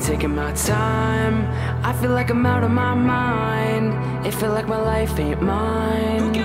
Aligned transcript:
taking 0.00 0.34
my 0.34 0.52
time. 0.52 1.46
I 1.84 1.92
feel 2.00 2.10
like 2.10 2.30
I'm 2.30 2.46
out 2.46 2.64
of 2.64 2.70
my 2.70 2.94
mind. 2.94 4.26
It 4.26 4.32
feel 4.32 4.50
like 4.50 4.66
my 4.66 4.80
life 4.80 5.18
ain't 5.18 5.42
mine. 5.42 6.36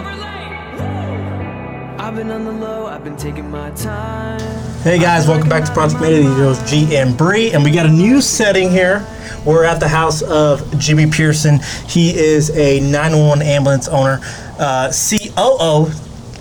I've 1.97 2.15
been 2.15 2.29
on 2.31 2.43
the 2.43 2.51
low, 2.51 2.85
I've 2.85 3.03
been 3.03 3.15
taking 3.15 3.49
my 3.49 3.71
time. 3.71 4.39
Hey 4.81 4.99
guys, 4.99 5.27
welcome 5.27 5.47
back 5.47 5.63
to 5.65 5.71
Project 5.71 6.01
Mayday. 6.01 6.23
These 6.23 6.39
are 6.39 6.65
G 6.67 6.97
and 6.97 7.17
Bree, 7.17 7.53
and 7.53 7.63
we 7.63 7.71
got 7.71 7.85
a 7.85 7.91
new 7.91 8.21
setting 8.21 8.69
here. 8.69 9.07
We're 9.45 9.63
at 9.63 9.79
the 9.79 9.87
house 9.87 10.21
of 10.21 10.77
Jimmy 10.77 11.09
Pearson. 11.09 11.59
He 11.87 12.13
is 12.15 12.49
a 12.51 12.81
911 12.81 13.41
ambulance 13.41 13.87
owner, 13.87 14.19
uh, 14.59 14.91
COO, 14.91 15.91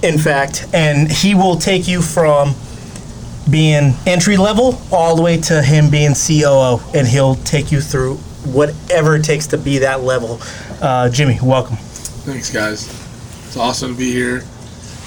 in 0.03 0.19
fact, 0.19 0.67
and 0.75 1.11
he 1.11 1.35
will 1.35 1.57
take 1.57 1.87
you 1.87 2.03
from 2.03 2.55
being 3.51 3.93
entry 4.07 4.37
level 4.37 4.81
all 4.91 5.17
the 5.17 5.23
way 5.23 5.37
to 5.43 5.63
him 5.63 5.91
being 5.91 6.15
COO, 6.15 6.81
and 6.95 7.07
he'll 7.07 7.35
take 7.37 7.71
you 7.71 7.81
through 7.81 8.17
whatever 8.45 9.17
it 9.17 9.25
takes 9.25 9.47
to 9.49 9.59
be 9.59 9.79
that 9.79 10.03
level. 10.03 10.41
Uh, 10.81 11.09
Jimmy, 11.09 11.39
welcome. 11.43 11.77
Thanks, 11.77 12.51
guys. 12.51 12.89
It's 13.47 13.57
awesome 13.57 13.93
to 13.93 13.99
be 13.99 14.13
here. 14.13 14.45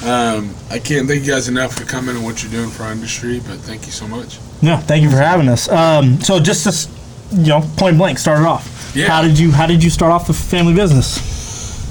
Um, 0.05 0.53
I 0.69 0.79
can't 0.79 1.07
thank 1.07 1.25
you 1.25 1.31
guys 1.31 1.47
enough 1.47 1.75
for 1.75 1.83
coming 1.85 2.15
and 2.15 2.23
what 2.23 2.43
you're 2.43 2.51
doing 2.51 2.69
for 2.69 2.83
our 2.83 2.91
industry, 2.91 3.39
but 3.39 3.57
thank 3.59 3.85
you 3.87 3.91
so 3.91 4.07
much. 4.07 4.39
Yeah, 4.61 4.77
thank 4.77 5.03
you 5.03 5.09
for 5.09 5.17
having 5.17 5.49
us. 5.49 5.67
Um, 5.69 6.21
so 6.21 6.39
just 6.39 6.63
to, 6.65 7.35
you 7.35 7.47
know, 7.47 7.61
point 7.77 7.97
blank, 7.97 8.19
start 8.19 8.39
it 8.39 8.45
off. 8.45 8.91
Yeah. 8.95 9.07
How 9.07 9.21
did 9.21 9.37
you 9.37 9.51
How 9.51 9.65
did 9.65 9.83
you 9.83 9.89
start 9.89 10.11
off 10.11 10.27
the 10.27 10.33
family 10.33 10.73
business? 10.73 11.36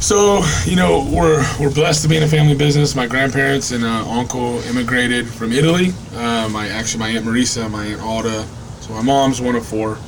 So, 0.01 0.45
you 0.67 0.77
know, 0.77 1.09
we're 1.11 1.43
we're 1.59 1.73
blessed 1.73 2.03
to 2.03 2.09
be 2.09 2.17
in 2.17 2.23
a 2.23 2.29
family 2.29 2.55
business. 2.55 2.95
My 2.95 3.07
grandparents 3.07 3.73
and 3.73 3.83
uh, 3.83 4.05
uncle 4.09 4.61
immigrated 4.69 5.27
from 5.27 5.53
Italy. 5.53 5.89
Uh, 6.15 6.49
my 6.53 6.69
actually 6.69 7.01
my 7.01 7.09
aunt 7.09 7.25
Marisa, 7.25 7.69
my 7.71 7.87
aunt 7.87 8.03
Alda. 8.03 8.47
So 8.83 8.93
my 8.93 9.03
mom's 9.03 9.41
one 9.41 9.57
of 9.57 9.67
four, 9.67 9.99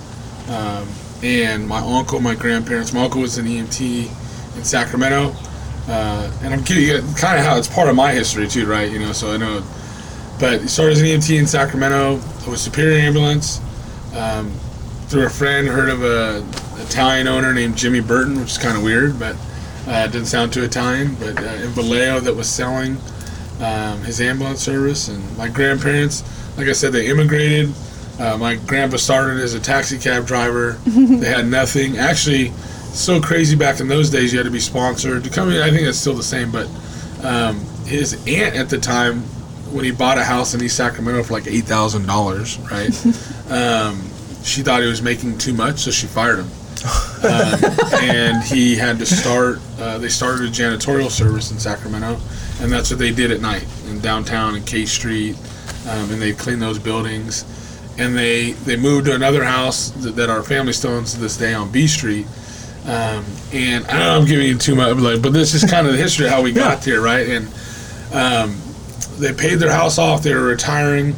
um, 0.50 0.86
and 1.22 1.66
my 1.66 1.81
uncle, 1.81 2.20
my 2.20 2.34
grandparents. 2.34 2.92
My 2.92 3.05
uncle 3.05 3.22
was 3.22 3.39
an 3.39 3.47
EMT 3.47 4.56
in 4.56 4.64
Sacramento, 4.64 5.34
uh, 5.89 6.31
and 6.42 6.55
I'm 6.55 6.62
you 6.69 7.00
kind 7.16 7.39
of 7.39 7.44
how 7.44 7.56
it's 7.56 7.66
part 7.66 7.89
of 7.89 7.97
my 7.97 8.12
history 8.12 8.47
too, 8.47 8.66
right? 8.66 8.92
You 8.92 8.98
know, 9.00 9.12
so 9.12 9.33
I 9.33 9.36
know. 9.39 9.64
But 10.39 10.61
he 10.61 10.69
started 10.69 10.92
as 10.92 11.00
an 11.00 11.06
EMT 11.06 11.39
in 11.39 11.47
Sacramento 11.47 12.16
with 12.48 12.59
Superior 12.59 12.98
Ambulance. 12.98 13.61
Um, 14.14 14.53
through 15.09 15.25
a 15.25 15.31
friend, 15.31 15.66
heard 15.66 15.89
of 15.89 16.05
a 16.05 16.47
Italian 16.83 17.27
owner 17.27 17.55
named 17.55 17.77
Jimmy 17.77 18.00
Burton, 18.00 18.39
which 18.39 18.53
is 18.53 18.59
kind 18.59 18.77
of 18.77 18.83
weird, 18.83 19.19
but 19.19 19.34
uh, 19.89 20.05
it 20.06 20.12
didn't 20.12 20.27
sound 20.27 20.53
too 20.53 20.62
Italian. 20.62 21.14
But 21.14 21.39
uh, 21.42 21.64
in 21.64 21.70
Vallejo, 21.70 22.20
that 22.20 22.34
was 22.34 22.48
selling 22.48 22.98
um, 23.61 24.03
his 24.03 24.20
ambulance 24.20 24.61
service, 24.61 25.08
and 25.08 25.36
my 25.36 25.48
grandparents, 25.48 26.22
like 26.56 26.69
I 26.69 26.72
said, 26.72 26.92
they 26.92 27.08
immigrated. 27.08 27.72
Uh, 28.20 28.36
my 28.36 28.56
grandpa 28.56 28.97
started 28.97 29.41
as 29.41 29.55
a 29.55 29.61
taxi 29.61 29.98
cab 29.98 30.27
driver. 30.27 30.72
they 30.86 31.28
had 31.28 31.47
nothing. 31.47 31.98
Actually, 31.98 32.50
so 32.92 33.20
crazy 33.20 33.56
back 33.56 33.81
in 33.81 33.89
those 33.89 34.11
days, 34.11 34.33
you 34.33 34.39
had 34.39 34.44
to 34.44 34.50
be 34.50 34.61
sponsored 34.61 35.25
to 35.25 35.31
come 35.31 35.50
in. 35.50 35.62
I 35.62 35.70
think 35.70 35.83
it's 35.86 35.98
still 35.98 36.14
the 36.14 36.22
same, 36.22 36.50
but 36.50 36.69
um, 37.22 37.61
his 37.86 38.14
aunt 38.27 38.56
at 38.56 38.69
the 38.69 38.78
time, 38.78 39.20
when 39.72 39.84
he 39.84 39.91
bought 39.92 40.19
a 40.19 40.25
house 40.25 40.55
in 40.55 40.62
East 40.62 40.77
Sacramento 40.77 41.22
for 41.22 41.34
like 41.34 41.47
eight 41.47 41.64
thousand 41.64 42.06
dollars, 42.06 42.59
right? 42.70 42.91
um, 43.50 44.03
she 44.42 44.62
thought 44.62 44.83
he 44.83 44.89
was 44.89 45.03
making 45.03 45.39
too 45.39 45.53
much, 45.53 45.81
so 45.81 45.91
she 45.91 46.06
fired 46.06 46.41
him. 46.41 46.48
um, 47.25 48.01
and 48.03 48.43
he 48.45 48.77
had 48.77 48.98
to 48.98 49.07
start. 49.07 49.59
Uh, 49.79 49.98
they 49.98 50.09
started 50.09 50.48
a 50.48 50.51
janitorial 50.51 51.11
service 51.11 51.51
in 51.51 51.59
Sacramento, 51.59 52.19
and 52.61 52.71
that's 52.72 52.91
what 52.91 52.99
they 52.99 53.11
did 53.12 53.31
at 53.31 53.41
night 53.41 53.66
in 53.89 54.00
downtown 54.00 54.55
and 54.55 54.66
K 54.66 54.84
Street, 54.84 55.37
um, 55.88 56.11
and 56.11 56.22
they 56.22 56.33
cleaned 56.33 56.62
those 56.62 56.78
buildings. 56.78 57.44
And 57.99 58.17
they 58.17 58.53
they 58.53 58.77
moved 58.77 59.06
to 59.06 59.15
another 59.15 59.43
house 59.43 59.91
that, 59.91 60.15
that 60.17 60.31
our 60.31 60.43
family 60.43 60.72
still 60.72 60.93
owns 60.93 61.15
to 61.15 61.21
this 61.21 61.37
day 61.37 61.53
on 61.55 61.71
B 61.72 61.87
Street. 61.87 62.27
Um, 62.84 63.25
and 63.53 63.84
I 63.87 63.93
don't 63.93 63.99
know 63.99 64.21
I'm 64.21 64.25
giving 64.27 64.47
you 64.47 64.56
too 64.56 64.75
much, 64.75 64.97
like, 64.97 65.21
but 65.21 65.33
this 65.33 65.53
is 65.53 65.69
kind 65.69 65.87
of 65.87 65.93
the 65.93 65.99
history 65.99 66.27
of 66.27 66.33
how 66.33 66.43
we 66.43 66.53
got 66.53 66.83
here, 66.84 67.03
right? 67.03 67.28
And 67.28 67.47
um, 68.15 68.56
they 69.19 69.33
paid 69.33 69.56
their 69.56 69.72
house 69.72 69.99
off. 69.99 70.22
They 70.22 70.34
were 70.34 70.44
retiring, 70.44 71.15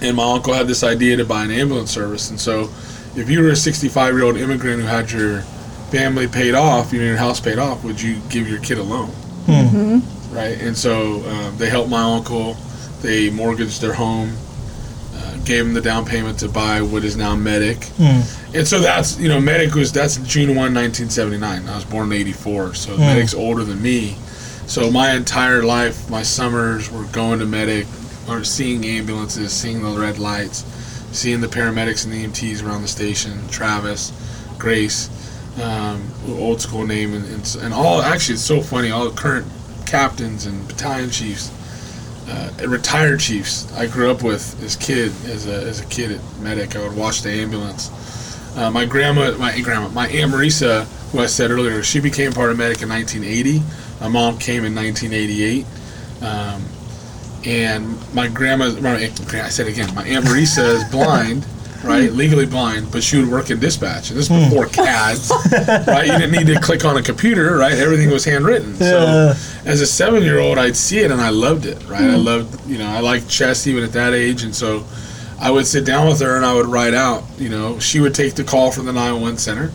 and 0.00 0.16
my 0.16 0.32
uncle 0.32 0.54
had 0.54 0.66
this 0.66 0.82
idea 0.82 1.16
to 1.16 1.24
buy 1.24 1.44
an 1.44 1.50
ambulance 1.50 1.90
service. 1.90 2.30
And 2.30 2.40
so, 2.40 2.70
if 3.16 3.28
you 3.30 3.42
were 3.42 3.48
a 3.50 3.56
65 3.56 4.14
year 4.14 4.24
old 4.24 4.36
immigrant 4.36 4.80
who 4.80 4.86
had 4.86 5.10
your 5.10 5.40
family 5.90 6.28
paid 6.28 6.54
off, 6.54 6.92
you 6.92 7.00
know, 7.00 7.06
your 7.06 7.16
house 7.16 7.40
paid 7.40 7.58
off, 7.58 7.82
would 7.84 8.00
you 8.00 8.20
give 8.28 8.48
your 8.48 8.60
kid 8.60 8.78
a 8.78 8.82
loan? 8.82 9.10
Right. 10.32 10.60
And 10.60 10.76
so 10.76 11.24
um, 11.28 11.56
they 11.56 11.68
helped 11.68 11.90
my 11.90 12.02
uncle. 12.02 12.54
They 13.02 13.30
mortgaged 13.30 13.80
their 13.80 13.94
home, 13.94 14.36
uh, 15.16 15.36
gave 15.44 15.64
him 15.66 15.74
the 15.74 15.80
down 15.80 16.04
payment 16.04 16.38
to 16.40 16.48
buy 16.48 16.82
what 16.82 17.02
is 17.02 17.16
now 17.16 17.34
Medic. 17.34 17.78
And 18.54 18.68
so 18.68 18.78
that's 18.78 19.18
you 19.18 19.28
know 19.28 19.40
Medic 19.40 19.74
was 19.74 19.90
that's 19.92 20.16
June 20.18 20.50
1, 20.50 20.56
1979. 20.74 21.66
I 21.68 21.74
was 21.74 21.84
born 21.84 22.12
in 22.12 22.18
84, 22.20 22.74
so 22.74 22.96
Medic's 22.98 23.34
older 23.34 23.64
than 23.64 23.80
me. 23.82 24.16
So 24.66 24.90
my 24.90 25.12
entire 25.14 25.64
life, 25.64 26.08
my 26.10 26.22
summers 26.22 26.90
were 26.92 27.04
going 27.06 27.40
to 27.40 27.46
Medic, 27.46 27.86
or 28.28 28.44
seeing 28.44 28.84
ambulances, 28.84 29.52
seeing 29.52 29.82
the 29.82 29.98
red 29.98 30.18
lights, 30.20 30.62
seeing 31.12 31.40
the 31.40 31.46
paramedics 31.46 32.04
and 32.04 32.12
the 32.12 32.24
EMTs 32.24 32.64
around 32.64 32.82
the 32.82 32.88
station. 32.88 33.46
Travis, 33.48 34.12
Grace, 34.58 35.08
um, 35.62 36.06
old 36.28 36.60
school 36.60 36.86
name, 36.86 37.14
and, 37.14 37.24
and, 37.26 37.56
and 37.62 37.74
all. 37.74 38.02
Actually, 38.02 38.34
it's 38.34 38.44
so 38.44 38.60
funny. 38.60 38.90
All 38.90 39.08
the 39.08 39.16
current 39.16 39.46
captains 39.86 40.46
and 40.46 40.66
battalion 40.68 41.10
chiefs, 41.10 41.50
uh, 42.28 42.52
retired 42.66 43.20
chiefs. 43.20 43.72
I 43.72 43.86
grew 43.86 44.10
up 44.10 44.22
with 44.22 44.62
as 44.62 44.76
kid, 44.76 45.12
as 45.26 45.46
a 45.46 45.54
as 45.54 45.80
a 45.80 45.86
kid 45.86 46.12
at 46.12 46.20
Medic. 46.40 46.76
I 46.76 46.86
would 46.86 46.96
watch 46.96 47.22
the 47.22 47.30
ambulance. 47.30 47.90
Uh, 48.56 48.70
my 48.70 48.84
grandma, 48.84 49.36
my 49.38 49.58
grandma, 49.60 49.88
my 49.88 50.08
aunt 50.08 50.32
Marisa, 50.32 50.84
who 51.12 51.20
I 51.20 51.26
said 51.26 51.50
earlier, 51.50 51.82
she 51.82 52.00
became 52.00 52.32
part 52.32 52.50
of 52.50 52.58
Medic 52.58 52.82
in 52.82 52.88
1980. 52.88 53.62
My 54.00 54.08
mom 54.08 54.38
came 54.38 54.64
in 54.64 54.74
1988. 54.74 55.66
Um, 56.22 56.64
and 57.44 58.14
my 58.14 58.28
grandma, 58.28 58.70
my, 58.80 59.10
I 59.32 59.48
said 59.48 59.66
again, 59.66 59.94
my 59.94 60.04
aunt 60.04 60.24
Marisa 60.26 60.64
is 60.74 60.84
blind, 60.90 61.46
right, 61.84 62.10
hmm. 62.10 62.16
legally 62.16 62.46
blind, 62.46 62.90
but 62.92 63.02
she 63.02 63.18
would 63.18 63.30
work 63.30 63.50
in 63.50 63.58
dispatch. 63.58 64.10
And 64.10 64.18
this 64.18 64.30
is 64.30 64.36
hmm. 64.36 64.48
before 64.48 64.66
CADs, 64.66 65.30
right? 65.86 66.06
You 66.06 66.18
didn't 66.18 66.32
need 66.32 66.52
to 66.52 66.60
click 66.60 66.84
on 66.84 66.96
a 66.96 67.02
computer, 67.02 67.56
right? 67.56 67.72
Everything 67.72 68.10
was 68.10 68.24
handwritten. 68.24 68.72
Yeah. 68.72 69.32
So 69.32 69.60
as 69.64 69.80
a 69.80 69.86
seven-year-old, 69.86 70.58
I'd 70.58 70.76
see 70.76 70.98
it 70.98 71.10
and 71.10 71.20
I 71.20 71.30
loved 71.30 71.66
it, 71.66 71.82
right? 71.88 72.02
I 72.02 72.16
hmm. 72.16 72.24
loved, 72.24 72.68
you 72.68 72.78
know, 72.78 72.86
I 72.86 73.00
liked 73.00 73.28
chess 73.28 73.66
even 73.66 73.84
at 73.84 73.92
that 73.92 74.12
age, 74.12 74.42
and 74.42 74.54
so 74.54 74.84
I 75.40 75.50
would 75.50 75.66
sit 75.66 75.86
down 75.86 76.06
with 76.06 76.20
her 76.20 76.36
and 76.36 76.44
I 76.44 76.54
would 76.54 76.66
write 76.66 76.94
out. 76.94 77.24
You 77.38 77.48
know, 77.48 77.78
she 77.78 78.00
would 78.00 78.14
take 78.14 78.34
the 78.34 78.44
call 78.44 78.70
from 78.70 78.86
the 78.86 78.92
911 78.92 79.38
center. 79.38 79.72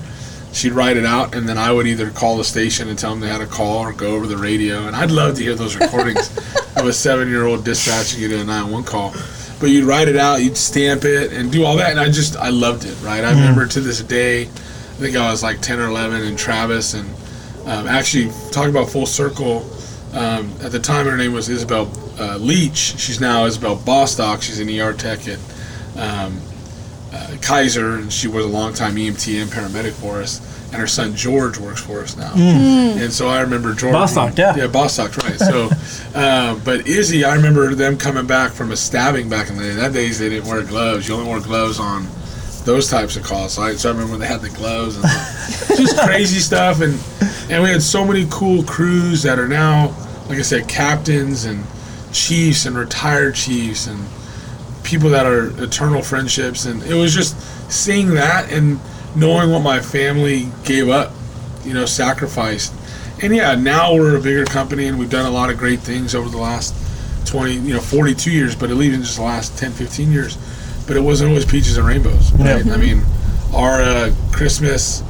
She'd 0.55 0.71
write 0.71 0.95
it 0.95 1.05
out, 1.05 1.35
and 1.35 1.49
then 1.49 1.57
I 1.57 1.69
would 1.73 1.85
either 1.85 2.09
call 2.11 2.37
the 2.37 2.45
station 2.45 2.87
and 2.87 2.97
tell 2.97 3.11
them 3.11 3.19
they 3.19 3.27
had 3.27 3.41
a 3.41 3.45
call, 3.45 3.79
or 3.79 3.91
go 3.91 4.15
over 4.15 4.25
the 4.25 4.37
radio. 4.37 4.87
And 4.87 4.95
I'd 4.95 5.11
love 5.11 5.35
to 5.35 5.43
hear 5.43 5.53
those 5.53 5.75
recordings 5.75 6.35
of 6.77 6.85
a 6.85 6.93
seven-year-old 6.93 7.65
dispatching 7.65 8.21
you 8.21 8.29
to 8.29 8.35
a 8.35 8.45
911 8.45 8.85
call. 8.85 9.13
But 9.59 9.69
you'd 9.69 9.83
write 9.83 10.07
it 10.07 10.15
out, 10.15 10.41
you'd 10.41 10.55
stamp 10.55 11.03
it, 11.03 11.33
and 11.33 11.51
do 11.51 11.65
all 11.65 11.75
that. 11.75 11.91
And 11.91 11.99
I 11.99 12.05
just, 12.05 12.37
I 12.37 12.51
loved 12.51 12.85
it, 12.85 12.95
right? 13.01 13.23
I 13.23 13.31
remember 13.31 13.67
to 13.67 13.81
this 13.81 14.01
day. 14.01 14.43
I 14.43 14.97
think 14.97 15.17
I 15.17 15.29
was 15.29 15.43
like 15.43 15.59
10 15.59 15.77
or 15.77 15.87
11, 15.87 16.21
and 16.23 16.37
Travis, 16.37 16.93
and 16.93 17.09
um, 17.65 17.87
actually 17.87 18.31
talking 18.51 18.69
about 18.69 18.89
full 18.89 19.05
circle. 19.05 19.69
Um, 20.13 20.53
at 20.61 20.71
the 20.71 20.79
time, 20.79 21.05
her 21.05 21.17
name 21.17 21.33
was 21.33 21.49
Isabel 21.49 21.91
uh, 22.17 22.37
Leach. 22.37 22.97
She's 22.97 23.19
now 23.19 23.45
Isabel 23.45 23.75
Bostock. 23.75 24.41
She's 24.41 24.61
an 24.61 24.69
ER 24.69 24.93
tech 24.93 25.27
at 25.27 25.39
um, 25.97 26.39
uh, 27.15 27.37
Kaiser, 27.41 27.95
and 27.95 28.11
she 28.11 28.27
was 28.27 28.45
a 28.45 28.47
longtime 28.47 28.95
EMT 28.95 29.41
and 29.41 29.49
paramedic 29.49 29.93
for 29.93 30.21
us. 30.21 30.41
And 30.65 30.75
her 30.75 30.87
son 30.87 31.15
George 31.15 31.57
works 31.57 31.81
for 31.81 32.01
us 32.01 32.17
now. 32.17 32.33
And 32.35 33.13
so 33.13 33.29
I 33.29 33.41
remember 33.41 33.73
George. 33.73 33.93
Bostock, 33.93 34.37
yeah. 34.37 34.55
Yeah, 34.55 34.67
Bostock, 34.67 35.15
right. 35.17 35.39
So, 35.39 35.69
uh, 36.15 36.59
but 36.65 36.87
Izzy, 36.87 37.23
I 37.23 37.35
remember 37.35 37.73
them 37.75 37.97
coming 37.97 38.27
back 38.27 38.51
from 38.51 38.71
a 38.71 38.75
stabbing 38.75 39.29
back 39.29 39.49
in 39.49 39.55
the 39.55 39.63
day. 39.63 39.73
That 39.75 39.93
days 39.93 40.19
they 40.19 40.27
didn't 40.27 40.49
wear 40.49 40.63
gloves. 40.63 41.07
You 41.07 41.15
only 41.15 41.27
wore 41.27 41.39
gloves 41.39 41.79
on 41.79 42.07
those 42.65 42.89
types 42.89 43.15
of 43.15 43.23
calls. 43.23 43.53
So 43.53 43.61
I, 43.61 43.75
so 43.75 43.89
I 43.89 43.91
remember 43.93 44.11
when 44.13 44.19
they 44.19 44.27
had 44.27 44.41
the 44.41 44.49
gloves 44.49 44.97
and 44.97 45.05
just 45.77 45.97
crazy 45.99 46.39
stuff. 46.39 46.81
And 46.81 46.99
and 47.49 47.63
we 47.63 47.69
had 47.69 47.81
so 47.81 48.03
many 48.03 48.27
cool 48.29 48.63
crews 48.63 49.23
that 49.23 49.39
are 49.39 49.47
now, 49.47 49.95
like 50.27 50.39
I 50.39 50.41
said, 50.41 50.67
captains 50.67 51.45
and 51.45 51.63
chiefs 52.11 52.65
and 52.65 52.75
retired 52.75 53.35
chiefs 53.35 53.87
and 53.87 54.03
people 54.85 55.09
that 55.09 55.25
are 55.25 55.47
eternal 55.61 56.01
friendships. 56.01 56.65
And 56.65 56.81
it 56.83 56.93
was 56.93 57.13
just 57.13 57.35
seeing 57.71 58.13
that 58.13 58.51
and 58.51 58.79
knowing 59.15 59.51
what 59.51 59.61
my 59.61 59.79
family 59.79 60.47
gave 60.63 60.89
up, 60.89 61.11
you 61.63 61.73
know, 61.73 61.85
sacrificed. 61.85 62.73
And 63.21 63.35
yeah, 63.35 63.55
now 63.55 63.93
we're 63.93 64.17
a 64.17 64.21
bigger 64.21 64.45
company 64.45 64.87
and 64.87 64.99
we've 64.99 65.09
done 65.09 65.25
a 65.25 65.31
lot 65.31 65.49
of 65.49 65.57
great 65.57 65.79
things 65.79 66.13
over 66.13 66.29
the 66.29 66.37
last 66.37 66.73
20, 67.27 67.53
you 67.53 67.73
know, 67.73 67.79
42 67.79 68.31
years, 68.31 68.55
but 68.55 68.69
at 68.69 68.77
least 68.77 68.95
in 68.95 69.01
just 69.01 69.17
the 69.17 69.23
last 69.23 69.57
10, 69.57 69.71
15 69.71 70.11
years. 70.11 70.37
But 70.85 70.97
it 70.97 71.01
wasn't 71.01 71.29
always 71.29 71.45
peaches 71.45 71.77
and 71.77 71.87
rainbows, 71.87 72.31
right? 72.33 72.63
Yeah. 72.63 72.73
I 72.73 72.77
mean, 72.77 73.03
our 73.53 73.81
uh, 73.81 74.13
Christmas 74.31 75.01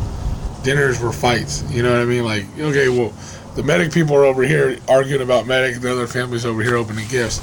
dinners 0.63 1.01
were 1.01 1.11
fights. 1.11 1.63
You 1.71 1.83
know 1.83 1.91
what 1.91 2.01
I 2.01 2.05
mean? 2.05 2.23
Like, 2.23 2.45
okay, 2.57 2.89
well, 2.89 3.13
the 3.55 3.63
medic 3.63 3.91
people 3.91 4.15
are 4.15 4.25
over 4.25 4.43
here 4.43 4.77
arguing 4.87 5.21
about 5.21 5.47
medic, 5.47 5.81
the 5.81 5.91
other 5.91 6.07
families 6.07 6.45
over 6.45 6.61
here 6.61 6.75
opening 6.75 7.07
gifts, 7.07 7.39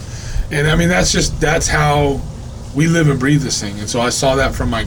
and 0.53 0.69
I 0.69 0.77
mean 0.77 0.89
that's 0.89 1.13
just 1.13 1.41
that's 1.41 1.67
how 1.67 2.21
we 2.75 2.87
live 2.87 3.09
and 3.09 3.19
breathe 3.19 3.43
this 3.43 3.61
thing, 3.61 3.79
and 3.79 3.89
so 3.89 4.01
I 4.01 4.11
saw 4.11 4.37
that 4.37 4.55
from 4.55 4.71
my 4.71 4.87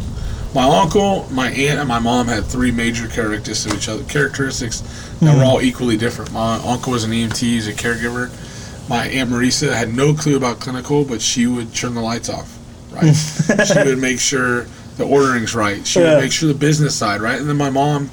my 0.53 0.63
uncle, 0.63 1.27
my 1.31 1.49
aunt, 1.49 1.79
and 1.79 1.87
my 1.87 1.99
mom 1.99 2.27
had 2.27 2.45
three 2.45 2.71
major 2.71 3.09
characteristics 3.09 3.65
of 3.65 3.73
each 3.73 3.89
other. 3.89 4.03
Characteristics 4.05 4.79
that 5.19 5.25
were 5.25 5.41
mm-hmm. 5.41 5.43
all 5.43 5.61
equally 5.61 5.97
different. 5.97 6.31
My 6.31 6.55
uncle 6.63 6.93
was 6.93 7.03
an 7.03 7.11
EMT, 7.11 7.37
he's 7.37 7.67
a 7.67 7.73
caregiver. 7.73 8.29
My 8.87 9.07
aunt 9.07 9.31
Marisa 9.31 9.73
had 9.73 9.93
no 9.93 10.13
clue 10.13 10.37
about 10.37 10.61
clinical, 10.61 11.03
but 11.03 11.21
she 11.21 11.45
would 11.45 11.73
turn 11.73 11.93
the 11.93 12.01
lights 12.01 12.29
off. 12.29 12.57
Right, 12.91 13.03
mm. 13.03 13.73
she 13.83 13.89
would 13.89 13.99
make 13.99 14.19
sure 14.19 14.67
the 14.95 15.05
ordering's 15.05 15.53
right. 15.53 15.85
She 15.85 15.99
Yeah. 15.99 16.15
would 16.15 16.21
make 16.21 16.31
sure 16.31 16.47
the 16.47 16.53
business 16.53 16.95
side 16.95 17.19
right, 17.19 17.37
and 17.39 17.49
then 17.49 17.57
my 17.57 17.69
mom 17.69 18.09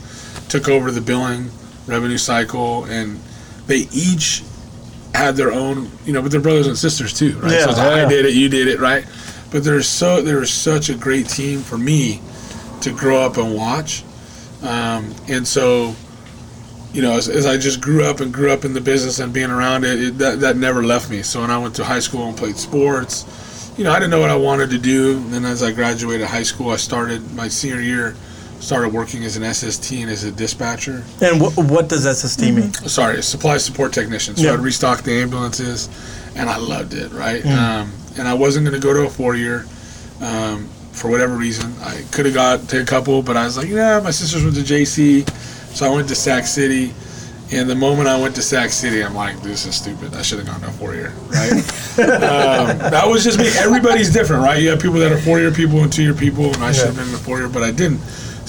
took 0.48 0.68
over 0.68 0.90
the 0.90 1.00
billing 1.00 1.50
revenue 1.86 2.18
cycle, 2.18 2.84
and 2.84 3.20
they 3.68 3.86
each 3.92 4.42
had 5.14 5.36
their 5.36 5.52
own, 5.52 5.90
you 6.04 6.12
know, 6.12 6.22
but 6.22 6.30
they're 6.30 6.40
brothers 6.40 6.66
and 6.66 6.76
sisters 6.76 7.12
too, 7.12 7.38
right? 7.38 7.52
Yeah, 7.52 7.64
so 7.64 7.70
it's, 7.70 7.78
I 7.78 8.02
yeah. 8.02 8.08
did 8.08 8.26
it, 8.26 8.34
you 8.34 8.48
did 8.48 8.68
it, 8.68 8.80
right? 8.80 9.06
But 9.50 9.64
there's 9.64 9.86
so 9.86 10.22
there 10.22 10.38
was 10.38 10.52
such 10.52 10.88
a 10.88 10.94
great 10.94 11.28
team 11.28 11.60
for 11.60 11.78
me 11.78 12.20
to 12.80 12.92
grow 12.92 13.20
up 13.20 13.36
and 13.36 13.54
watch, 13.54 14.04
um, 14.62 15.14
and 15.28 15.46
so 15.46 15.94
you 16.92 17.00
know, 17.00 17.12
as, 17.12 17.28
as 17.28 17.46
I 17.46 17.56
just 17.56 17.80
grew 17.80 18.04
up 18.04 18.20
and 18.20 18.32
grew 18.32 18.50
up 18.50 18.64
in 18.64 18.74
the 18.74 18.80
business 18.80 19.18
and 19.18 19.32
being 19.32 19.50
around 19.50 19.84
it, 19.84 20.00
it 20.00 20.18
that, 20.18 20.40
that 20.40 20.56
never 20.56 20.82
left 20.82 21.10
me. 21.10 21.22
So 21.22 21.40
when 21.40 21.50
I 21.50 21.58
went 21.58 21.74
to 21.76 21.84
high 21.84 22.00
school 22.00 22.28
and 22.28 22.36
played 22.36 22.56
sports, 22.56 23.72
you 23.76 23.84
know, 23.84 23.92
I 23.92 23.98
didn't 23.98 24.10
know 24.10 24.20
what 24.20 24.30
I 24.30 24.36
wanted 24.36 24.70
to 24.70 24.78
do. 24.78 25.16
And 25.16 25.32
then 25.32 25.44
as 25.44 25.62
I 25.62 25.72
graduated 25.72 26.26
high 26.26 26.42
school, 26.42 26.70
I 26.70 26.76
started 26.76 27.32
my 27.32 27.48
senior 27.48 27.80
year, 27.80 28.14
started 28.62 28.92
working 28.92 29.24
as 29.24 29.36
an 29.36 29.42
SST 29.52 29.92
and 29.92 30.10
as 30.10 30.22
a 30.24 30.30
dispatcher. 30.30 31.02
And 31.20 31.40
wh- 31.42 31.58
what 31.70 31.88
does 31.88 32.04
SST 32.06 32.42
mean? 32.42 32.72
Sorry, 32.72 33.20
supply 33.22 33.56
support 33.56 33.92
technician. 33.92 34.36
So 34.36 34.44
Yeah. 34.44 34.52
I'd 34.52 34.60
restock 34.60 35.02
the 35.02 35.12
ambulances, 35.20 35.88
and 36.36 36.48
I 36.48 36.56
loved 36.58 36.94
it, 36.94 37.12
right? 37.12 37.44
Um, 37.44 37.92
and 38.16 38.28
I 38.28 38.34
wasn't 38.34 38.64
going 38.66 38.80
to 38.80 38.84
go 38.86 38.94
to 38.94 39.00
a 39.02 39.10
four 39.10 39.34
year. 39.34 39.66
Um, 40.20 40.68
for 40.92 41.10
whatever 41.10 41.34
reason, 41.34 41.74
I 41.82 42.02
could 42.12 42.26
have 42.26 42.34
got 42.34 42.68
to 42.68 42.80
a 42.82 42.84
couple, 42.84 43.22
but 43.22 43.36
I 43.36 43.44
was 43.44 43.56
like, 43.56 43.66
yeah, 43.68 43.98
my 44.04 44.10
sisters 44.12 44.44
went 44.44 44.54
to 44.56 44.62
JC, 44.62 45.28
so 45.74 45.90
I 45.90 45.94
went 45.94 46.08
to 46.08 46.14
Sac 46.14 46.46
City. 46.46 46.94
And 47.50 47.68
the 47.68 47.74
moment 47.74 48.08
I 48.08 48.18
went 48.18 48.34
to 48.36 48.42
Sac 48.42 48.70
City, 48.70 49.02
I'm 49.04 49.14
like, 49.14 49.42
this 49.42 49.66
is 49.66 49.74
stupid. 49.74 50.14
I 50.14 50.22
should 50.22 50.38
have 50.38 50.46
gone 50.46 50.60
to 50.62 50.68
a 50.68 50.70
four 50.70 50.94
year, 50.94 51.12
right? 51.30 51.52
um, 51.98 52.78
that 52.78 53.04
was 53.06 53.24
just 53.24 53.38
me. 53.38 53.48
Everybody's 53.58 54.10
different, 54.12 54.42
right? 54.44 54.62
You 54.62 54.70
have 54.70 54.80
people 54.80 54.98
that 55.00 55.12
are 55.12 55.18
four 55.18 55.38
year 55.40 55.50
people 55.50 55.82
and 55.82 55.92
two 55.92 56.02
year 56.02 56.14
people, 56.14 56.46
and 56.54 56.62
I 56.62 56.72
should 56.72 56.86
have 56.86 56.96
been 56.96 57.08
in 57.08 57.14
a 57.14 57.18
four 57.18 57.38
year, 57.38 57.48
but 57.48 57.62
I 57.62 57.70
didn't. 57.72 58.00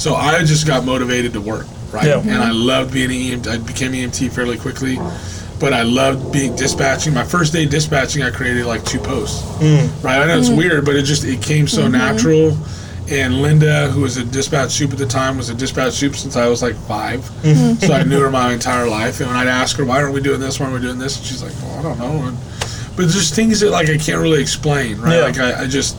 So 0.04 0.16
I 0.16 0.44
just 0.44 0.68
got 0.68 0.84
motivated 0.84 1.32
to 1.32 1.40
work, 1.40 1.66
right? 1.94 2.08
Yeah. 2.08 2.20
And 2.20 2.44
I 2.44 2.52
loved 2.52 2.92
being 2.92 3.10
an 3.10 3.40
EMT. 3.40 3.48
I 3.48 3.58
became 3.58 3.94
EMT 3.94 4.34
fairly 4.34 4.58
quickly, 4.58 4.98
but 5.62 5.72
I 5.72 5.84
loved 5.84 6.34
being 6.34 6.58
dispatching. 6.58 7.14
My 7.14 7.24
first 7.24 7.54
day 7.54 7.66
dispatching, 7.66 8.22
I 8.22 8.30
created 8.30 8.66
like 8.66 8.84
two 8.84 9.00
posts, 9.00 9.44
mm. 9.60 10.04
right? 10.04 10.20
I 10.20 10.26
know 10.26 10.38
it's 10.38 10.50
mm-hmm. 10.50 10.58
weird, 10.58 10.84
but 10.84 10.98
it 10.98 11.04
just 11.04 11.24
it 11.24 11.42
came 11.42 11.70
so 11.70 11.84
mm-hmm. 11.84 11.94
natural. 11.94 12.58
And 13.10 13.42
Linda, 13.42 13.88
who 13.92 14.02
was 14.02 14.18
a 14.18 14.26
dispatch 14.26 14.72
soup 14.72 14.92
at 14.92 14.98
the 14.98 15.06
time, 15.06 15.38
was 15.38 15.50
a 15.50 15.56
dispatch 15.56 15.94
soup 15.94 16.18
since 16.18 16.36
I 16.36 16.50
was 16.50 16.62
like 16.62 16.76
5 16.76 17.22
mm-hmm. 17.22 17.86
So 17.86 17.94
I 17.94 18.04
knew 18.04 18.20
her 18.20 18.30
my 18.30 18.52
entire 18.52 18.90
life. 18.90 19.22
And 19.22 19.30
when 19.30 19.38
I'd 19.38 19.48
ask 19.48 19.78
her, 19.78 19.86
"Why 19.86 20.02
aren't 20.02 20.14
we 20.14 20.20
doing 20.20 20.42
this? 20.42 20.60
Why 20.60 20.66
aren't 20.66 20.82
we 20.82 20.86
doing 20.86 21.00
this?" 21.00 21.16
And 21.16 21.26
she's 21.26 21.42
like, 21.42 21.54
"Well, 21.62 21.80
I 21.80 21.82
don't 21.82 21.98
know." 21.98 22.28
And, 22.28 22.38
but 22.98 23.08
there's 23.08 23.34
things 23.34 23.62
that 23.62 23.72
like 23.72 23.90
I 23.90 23.98
can't 23.98 24.20
really 24.20 24.42
explain, 24.42 25.00
right? 25.00 25.16
Yeah. 25.16 25.22
Like 25.22 25.38
I, 25.38 25.64
I 25.64 25.68
just 25.68 25.96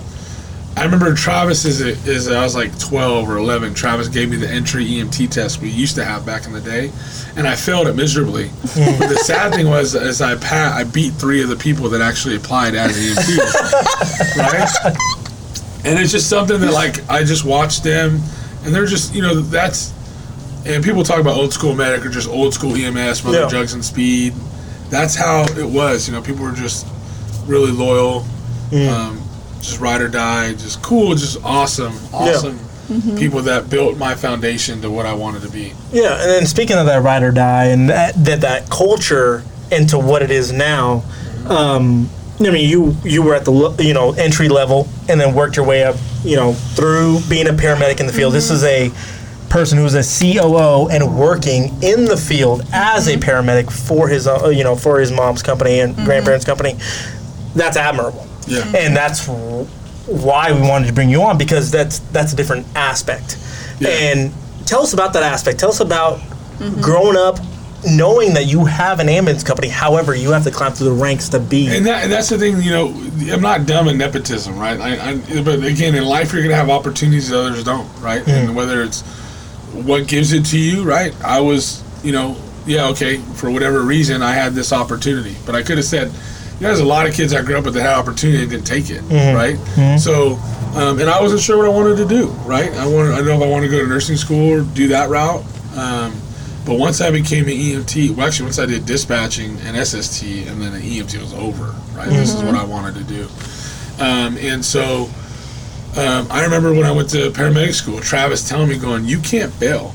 I 0.76 0.82
remember 0.84 1.14
Travis 1.14 1.64
is 1.64 1.80
is 1.80 2.28
I 2.28 2.42
was 2.42 2.54
like 2.56 2.76
12 2.78 3.28
or 3.28 3.36
11. 3.36 3.74
Travis 3.74 4.08
gave 4.08 4.28
me 4.28 4.36
the 4.36 4.48
entry 4.50 4.84
EMT 4.84 5.30
test 5.30 5.60
we 5.60 5.68
used 5.70 5.94
to 5.96 6.04
have 6.04 6.26
back 6.26 6.46
in 6.46 6.52
the 6.52 6.60
day, 6.60 6.90
and 7.36 7.46
I 7.46 7.54
failed 7.54 7.86
it 7.86 7.94
miserably. 7.94 8.48
but 8.74 9.06
the 9.08 9.20
sad 9.24 9.54
thing 9.54 9.68
was, 9.68 9.94
as 9.94 10.20
I 10.20 10.34
pa- 10.34 10.74
I 10.76 10.82
beat 10.84 11.12
three 11.14 11.42
of 11.42 11.48
the 11.48 11.56
people 11.56 11.88
that 11.90 12.00
actually 12.00 12.34
applied 12.36 12.74
as 12.74 12.90
EMTs, 12.96 14.36
right? 14.36 14.96
And 15.84 15.98
it's 15.98 16.10
just 16.10 16.28
something 16.28 16.60
that 16.60 16.72
like 16.72 17.08
I 17.08 17.22
just 17.22 17.44
watched 17.44 17.84
them, 17.84 18.20
and 18.64 18.74
they're 18.74 18.86
just 18.86 19.14
you 19.14 19.22
know 19.22 19.34
that's. 19.40 19.92
And 20.66 20.82
people 20.82 21.04
talk 21.04 21.20
about 21.20 21.36
old 21.36 21.52
school 21.52 21.74
medic 21.74 22.04
or 22.06 22.08
just 22.08 22.28
old 22.28 22.52
school 22.54 22.74
EMS, 22.74 23.22
mother 23.22 23.40
Yeah. 23.42 23.48
jugs 23.48 23.74
and 23.74 23.84
speed. 23.84 24.32
That's 24.88 25.14
how 25.14 25.42
it 25.44 25.68
was. 25.68 26.08
You 26.08 26.14
know, 26.14 26.22
people 26.22 26.42
were 26.42 26.52
just 26.52 26.86
really 27.46 27.70
loyal, 27.70 28.24
um, 28.72 29.20
just 29.64 29.80
ride 29.80 30.00
or 30.00 30.08
die, 30.08 30.52
just 30.52 30.82
cool, 30.82 31.14
just 31.14 31.42
awesome, 31.44 31.94
awesome 32.12 32.58
people 33.16 33.40
that 33.42 33.70
built 33.70 33.96
my 33.96 34.14
foundation 34.14 34.82
to 34.82 34.90
what 34.90 35.06
I 35.06 35.14
wanted 35.14 35.42
to 35.42 35.48
be. 35.50 35.72
Yeah, 35.92 36.20
and 36.20 36.30
then 36.30 36.46
speaking 36.46 36.76
of 36.76 36.86
that 36.86 37.02
ride 37.02 37.22
or 37.22 37.32
die 37.32 37.66
and 37.66 37.88
that 37.88 38.14
that, 38.24 38.40
that 38.42 38.70
culture 38.70 39.42
into 39.72 39.98
what 39.98 40.22
it 40.22 40.30
is 40.30 40.52
now, 40.52 41.02
um, 41.48 42.08
I 42.40 42.50
mean, 42.50 42.68
you 42.68 42.96
you 43.04 43.22
were 43.22 43.34
at 43.34 43.44
the 43.44 43.76
you 43.80 43.94
know 43.94 44.12
entry 44.12 44.48
level 44.48 44.88
and 45.08 45.20
then 45.20 45.34
worked 45.34 45.56
your 45.56 45.66
way 45.66 45.84
up, 45.84 45.96
you 46.24 46.36
know, 46.36 46.52
through 46.52 47.20
being 47.28 47.48
a 47.48 47.52
paramedic 47.52 48.00
in 48.00 48.06
the 48.06 48.12
field. 48.12 48.34
This 48.34 48.50
is 48.50 48.64
a 48.64 48.90
person 49.48 49.78
who's 49.78 49.94
a 49.94 50.02
COO 50.02 50.88
and 50.88 51.16
working 51.16 51.80
in 51.82 52.06
the 52.06 52.16
field 52.16 52.62
as 52.72 53.06
a 53.06 53.16
paramedic 53.16 53.70
for 53.70 54.08
his 54.08 54.26
uh, 54.26 54.48
you 54.48 54.64
know 54.64 54.74
for 54.76 54.98
his 54.98 55.12
mom's 55.12 55.42
company 55.42 55.80
and 55.80 55.94
grandparents' 55.96 56.44
company. 56.44 56.76
That's 57.54 57.76
admirable. 57.76 58.26
Yeah. 58.46 58.64
and 58.76 58.96
that's 58.96 59.26
why 60.06 60.52
we 60.52 60.60
wanted 60.60 60.86
to 60.88 60.92
bring 60.92 61.08
you 61.08 61.22
on 61.22 61.38
because 61.38 61.70
that's 61.70 62.00
that's 62.10 62.32
a 62.32 62.36
different 62.36 62.66
aspect. 62.76 63.38
Yeah. 63.80 63.88
And 63.88 64.32
tell 64.66 64.82
us 64.82 64.92
about 64.92 65.12
that 65.14 65.22
aspect. 65.22 65.58
Tell 65.58 65.70
us 65.70 65.80
about 65.80 66.18
mm-hmm. 66.18 66.80
growing 66.80 67.16
up, 67.16 67.38
knowing 67.86 68.34
that 68.34 68.46
you 68.46 68.64
have 68.64 69.00
an 69.00 69.08
ambulance 69.08 69.42
company. 69.42 69.68
However, 69.68 70.14
you 70.14 70.30
have 70.32 70.44
to 70.44 70.50
climb 70.50 70.72
through 70.72 70.94
the 70.94 71.02
ranks 71.02 71.28
to 71.30 71.40
be. 71.40 71.68
And, 71.68 71.86
that, 71.86 72.04
and 72.04 72.12
that's 72.12 72.28
the 72.28 72.38
thing, 72.38 72.60
you 72.60 72.70
know, 72.70 72.88
I'm 73.32 73.40
not 73.40 73.66
dumb 73.66 73.88
in 73.88 73.98
nepotism, 73.98 74.58
right? 74.58 74.80
I, 74.80 75.10
I, 75.10 75.42
but 75.42 75.64
again, 75.64 75.94
in 75.94 76.04
life, 76.04 76.32
you're 76.32 76.42
going 76.42 76.50
to 76.50 76.56
have 76.56 76.70
opportunities 76.70 77.28
that 77.28 77.38
others 77.38 77.64
don't, 77.64 77.88
right? 78.00 78.26
And 78.28 78.50
mm. 78.50 78.54
whether 78.54 78.82
it's 78.82 79.02
what 79.72 80.06
gives 80.06 80.32
it 80.32 80.44
to 80.46 80.58
you, 80.58 80.84
right? 80.84 81.14
I 81.22 81.40
was, 81.40 81.82
you 82.04 82.12
know, 82.12 82.36
yeah, 82.66 82.88
okay, 82.88 83.18
for 83.18 83.50
whatever 83.50 83.82
reason, 83.82 84.22
I 84.22 84.32
had 84.32 84.54
this 84.54 84.72
opportunity, 84.72 85.36
but 85.44 85.54
I 85.54 85.62
could 85.62 85.76
have 85.76 85.84
said, 85.84 86.08
you 86.08 86.10
know, 86.10 86.14
there's 86.60 86.80
a 86.80 86.84
lot 86.84 87.06
of 87.06 87.14
kids 87.14 87.32
I 87.34 87.42
grew 87.42 87.56
up 87.58 87.64
with 87.64 87.74
that 87.74 87.82
had 87.82 87.94
opportunity 87.94 88.42
and 88.42 88.50
didn't 88.50 88.66
take 88.66 88.90
it, 88.90 89.02
right? 89.34 89.56
So, 89.98 90.36
um, 90.74 90.98
and 91.00 91.08
I 91.10 91.20
wasn't 91.20 91.40
sure 91.42 91.56
what 91.58 91.66
I 91.66 91.70
wanted 91.70 91.96
to 91.98 92.06
do, 92.06 92.28
right? 92.46 92.70
I 92.72 92.86
wanted, 92.86 93.12
I 93.14 93.20
know 93.20 93.36
if 93.36 93.42
I 93.42 93.46
wanted 93.48 93.68
to 93.68 93.72
go 93.76 93.82
to 93.82 93.88
nursing 93.88 94.16
school 94.16 94.50
or 94.52 94.62
do 94.62 94.88
that 94.88 95.08
route. 95.10 95.44
Um, 95.76 96.14
but 96.64 96.78
once 96.78 97.00
I 97.00 97.10
became 97.10 97.44
an 97.44 97.52
EMT, 97.52 98.16
well, 98.16 98.26
actually, 98.26 98.46
once 98.46 98.58
I 98.58 98.66
did 98.66 98.86
dispatching 98.86 99.58
and 99.64 99.76
SST, 99.86 100.22
and 100.48 100.62
then 100.62 100.72
an 100.72 100.80
EMT 100.80 101.20
was 101.20 101.34
over, 101.34 101.74
right? 101.96 102.08
This 102.08 102.34
is 102.34 102.42
what 102.42 102.54
I 102.54 102.64
wanted 102.64 102.94
to 102.94 103.04
do. 103.04 103.28
Um, 104.02 104.36
and 104.38 104.64
so 104.64 105.10
um, 105.96 106.26
I 106.30 106.42
remember 106.42 106.72
when 106.72 106.84
I 106.86 106.92
went 106.92 107.10
to 107.10 107.30
paramedic 107.30 107.74
school, 107.74 108.00
Travis 108.00 108.48
telling 108.48 108.68
me, 108.68 108.78
going, 108.78 109.04
You 109.04 109.18
can't 109.20 109.52
fail. 109.52 109.94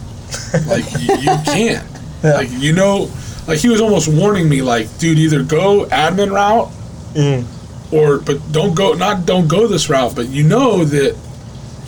Like, 0.67 0.85
you, 0.99 1.15
you 1.17 1.37
can't. 1.45 1.87
Yeah. 2.23 2.33
Like, 2.35 2.49
you 2.51 2.73
know, 2.73 3.09
like 3.49 3.59
he 3.59 3.67
was 3.67 3.81
almost 3.81 4.07
warning 4.07 4.47
me, 4.47 4.61
like, 4.61 4.97
dude, 4.99 5.17
either 5.17 5.43
go 5.43 5.85
admin 5.85 6.31
route 6.31 6.71
Mm. 7.13 7.43
or, 7.91 8.19
but 8.19 8.39
don't 8.51 8.75
go, 8.75 8.93
not 8.93 9.25
don't 9.25 9.47
go 9.47 9.65
this 9.65 9.89
route, 9.89 10.15
but 10.15 10.27
you 10.27 10.43
know 10.43 10.85
that, 10.85 11.17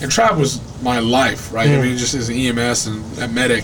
and 0.02 0.12
Trav 0.12 0.38
was 0.38 0.60
my 0.82 1.00
life, 1.00 1.54
right? 1.54 1.70
I 1.70 1.74
mm. 1.74 1.84
mean, 1.84 1.98
just 1.98 2.16
as 2.16 2.30
an 2.30 2.36
EMS 2.36 2.88
and 2.88 3.20
a 3.20 3.28
medic. 3.28 3.64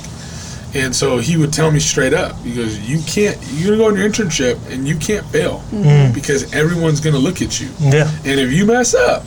And 0.75 0.95
so 0.95 1.17
he 1.17 1.37
would 1.37 1.51
tell 1.51 1.71
me 1.71 1.79
straight 1.79 2.13
up, 2.13 2.35
he 2.43 2.53
goes, 2.53 2.77
You 2.87 3.01
can't, 3.07 3.37
you're 3.53 3.71
gonna 3.71 3.77
go 3.77 3.87
on 3.87 3.97
your 3.97 4.07
internship 4.07 4.59
and 4.71 4.87
you 4.87 4.97
can't 4.97 5.25
fail 5.27 5.63
mm. 5.71 6.13
because 6.13 6.53
everyone's 6.53 6.99
gonna 6.99 7.17
look 7.17 7.41
at 7.41 7.59
you. 7.59 7.69
yeah. 7.79 8.11
And 8.23 8.39
if 8.39 8.51
you 8.51 8.65
mess 8.65 8.93
up, 8.93 9.23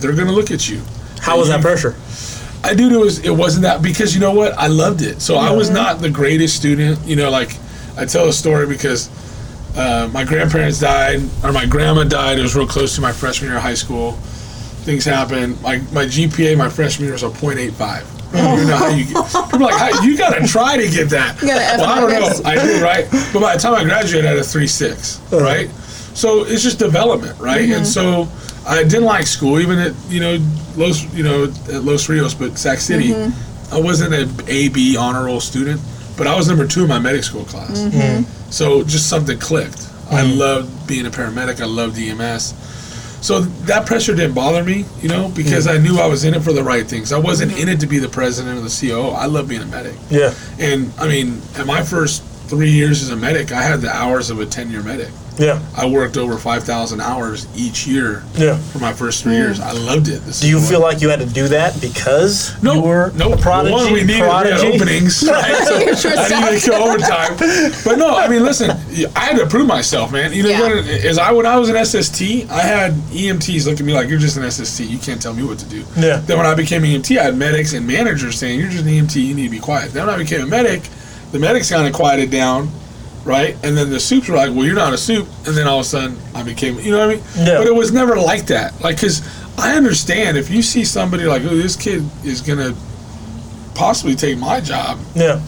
they're 0.00 0.14
gonna 0.14 0.32
look 0.32 0.50
at 0.50 0.68
you. 0.68 0.82
How 1.20 1.38
was 1.38 1.48
that 1.48 1.62
pressure? 1.62 1.96
I 2.62 2.74
do. 2.74 2.90
It 2.90 3.02
was. 3.02 3.18
It 3.24 3.30
wasn't 3.30 3.62
that 3.62 3.82
because 3.82 4.14
you 4.14 4.20
know 4.20 4.32
what? 4.32 4.52
I 4.54 4.68
loved 4.68 5.02
it. 5.02 5.20
So 5.20 5.36
I 5.36 5.52
was 5.52 5.68
mm-hmm. 5.68 5.76
not 5.76 6.00
the 6.00 6.08
greatest 6.08 6.56
student. 6.56 6.98
You 7.06 7.16
know, 7.16 7.30
like 7.30 7.56
I 7.96 8.04
tell 8.04 8.28
a 8.28 8.32
story 8.32 8.66
because 8.66 9.10
uh, 9.76 10.08
my 10.12 10.24
grandparents 10.24 10.80
died, 10.80 11.20
or 11.42 11.52
my 11.52 11.66
grandma 11.66 12.04
died. 12.04 12.38
It 12.38 12.42
was 12.42 12.54
real 12.54 12.66
close 12.66 12.94
to 12.96 13.00
my 13.00 13.12
freshman 13.12 13.50
year 13.50 13.56
of 13.56 13.62
high 13.62 13.74
school. 13.74 14.12
Things 14.82 15.04
happened. 15.04 15.60
My 15.62 15.78
my 15.92 16.04
GPA 16.04 16.56
my 16.56 16.68
freshman 16.68 17.04
year 17.04 17.12
was 17.12 17.22
a 17.22 17.30
.85. 17.30 18.14
I 18.34 18.56
don't 18.56 18.66
know 18.66 18.76
how 18.76 18.88
you 18.88 19.04
get. 19.04 19.26
People 19.50 19.66
are 19.66 19.70
like, 19.70 19.94
how, 19.94 20.02
you 20.02 20.18
gotta 20.18 20.46
try 20.46 20.76
to 20.76 20.88
get 20.88 21.08
that. 21.10 21.38
Gotta 21.40 21.62
F 21.62 21.78
well, 21.78 21.88
I 21.88 22.00
don't 22.00 22.10
know. 22.10 22.50
I 22.50 22.54
do, 22.56 22.82
right? 22.82 23.06
But 23.32 23.40
by 23.40 23.54
the 23.54 23.60
time 23.60 23.74
I 23.74 23.84
graduated, 23.84 24.26
I 24.26 24.30
had 24.30 24.38
a 24.38 24.44
three 24.44 24.66
six, 24.66 25.20
uh-huh. 25.32 25.40
right? 25.40 25.70
So 26.14 26.44
it's 26.44 26.62
just 26.62 26.78
development, 26.78 27.38
right? 27.38 27.62
And 27.62 27.84
mm-hmm. 27.84 28.26
so 28.26 28.28
I 28.68 28.82
didn't 28.82 29.04
like 29.04 29.26
school, 29.26 29.60
even 29.60 29.78
at 29.78 29.94
you 30.08 30.20
know 30.20 30.38
Los, 30.76 31.12
you 31.14 31.22
know 31.22 31.44
at 31.44 31.84
Los 31.84 32.08
Rios, 32.08 32.34
but 32.34 32.58
Sac 32.58 32.78
City, 32.78 33.10
mm-hmm. 33.10 33.74
I 33.74 33.80
wasn't 33.80 34.14
an 34.14 34.30
A 34.48 34.68
B 34.68 34.96
honor 34.96 35.26
roll 35.26 35.40
student, 35.40 35.80
but 36.16 36.26
I 36.26 36.36
was 36.36 36.48
number 36.48 36.66
two 36.66 36.82
in 36.82 36.88
my 36.88 36.98
medic 36.98 37.24
school 37.24 37.44
class. 37.44 37.78
Mm-hmm. 37.78 37.98
Mm-hmm. 37.98 38.50
So 38.50 38.84
just 38.84 39.08
something 39.08 39.38
clicked. 39.38 39.90
I 40.10 40.22
mm-hmm. 40.22 40.38
loved 40.38 40.88
being 40.88 41.06
a 41.06 41.10
paramedic. 41.10 41.60
I 41.60 41.66
loved 41.66 41.98
EMS. 41.98 42.54
So 43.24 43.40
that 43.40 43.86
pressure 43.86 44.14
didn't 44.14 44.34
bother 44.34 44.62
me, 44.62 44.84
you 45.00 45.08
know, 45.08 45.30
because 45.34 45.66
I 45.66 45.78
knew 45.78 45.98
I 45.98 46.06
was 46.06 46.24
in 46.24 46.34
it 46.34 46.42
for 46.42 46.52
the 46.52 46.62
right 46.62 46.86
things. 46.86 47.10
I 47.10 47.18
wasn't 47.18 47.58
in 47.58 47.70
it 47.70 47.80
to 47.80 47.86
be 47.86 47.98
the 47.98 48.08
president 48.08 48.58
or 48.58 48.60
the 48.60 48.68
COO. 48.68 49.12
I 49.12 49.24
love 49.24 49.48
being 49.48 49.62
a 49.62 49.66
medic. 49.66 49.96
Yeah. 50.10 50.34
And 50.58 50.92
I 50.98 51.08
mean, 51.08 51.40
at 51.56 51.66
my 51.66 51.82
first 51.82 52.22
three 52.48 52.70
years 52.70 53.02
as 53.02 53.08
a 53.08 53.16
medic, 53.16 53.50
I 53.50 53.62
had 53.62 53.80
the 53.80 53.88
hours 53.88 54.28
of 54.28 54.40
a 54.40 54.46
ten-year 54.46 54.82
medic. 54.82 55.08
Yeah. 55.38 55.60
I 55.76 55.86
worked 55.86 56.16
over 56.16 56.38
5,000 56.38 57.00
hours 57.00 57.46
each 57.56 57.86
year 57.86 58.22
Yeah. 58.36 58.56
for 58.56 58.78
my 58.78 58.92
first 58.92 59.22
three 59.24 59.34
years. 59.34 59.58
Hmm. 59.58 59.64
I 59.64 59.72
loved 59.72 60.08
it. 60.08 60.20
This 60.24 60.40
Do 60.40 60.48
you 60.48 60.60
feel 60.60 60.80
like 60.80 61.00
you 61.00 61.08
had 61.08 61.18
to 61.20 61.26
do 61.26 61.48
that 61.48 61.80
because 61.80 62.54
no, 62.62 62.74
you 62.74 62.82
were 62.82 63.12
no. 63.16 63.32
a 63.32 63.36
prodigy? 63.36 63.72
One, 63.72 63.92
we 63.92 64.00
needed, 64.04 64.20
we 64.22 64.28
had 64.28 64.46
openings, 64.60 65.24
right? 65.28 65.64
So 65.66 65.78
You're 65.78 65.96
sure 65.96 66.12
I 66.16 66.50
needed 66.50 66.60
to 66.62 66.70
go 66.70 66.84
overtime. 66.88 67.36
But 67.84 67.98
no, 67.98 68.14
I 68.16 68.28
mean, 68.28 68.42
listen, 68.44 68.70
I 69.16 69.20
had 69.20 69.36
to 69.38 69.46
prove 69.46 69.66
myself, 69.66 70.12
man. 70.12 70.32
You 70.32 70.44
know, 70.44 70.50
Yeah. 70.50 70.60
when, 70.60 70.78
as 70.88 71.18
I 71.18 71.32
when 71.32 71.46
I 71.46 71.58
was 71.58 71.68
an 71.68 71.76
SST, 71.84 72.48
I 72.50 72.60
had 72.62 72.92
EMTs 73.12 73.66
look 73.66 73.80
at 73.80 73.84
me 73.86 73.92
like, 73.92 74.08
"You're 74.08 74.18
just 74.20 74.36
an 74.36 74.44
SST. 74.44 74.84
You 74.84 74.98
can't 74.98 75.20
tell 75.20 75.34
me 75.34 75.42
what 75.42 75.58
to 75.58 75.64
do." 75.66 75.84
Yeah. 75.96 76.18
Then 76.24 76.36
when 76.38 76.46
I 76.46 76.54
became 76.54 76.82
EMT, 76.82 77.18
I 77.18 77.24
had 77.24 77.36
medics 77.36 77.72
and 77.72 77.86
managers 77.86 78.38
saying, 78.38 78.60
"You're 78.60 78.70
just 78.70 78.84
an 78.84 78.90
EMT. 78.90 79.16
You 79.20 79.34
need 79.34 79.44
to 79.44 79.50
be 79.50 79.58
quiet." 79.58 79.92
Then 79.92 80.06
when 80.06 80.14
I 80.14 80.18
became 80.18 80.42
a 80.42 80.46
medic, 80.46 80.82
the 81.32 81.38
medics 81.40 81.70
kind 81.70 81.86
of 81.88 81.92
quieted 81.92 82.30
down. 82.30 82.70
Right, 83.24 83.56
and 83.64 83.74
then 83.76 83.88
the 83.88 83.98
soups 84.00 84.28
were 84.28 84.36
like, 84.36 84.50
"Well, 84.50 84.66
you're 84.66 84.74
not 84.74 84.92
a 84.92 84.98
soup," 84.98 85.26
and 85.46 85.56
then 85.56 85.66
all 85.66 85.80
of 85.80 85.86
a 85.86 85.88
sudden, 85.88 86.18
I 86.34 86.42
became, 86.42 86.78
you 86.78 86.90
know 86.90 86.98
what 86.98 87.08
I 87.10 87.14
mean? 87.14 87.24
Yeah. 87.38 87.56
But 87.58 87.66
it 87.66 87.74
was 87.74 87.90
never 87.90 88.16
like 88.16 88.46
that. 88.46 88.78
Like, 88.82 89.00
cause 89.00 89.22
I 89.56 89.76
understand 89.76 90.36
if 90.36 90.50
you 90.50 90.60
see 90.62 90.84
somebody 90.84 91.24
like, 91.24 91.42
"Oh, 91.44 91.56
this 91.56 91.74
kid 91.74 92.04
is 92.22 92.42
gonna 92.42 92.74
possibly 93.74 94.14
take 94.14 94.36
my 94.38 94.60
job," 94.60 94.98
Yeah. 95.14 95.40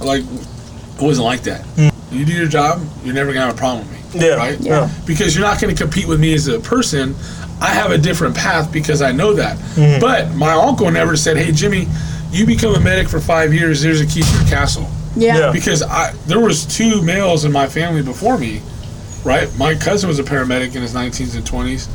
like 0.00 0.22
it 0.22 1.02
wasn't 1.02 1.26
like 1.26 1.42
that. 1.42 1.60
Hmm. 1.76 1.88
You 2.10 2.24
do 2.24 2.32
your 2.32 2.46
job, 2.46 2.80
you're 3.04 3.14
never 3.14 3.32
gonna 3.34 3.46
have 3.46 3.54
a 3.54 3.58
problem 3.58 3.86
with 3.88 4.14
me. 4.14 4.26
Yeah. 4.26 4.34
Right? 4.36 4.58
Yeah. 4.60 4.88
Because 5.04 5.34
you're 5.36 5.44
not 5.44 5.60
gonna 5.60 5.74
compete 5.74 6.06
with 6.06 6.20
me 6.20 6.32
as 6.34 6.46
a 6.48 6.58
person. 6.60 7.14
I 7.60 7.68
have 7.70 7.90
a 7.90 7.98
different 7.98 8.34
path 8.34 8.72
because 8.72 9.02
I 9.02 9.12
know 9.12 9.32
that. 9.34 9.56
Hmm. 9.74 9.98
But 10.00 10.34
my 10.34 10.52
uncle 10.52 10.90
never 10.90 11.16
said, 11.16 11.36
Hey 11.36 11.52
Jimmy, 11.52 11.86
you 12.32 12.46
become 12.46 12.74
a 12.74 12.80
medic 12.80 13.08
for 13.08 13.20
five 13.20 13.52
years, 13.52 13.82
there's 13.82 14.00
a 14.00 14.06
key 14.06 14.22
to 14.22 14.32
your 14.38 14.48
castle. 14.48 14.88
Yeah. 15.16 15.38
Yeah. 15.38 15.52
Because 15.52 15.82
I 15.82 16.12
there 16.26 16.40
was 16.40 16.64
two 16.66 17.02
males 17.02 17.44
in 17.44 17.52
my 17.52 17.68
family 17.68 18.02
before 18.02 18.38
me. 18.38 18.60
Right, 19.24 19.48
my 19.56 19.74
cousin 19.74 20.06
was 20.08 20.18
a 20.18 20.22
paramedic 20.22 20.76
in 20.76 20.82
his 20.82 20.92
19s 20.92 21.34
and 21.34 21.46
20s, 21.46 21.88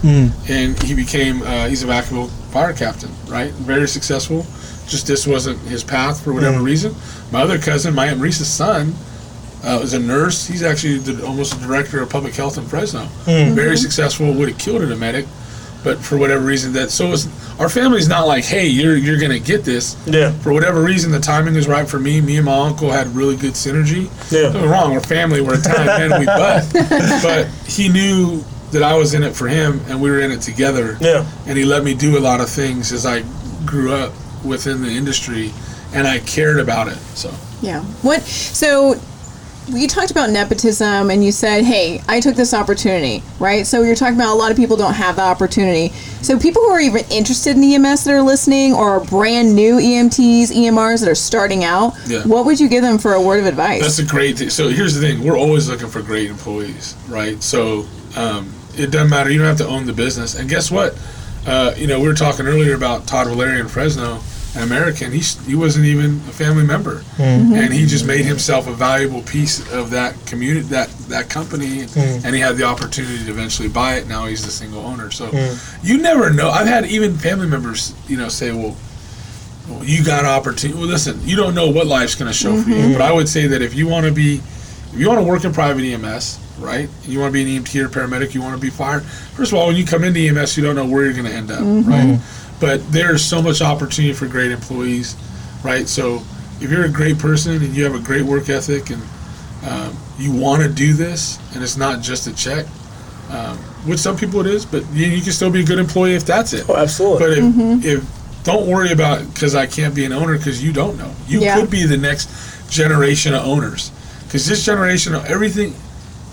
and 0.50 0.82
he 0.82 0.96
became 0.96 1.44
uh, 1.44 1.68
he's 1.68 1.84
a 1.84 1.86
Vacaville 1.86 2.28
fire 2.52 2.74
captain. 2.74 3.12
Right, 3.28 3.52
very 3.52 3.88
successful. 3.88 4.48
Just 4.88 5.06
this 5.06 5.28
wasn't 5.28 5.60
his 5.68 5.84
path 5.84 6.24
for 6.24 6.34
whatever 6.34 6.58
reason. 6.64 6.96
My 7.32 7.44
other 7.44 7.60
cousin, 7.60 7.94
my 7.94 8.08
aunt 8.08 8.20
Marisa's 8.20 8.48
son, 8.48 8.96
uh, 9.64 9.80
is 9.84 9.94
a 9.94 10.00
nurse. 10.00 10.48
He's 10.48 10.64
actually 10.64 10.98
the, 10.98 11.24
almost 11.24 11.54
a 11.54 11.60
director 11.60 12.02
of 12.02 12.10
public 12.10 12.34
health 12.34 12.58
in 12.58 12.66
Fresno. 12.66 13.06
Very 13.54 13.78
successful. 13.78 14.34
Would 14.34 14.50
have 14.50 14.58
killed 14.58 14.82
it 14.82 14.92
a 14.92 14.96
medic, 14.96 15.28
but 15.84 15.98
for 16.00 16.18
whatever 16.18 16.44
reason 16.46 16.74
that 16.74 16.92
so 16.92 17.12
it's, 17.14 17.28
our 17.60 17.70
family's 17.70 18.08
not 18.08 18.28
like, 18.28 18.44
hey, 18.44 18.68
you're 18.68 18.96
you're 18.96 19.20
gonna 19.20 19.40
get 19.40 19.64
this. 19.64 19.96
Yeah. 20.06 20.32
For 20.32 20.54
whatever 20.54 20.82
reason, 20.82 21.12
the 21.12 21.20
timing 21.20 21.56
was 21.56 21.68
right 21.68 21.88
for 21.88 22.00
me. 22.00 22.22
Me 22.22 22.38
and 22.38 22.46
my 22.46 22.58
uncle 22.58 22.92
had 22.92 23.08
really 23.08 23.36
good 23.36 23.54
synergy. 23.54 24.10
Yeah. 24.32 24.52
Don't 24.52 24.64
get 24.64 24.70
wrong. 24.70 24.94
We're 24.94 25.02
family. 25.02 25.42
We're 25.42 25.60
Italian 25.60 26.10
men. 26.10 26.20
We 26.20 26.26
butt. 26.26 26.66
But 27.22 27.48
he 27.68 27.90
knew 27.90 28.44
that 28.72 28.84
I 28.84 28.96
was 28.96 29.14
in 29.14 29.24
it 29.24 29.36
for 29.36 29.48
him, 29.48 29.82
and 29.88 30.02
we 30.02 30.10
were 30.10 30.20
in 30.20 30.32
it 30.32 30.42
together. 30.42 30.98
Yeah. 31.02 31.26
And 31.48 31.58
he 31.58 31.66
let 31.66 31.84
me 31.84 31.94
do 31.96 32.18
a 32.18 32.22
lot 32.22 32.40
of 32.40 32.50
things 32.50 32.92
as 32.92 33.06
I 33.06 33.24
grew 33.66 33.94
up 33.94 34.14
within 34.46 34.82
the 34.82 34.90
industry, 34.90 35.52
and 35.94 36.08
I 36.08 36.20
cared 36.20 36.60
about 36.60 36.88
it. 36.88 36.98
So. 37.16 37.34
Yeah. 37.62 37.84
What? 38.04 38.22
So 38.22 38.96
you 39.70 39.88
talked 39.88 40.12
about 40.12 40.30
nepotism, 40.30 41.10
and 41.10 41.24
you 41.24 41.32
said, 41.32 41.64
"Hey, 41.64 42.02
I 42.08 42.20
took 42.20 42.36
this 42.36 42.54
opportunity." 42.54 43.24
Right. 43.40 43.66
So 43.68 43.84
you're 43.84 43.96
talking 43.96 44.16
about 44.16 44.34
a 44.34 44.38
lot 44.38 44.52
of 44.52 44.58
people 44.58 44.76
don't 44.78 44.94
have 44.94 45.16
the 45.18 45.22
opportunity. 45.24 45.94
So 46.22 46.38
people 46.38 46.62
who 46.64 46.70
are 46.70 46.80
even 46.80 47.04
interested 47.10 47.56
in 47.56 47.64
EMS 47.64 48.04
that 48.04 48.14
are 48.14 48.22
listening, 48.22 48.74
or 48.74 48.90
are 48.92 49.00
brand 49.00 49.56
new 49.56 49.80
EMTs, 49.80 50.52
EMRs 50.52 51.00
that 51.02 51.10
are 51.10 51.16
starting 51.16 51.64
out, 51.64 51.94
Yeah. 52.08 52.24
what 52.24 52.46
would 52.46 52.60
you 52.60 52.68
give 52.68 52.82
them 52.84 52.98
for 52.98 53.14
a 53.14 53.22
word 53.22 53.40
of 53.40 53.46
advice? 53.46 53.82
That's 53.82 54.00
a 54.00 54.06
great 54.06 54.38
thing. 54.38 54.50
So 54.50 54.70
here's 54.70 54.96
the 54.96 55.02
thing: 55.02 55.24
we're 55.24 55.38
always 55.38 55.70
looking 55.70 55.88
for 55.88 56.02
great 56.02 56.30
employees, 56.30 56.96
right? 57.08 57.42
So 57.42 57.86
um, 58.16 58.52
it 58.78 58.92
doesn't 58.92 59.10
matter. 59.10 59.30
You 59.30 59.38
don't 59.40 59.48
have 59.48 59.58
to 59.58 59.68
own 59.68 59.86
the 59.86 59.94
business. 59.94 60.36
And 60.36 60.50
guess 60.50 60.72
what? 60.72 60.98
Uh, 61.48 61.74
you 61.78 61.88
know, 61.88 62.00
we 62.00 62.08
were 62.08 62.14
talking 62.14 62.46
earlier 62.48 62.76
about 62.76 63.08
Todd 63.08 63.28
Valeri 63.28 63.60
in 63.60 63.68
Fresno, 63.68 64.20
an 64.60 64.66
American. 64.66 65.12
He 65.12 65.20
he 65.20 65.56
wasn't 65.56 65.86
even 65.86 66.16
a 66.16 66.34
family 66.34 66.66
member, 66.66 67.00
mm-hmm. 67.18 67.54
and 67.54 67.74
he 67.74 67.86
just 67.86 68.06
made 68.06 68.26
himself 68.26 68.68
a 68.68 68.74
valuable 68.74 69.22
piece 69.22 69.60
of 69.72 69.90
that 69.92 70.16
community, 70.26 70.68
that 70.68 70.90
that 71.08 71.30
company, 71.30 71.86
mm. 71.86 72.26
and 72.26 72.36
he 72.36 72.42
had 72.42 72.58
the 72.58 72.64
opportunity 72.64 73.24
to 73.24 73.32
eventually 73.32 73.70
buy 73.70 73.96
it. 73.96 74.08
Now 74.08 74.26
he's 74.26 74.44
the 74.44 74.52
single 74.52 74.82
owner. 74.82 75.12
So 75.12 75.30
mm. 75.30 75.80
you 75.84 75.98
never 75.98 76.30
know. 76.30 76.50
I've 76.50 76.68
had 76.68 76.86
even 76.86 77.16
family 77.18 77.48
members, 77.48 77.96
you 78.08 78.18
know, 78.18 78.30
say, 78.30 78.52
"Well." 78.52 78.76
well, 79.70 79.84
you 79.84 80.04
got 80.04 80.26
opportunity. 80.26 80.80
Well, 80.80 80.88
listen, 80.88 81.20
you 81.24 81.36
don't 81.36 81.54
know 81.54 81.70
what 81.70 81.86
life's 81.86 82.16
going 82.16 82.32
to 82.32 82.36
show 82.36 82.60
for 82.60 82.70
you, 82.70 82.76
mm-hmm. 82.76 82.94
but 82.94 83.02
I 83.02 83.12
would 83.12 83.30
say 83.30 83.46
that 83.46 83.62
if 83.62 83.76
you 83.76 83.88
want 83.88 84.08
to 84.08 84.12
be, 84.12 84.38
if 84.38 84.96
you 84.96 85.08
want 85.08 85.20
to 85.20 85.24
work 85.24 85.44
in 85.46 85.54
private 85.54 85.84
EMS, 85.84 86.40
right? 86.60 86.90
You 87.04 87.20
want 87.20 87.34
to 87.34 87.46
be 87.46 87.56
an 87.56 87.64
EMT 87.64 87.84
or 87.84 87.90
paramedic, 87.90 88.34
you 88.34 88.42
want 88.42 88.56
to 88.56 88.62
be 88.62 88.70
fired. 88.70 89.04
First 89.04 89.52
of 89.52 89.58
all, 89.58 89.68
when 89.68 89.76
you 89.76 89.86
come 89.86 90.04
into 90.04 90.20
EMS, 90.20 90.58
you 90.58 90.64
don't 90.64 90.76
know 90.76 90.88
where 90.88 91.06
you're 91.06 91.14
going 91.14 91.26
to 91.26 91.34
end 91.34 91.52
up, 91.52 91.60
mm-hmm. 91.60 91.90
right? 91.90 92.20
But 92.60 92.92
there's 92.92 93.24
so 93.24 93.42
much 93.42 93.62
opportunity 93.62 94.14
for 94.14 94.28
great 94.28 94.52
employees, 94.52 95.16
right? 95.64 95.88
So 95.88 96.22
if 96.62 96.70
you're 96.70 96.86
a 96.86 96.90
great 96.92 97.18
person 97.20 97.54
and 97.64 97.76
you 97.76 97.84
have 97.86 97.96
a 97.96 98.00
great 98.00 98.24
work 98.24 98.50
ethic 98.50 98.90
and 98.90 99.02
um, 99.68 99.96
you 100.18 100.32
want 100.32 100.62
to 100.64 100.70
do 100.70 100.94
this, 100.94 101.38
and 101.54 101.64
it's 101.64 101.78
not 101.78 102.02
just 102.02 102.28
a 102.28 102.36
check. 102.36 102.66
Um, 103.30 103.58
with 103.88 104.00
some 104.00 104.18
people 104.18 104.40
it 104.42 104.48
is, 104.48 104.66
but 104.66 104.84
you, 104.92 105.06
you 105.06 105.22
can 105.22 105.32
still 105.32 105.52
be 105.52 105.62
a 105.62 105.66
good 105.66 105.80
employee 105.80 106.16
if 106.16 106.26
that's 106.26 106.52
it. 106.54 106.66
Oh, 106.68 106.76
absolutely. 106.76 107.20
But 107.20 107.38
if, 107.38 107.86
if 107.86 108.44
don't 108.44 108.68
worry 108.68 108.92
about 108.92 109.26
because 109.34 109.54
I 109.56 109.68
can't 109.68 109.94
be 109.94 110.04
an 110.06 110.12
owner 110.14 110.38
because 110.38 110.64
you 110.64 110.74
don't 110.74 110.98
know. 110.98 111.14
You 111.28 111.42
Yeah. 111.42 111.60
could 111.60 111.70
be 111.70 111.86
the 111.86 111.98
next 111.98 112.30
generation 112.70 113.34
of 113.34 113.46
owners 113.46 113.92
because 114.26 114.48
this 114.48 114.66
generation 114.66 115.14
of 115.16 115.26
everything, 115.26 115.74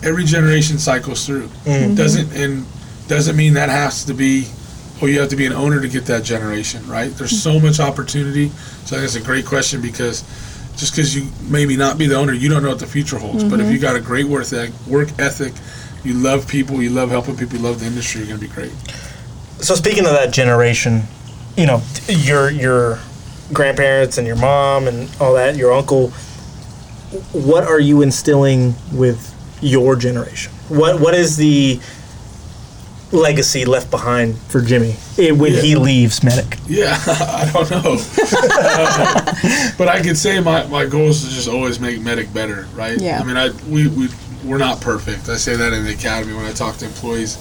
every 0.03 0.23
generation 0.25 0.77
cycles 0.79 1.25
through. 1.25 1.49
Doesn't 1.65 2.33
and 2.35 2.65
doesn't 3.07 3.35
mean 3.37 3.53
that 3.53 3.69
has 3.69 4.03
to 4.05 4.13
be. 4.13 4.47
Oh, 5.01 5.05
you 5.05 5.19
have 5.19 5.29
to 5.29 5.35
be 5.35 5.45
an 5.45 5.53
owner 5.53 5.79
to 5.79 5.87
get 5.87 6.05
that 6.05 6.23
generation, 6.23 6.87
right? 6.87 7.11
There's 7.11 7.41
so 7.41 7.51
mm-hmm. 7.51 7.67
much 7.67 7.79
opportunity. 7.79 8.49
So 8.85 8.99
that's 8.99 9.15
a 9.15 9.21
great 9.21 9.45
question 9.45 9.81
because 9.81 10.23
just 10.75 10.93
because 10.93 11.15
you 11.15 11.29
maybe 11.49 11.75
not 11.77 11.97
be 11.97 12.07
the 12.07 12.15
owner, 12.15 12.33
you 12.33 12.49
don't 12.49 12.63
know 12.63 12.69
what 12.69 12.79
the 12.79 12.87
future 12.87 13.17
holds. 13.17 13.43
But 13.43 13.59
if 13.59 13.65
mm-hmm. 13.65 13.73
you 13.73 13.79
got 13.79 13.95
a 13.95 14.01
great 14.01 14.25
work 14.25 14.47
ethic, 15.19 15.53
you 16.03 16.13
love 16.13 16.47
people, 16.47 16.81
you 16.81 16.89
love 16.89 17.09
helping 17.09 17.35
people, 17.35 17.57
you 17.57 17.63
love 17.63 17.79
the 17.79 17.85
industry, 17.85 18.21
you're 18.21 18.29
gonna 18.29 18.39
be 18.39 18.47
great. 18.47 18.71
so 19.59 19.75
speaking 19.75 20.05
of 20.05 20.11
that 20.11 20.31
generation, 20.31 21.03
you 21.57 21.65
know, 21.65 21.81
your 22.07 22.49
your 22.49 22.99
grandparents 23.53 24.17
and 24.17 24.27
your 24.27 24.35
mom 24.35 24.87
and 24.87 25.09
all 25.19 25.33
that, 25.33 25.55
your 25.55 25.73
uncle. 25.73 26.09
What 27.31 27.63
are 27.63 27.79
you 27.79 28.01
instilling 28.01 28.75
with 28.91 29.33
your 29.61 29.95
generation? 29.95 30.51
What 30.69 30.99
what 30.99 31.13
is 31.13 31.37
the 31.37 31.79
legacy 33.11 33.65
left 33.65 33.89
behind 33.89 34.37
for 34.37 34.61
Jimmy 34.61 34.93
when 35.17 35.53
he 35.53 35.75
leaves 35.75 36.23
Medic? 36.23 36.57
Yeah, 36.67 36.97
I 37.07 37.49
don't 37.53 37.71
know. 37.71 37.97
Uh, 37.97 39.71
but 39.77 39.87
I 39.87 40.01
can 40.01 40.15
say 40.15 40.39
my, 40.39 40.65
my 40.67 40.85
goal 40.85 41.07
is 41.07 41.23
to 41.23 41.29
just 41.29 41.47
always 41.47 41.79
make 41.79 42.01
Medic 42.01 42.33
better, 42.33 42.67
right? 42.73 42.99
Yeah. 42.99 43.19
I 43.19 43.23
mean, 43.23 43.37
I 43.37 43.51
we, 43.69 43.87
we, 43.87 44.09
we're 44.43 44.57
not 44.57 44.81
perfect. 44.81 45.29
I 45.29 45.35
say 45.37 45.55
that 45.55 45.73
in 45.73 45.83
the 45.83 45.93
academy 45.93 46.33
when 46.33 46.45
I 46.45 46.53
talk 46.53 46.77
to 46.77 46.85
employees. 46.85 47.37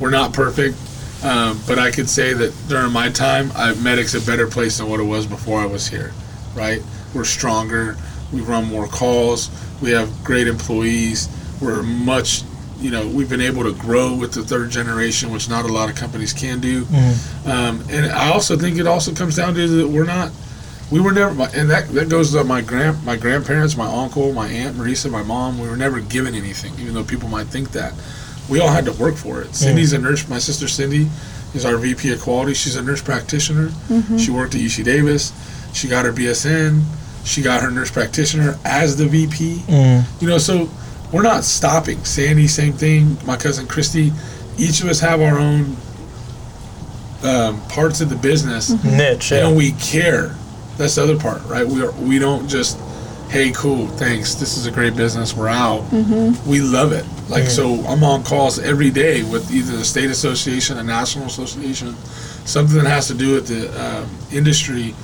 We're 0.00 0.10
not 0.10 0.32
perfect. 0.32 0.76
Um, 1.24 1.58
but 1.66 1.78
I 1.78 1.90
could 1.90 2.10
say 2.10 2.34
that 2.34 2.52
during 2.68 2.92
my 2.92 3.08
time, 3.08 3.50
I, 3.54 3.72
Medic's 3.76 4.14
a 4.14 4.20
better 4.20 4.46
place 4.46 4.76
than 4.76 4.90
what 4.90 5.00
it 5.00 5.04
was 5.04 5.26
before 5.26 5.58
I 5.58 5.64
was 5.64 5.88
here, 5.88 6.12
right? 6.54 6.82
We're 7.14 7.24
stronger. 7.24 7.96
We 8.30 8.42
run 8.42 8.66
more 8.66 8.86
calls. 8.86 9.50
We 9.80 9.92
have 9.92 10.10
great 10.22 10.48
employees. 10.48 11.30
We're 11.62 11.82
much, 11.82 12.42
you 12.84 12.90
know, 12.90 13.08
we've 13.08 13.30
been 13.30 13.40
able 13.40 13.62
to 13.64 13.72
grow 13.72 14.14
with 14.14 14.34
the 14.34 14.42
third 14.42 14.68
generation, 14.70 15.30
which 15.30 15.48
not 15.48 15.64
a 15.64 15.72
lot 15.72 15.88
of 15.88 15.96
companies 15.96 16.34
can 16.34 16.60
do. 16.60 16.84
Mm-hmm. 16.84 17.50
Um, 17.50 17.82
and 17.88 18.12
I 18.12 18.30
also 18.30 18.58
think 18.58 18.78
it 18.78 18.86
also 18.86 19.14
comes 19.14 19.36
down 19.36 19.54
to 19.54 19.66
that 19.66 19.88
we're 19.88 20.04
not, 20.04 20.30
we 20.92 21.00
were 21.00 21.12
never, 21.12 21.30
and 21.54 21.70
that 21.70 21.88
that 21.94 22.10
goes 22.10 22.32
to 22.32 22.44
my 22.44 22.60
grand, 22.60 23.02
my 23.02 23.16
grandparents, 23.16 23.74
my 23.74 23.86
uncle, 23.86 24.34
my 24.34 24.48
aunt 24.48 24.76
Marisa, 24.76 25.10
my 25.10 25.22
mom. 25.22 25.58
We 25.58 25.66
were 25.66 25.78
never 25.78 25.98
given 25.98 26.34
anything, 26.34 26.74
even 26.78 26.92
though 26.92 27.04
people 27.04 27.26
might 27.26 27.46
think 27.46 27.70
that. 27.72 27.94
We 28.50 28.60
all 28.60 28.68
had 28.68 28.84
to 28.84 28.92
work 28.92 29.16
for 29.16 29.40
it. 29.40 29.46
Mm-hmm. 29.46 29.54
Cindy's 29.54 29.94
a 29.94 29.98
nurse. 29.98 30.28
My 30.28 30.38
sister 30.38 30.68
Cindy 30.68 31.08
is 31.54 31.64
our 31.64 31.78
VP 31.78 32.12
of 32.12 32.20
quality. 32.20 32.52
She's 32.52 32.76
a 32.76 32.82
nurse 32.82 33.00
practitioner. 33.00 33.68
Mm-hmm. 33.68 34.18
She 34.18 34.30
worked 34.30 34.54
at 34.54 34.60
UC 34.60 34.84
Davis. 34.84 35.32
She 35.72 35.88
got 35.88 36.04
her 36.04 36.12
BSN. 36.12 36.82
She 37.24 37.40
got 37.40 37.62
her 37.62 37.70
nurse 37.70 37.90
practitioner 37.90 38.58
as 38.66 38.98
the 38.98 39.06
VP. 39.06 39.62
You 40.20 40.28
know, 40.28 40.36
so 40.36 40.68
we're 41.14 41.22
not 41.22 41.44
stopping. 41.44 42.04
Sandy, 42.04 42.48
same 42.48 42.72
thing. 42.72 43.16
My 43.24 43.36
cousin 43.36 43.68
Christy. 43.68 44.10
Each 44.58 44.82
of 44.82 44.88
us 44.88 44.98
have 44.98 45.20
our 45.20 45.38
own 45.38 45.76
um, 47.22 47.60
parts 47.68 48.00
of 48.00 48.10
the 48.10 48.16
business 48.16 48.70
Niche. 48.84 49.30
Yeah. 49.30 49.46
and 49.46 49.56
we 49.56 49.72
care. 49.72 50.34
That's 50.76 50.96
the 50.96 51.04
other 51.04 51.16
part, 51.18 51.44
right? 51.44 51.64
We 51.64 51.84
are 51.84 51.92
we 51.92 52.18
don't 52.18 52.48
just, 52.48 52.80
hey, 53.30 53.52
cool, 53.52 53.86
thanks. 53.86 54.34
This 54.34 54.56
is 54.56 54.66
a 54.66 54.72
great 54.72 54.96
business. 54.96 55.34
We're 55.34 55.48
out. 55.48 55.84
We 56.46 56.60
love 56.60 56.90
it. 56.92 57.06
Like 57.30 57.44
so, 57.44 57.74
I'm 57.86 58.02
on 58.02 58.24
calls 58.24 58.58
every 58.58 58.90
day 58.90 59.22
with 59.22 59.52
either 59.52 59.76
the 59.76 59.84
state 59.84 60.10
association, 60.10 60.78
a 60.78 60.82
national 60.82 61.26
association, 61.26 61.94
something 62.44 62.76
that 62.76 62.86
has 62.88 63.06
to 63.06 63.14
do 63.14 63.34
with 63.34 63.46
the 63.46 63.70
um, 63.80 64.08
industry 64.32 64.94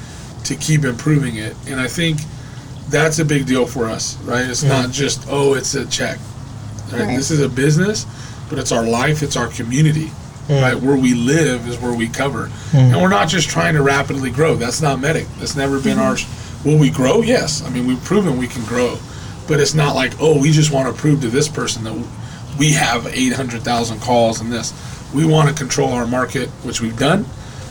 to 0.45 0.57
keep 0.57 0.85
improving 0.85 1.37
it. 1.37 1.55
And 1.69 1.81
I 1.81 1.87
think 1.87 2.19
that's 2.91 3.19
a 3.19 3.25
big 3.25 3.47
deal 3.47 3.67
for 3.67 3.87
us, 3.87 4.17
right? 4.23 4.49
It's 4.49 4.63
not 4.63 4.91
just 4.91 5.27
oh, 5.29 5.55
it's 5.55 5.75
a 5.75 5.87
check. 5.87 6.19
Right? 6.93 7.03
Right. 7.03 7.17
This 7.17 7.31
is 7.31 7.41
a 7.41 7.49
business, 7.49 8.07
but 8.49 8.59
it's 8.59 8.73
our 8.73 8.85
life, 8.85 9.23
it's 9.23 9.37
our 9.37 9.49
community. 9.49 10.11
Right? 10.49 10.75
Where 10.75 10.97
we 10.97 11.15
live 11.15 11.69
is 11.69 11.79
where 11.79 11.95
we 11.95 12.09
cover. 12.09 12.51
And 12.75 13.01
we're 13.01 13.09
not 13.09 13.29
just 13.29 13.49
trying 13.49 13.75
to 13.75 13.83
rapidly 13.83 14.33
grow. 14.33 14.57
That's 14.57 14.83
not 14.83 14.99
medic. 14.99 15.29
That's 15.39 15.55
never 15.55 15.79
been 15.79 15.97
mm-hmm. 15.97 16.65
our 16.67 16.69
will 16.73 16.77
we 16.77 16.91
grow? 16.91 17.23
Yes. 17.23 17.63
I 17.63 17.71
mean 17.71 17.87
we've 17.87 18.03
proven 18.03 18.37
we 18.37 18.49
can 18.49 18.65
grow. 18.65 18.99
But 19.47 19.61
it's 19.61 19.75
not 19.75 19.95
like, 19.95 20.13
oh, 20.21 20.41
we 20.41 20.51
just 20.51 20.73
want 20.73 20.93
to 20.93 21.01
prove 21.01 21.21
to 21.23 21.29
this 21.29 21.49
person 21.49 21.85
that 21.85 21.95
we 22.59 22.73
have 22.73 23.07
800,000 23.07 24.01
calls 24.01 24.41
and 24.41 24.53
this. 24.53 24.73
We 25.15 25.25
want 25.25 25.49
to 25.49 25.55
control 25.55 25.93
our 25.93 26.07
market, 26.07 26.49
which 26.65 26.81
we've 26.81 26.99
done. 26.99 27.27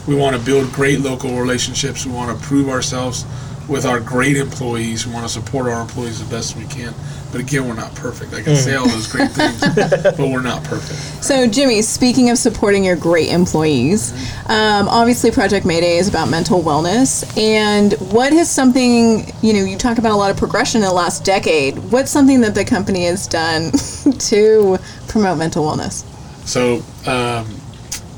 We 0.07 0.15
want 0.15 0.35
to 0.35 0.41
build 0.41 0.71
great 0.73 1.01
local 1.01 1.39
relationships. 1.39 2.05
We 2.05 2.11
want 2.11 2.37
to 2.37 2.45
prove 2.45 2.69
ourselves 2.69 3.25
with 3.69 3.85
our 3.85 3.99
great 3.99 4.35
employees. 4.35 5.05
We 5.05 5.13
want 5.13 5.25
to 5.25 5.31
support 5.31 5.67
our 5.67 5.81
employees 5.81 6.23
the 6.23 6.29
best 6.33 6.55
we 6.57 6.65
can. 6.65 6.93
But 7.31 7.41
again, 7.41 7.67
we're 7.67 7.75
not 7.75 7.93
perfect. 7.93 8.33
I 8.33 8.41
can 8.41 8.55
say 8.55 8.75
all 8.75 8.87
those 8.87 9.07
great 9.07 9.29
things, 9.31 9.61
but 9.75 10.17
we're 10.17 10.41
not 10.41 10.63
perfect. 10.63 11.23
So, 11.23 11.47
Jimmy, 11.47 11.83
speaking 11.83 12.31
of 12.31 12.39
supporting 12.39 12.83
your 12.83 12.95
great 12.95 13.29
employees, 13.29 14.11
um, 14.47 14.87
obviously 14.87 15.29
Project 15.29 15.63
Mayday 15.63 15.97
is 15.97 16.07
about 16.07 16.29
mental 16.29 16.61
wellness. 16.63 17.37
And 17.37 17.93
what 18.11 18.33
is 18.33 18.49
something, 18.49 19.31
you 19.43 19.53
know, 19.53 19.63
you 19.63 19.77
talk 19.77 19.99
about 19.99 20.11
a 20.11 20.15
lot 20.15 20.31
of 20.31 20.37
progression 20.37 20.81
in 20.81 20.87
the 20.87 20.93
last 20.93 21.23
decade. 21.23 21.77
What's 21.91 22.09
something 22.09 22.41
that 22.41 22.55
the 22.55 22.65
company 22.65 23.05
has 23.05 23.27
done 23.27 23.71
to 24.17 24.79
promote 25.07 25.37
mental 25.37 25.63
wellness? 25.63 26.03
So, 26.47 26.81
um, 27.05 27.47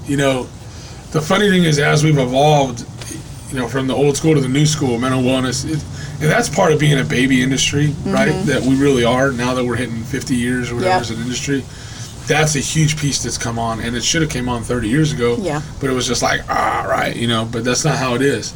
you 0.06 0.16
know, 0.16 0.48
the 1.12 1.20
funny 1.20 1.50
thing 1.50 1.66
is, 1.66 1.78
as 1.78 2.06
we've 2.06 2.18
evolved, 2.18 2.86
you 3.52 3.60
know, 3.60 3.68
from 3.68 3.88
the 3.88 3.94
old 3.96 4.16
school 4.16 4.34
to 4.34 4.42
the 4.42 4.48
new 4.48 4.66
school, 4.66 4.98
mental 4.98 5.22
wellness, 5.22 5.66
it, 5.66 5.84
and 6.22 6.32
that's 6.32 6.50
part 6.50 6.72
of 6.72 6.80
being 6.80 7.00
a 7.00 7.04
baby 7.04 7.42
industry, 7.42 7.94
right? 8.06 8.32
That 8.46 8.62
we 8.62 8.76
really 8.76 9.04
are 9.04 9.32
now 9.32 9.54
that 9.54 9.66
we're 9.66 9.76
hitting 9.76 10.04
50 10.04 10.36
years 10.36 10.72
or 10.72 10.76
whatever 10.76 10.94
Yep. 10.94 11.02
as 11.02 11.12
an 11.12 11.22
industry. 11.22 11.64
That's 12.28 12.56
a 12.56 12.60
huge 12.60 12.98
piece 12.98 13.22
that's 13.24 13.38
come 13.38 13.60
on, 13.60 13.82
and 13.82 13.96
it 13.96 14.04
should 14.04 14.22
have 14.22 14.32
came 14.32 14.48
on 14.48 14.64
30 14.64 14.88
years 14.88 15.12
ago. 15.12 15.36
Yeah. 15.40 15.62
But 15.82 15.90
it 15.90 15.94
was 15.94 16.08
just 16.08 16.22
like, 16.22 16.42
ah, 16.50 16.86
right, 16.88 17.16
you 17.16 17.28
know. 17.28 17.48
But 17.52 17.66
that's 17.66 17.84
not 17.84 17.98
how 17.98 18.16
it 18.16 18.22
is. 18.22 18.54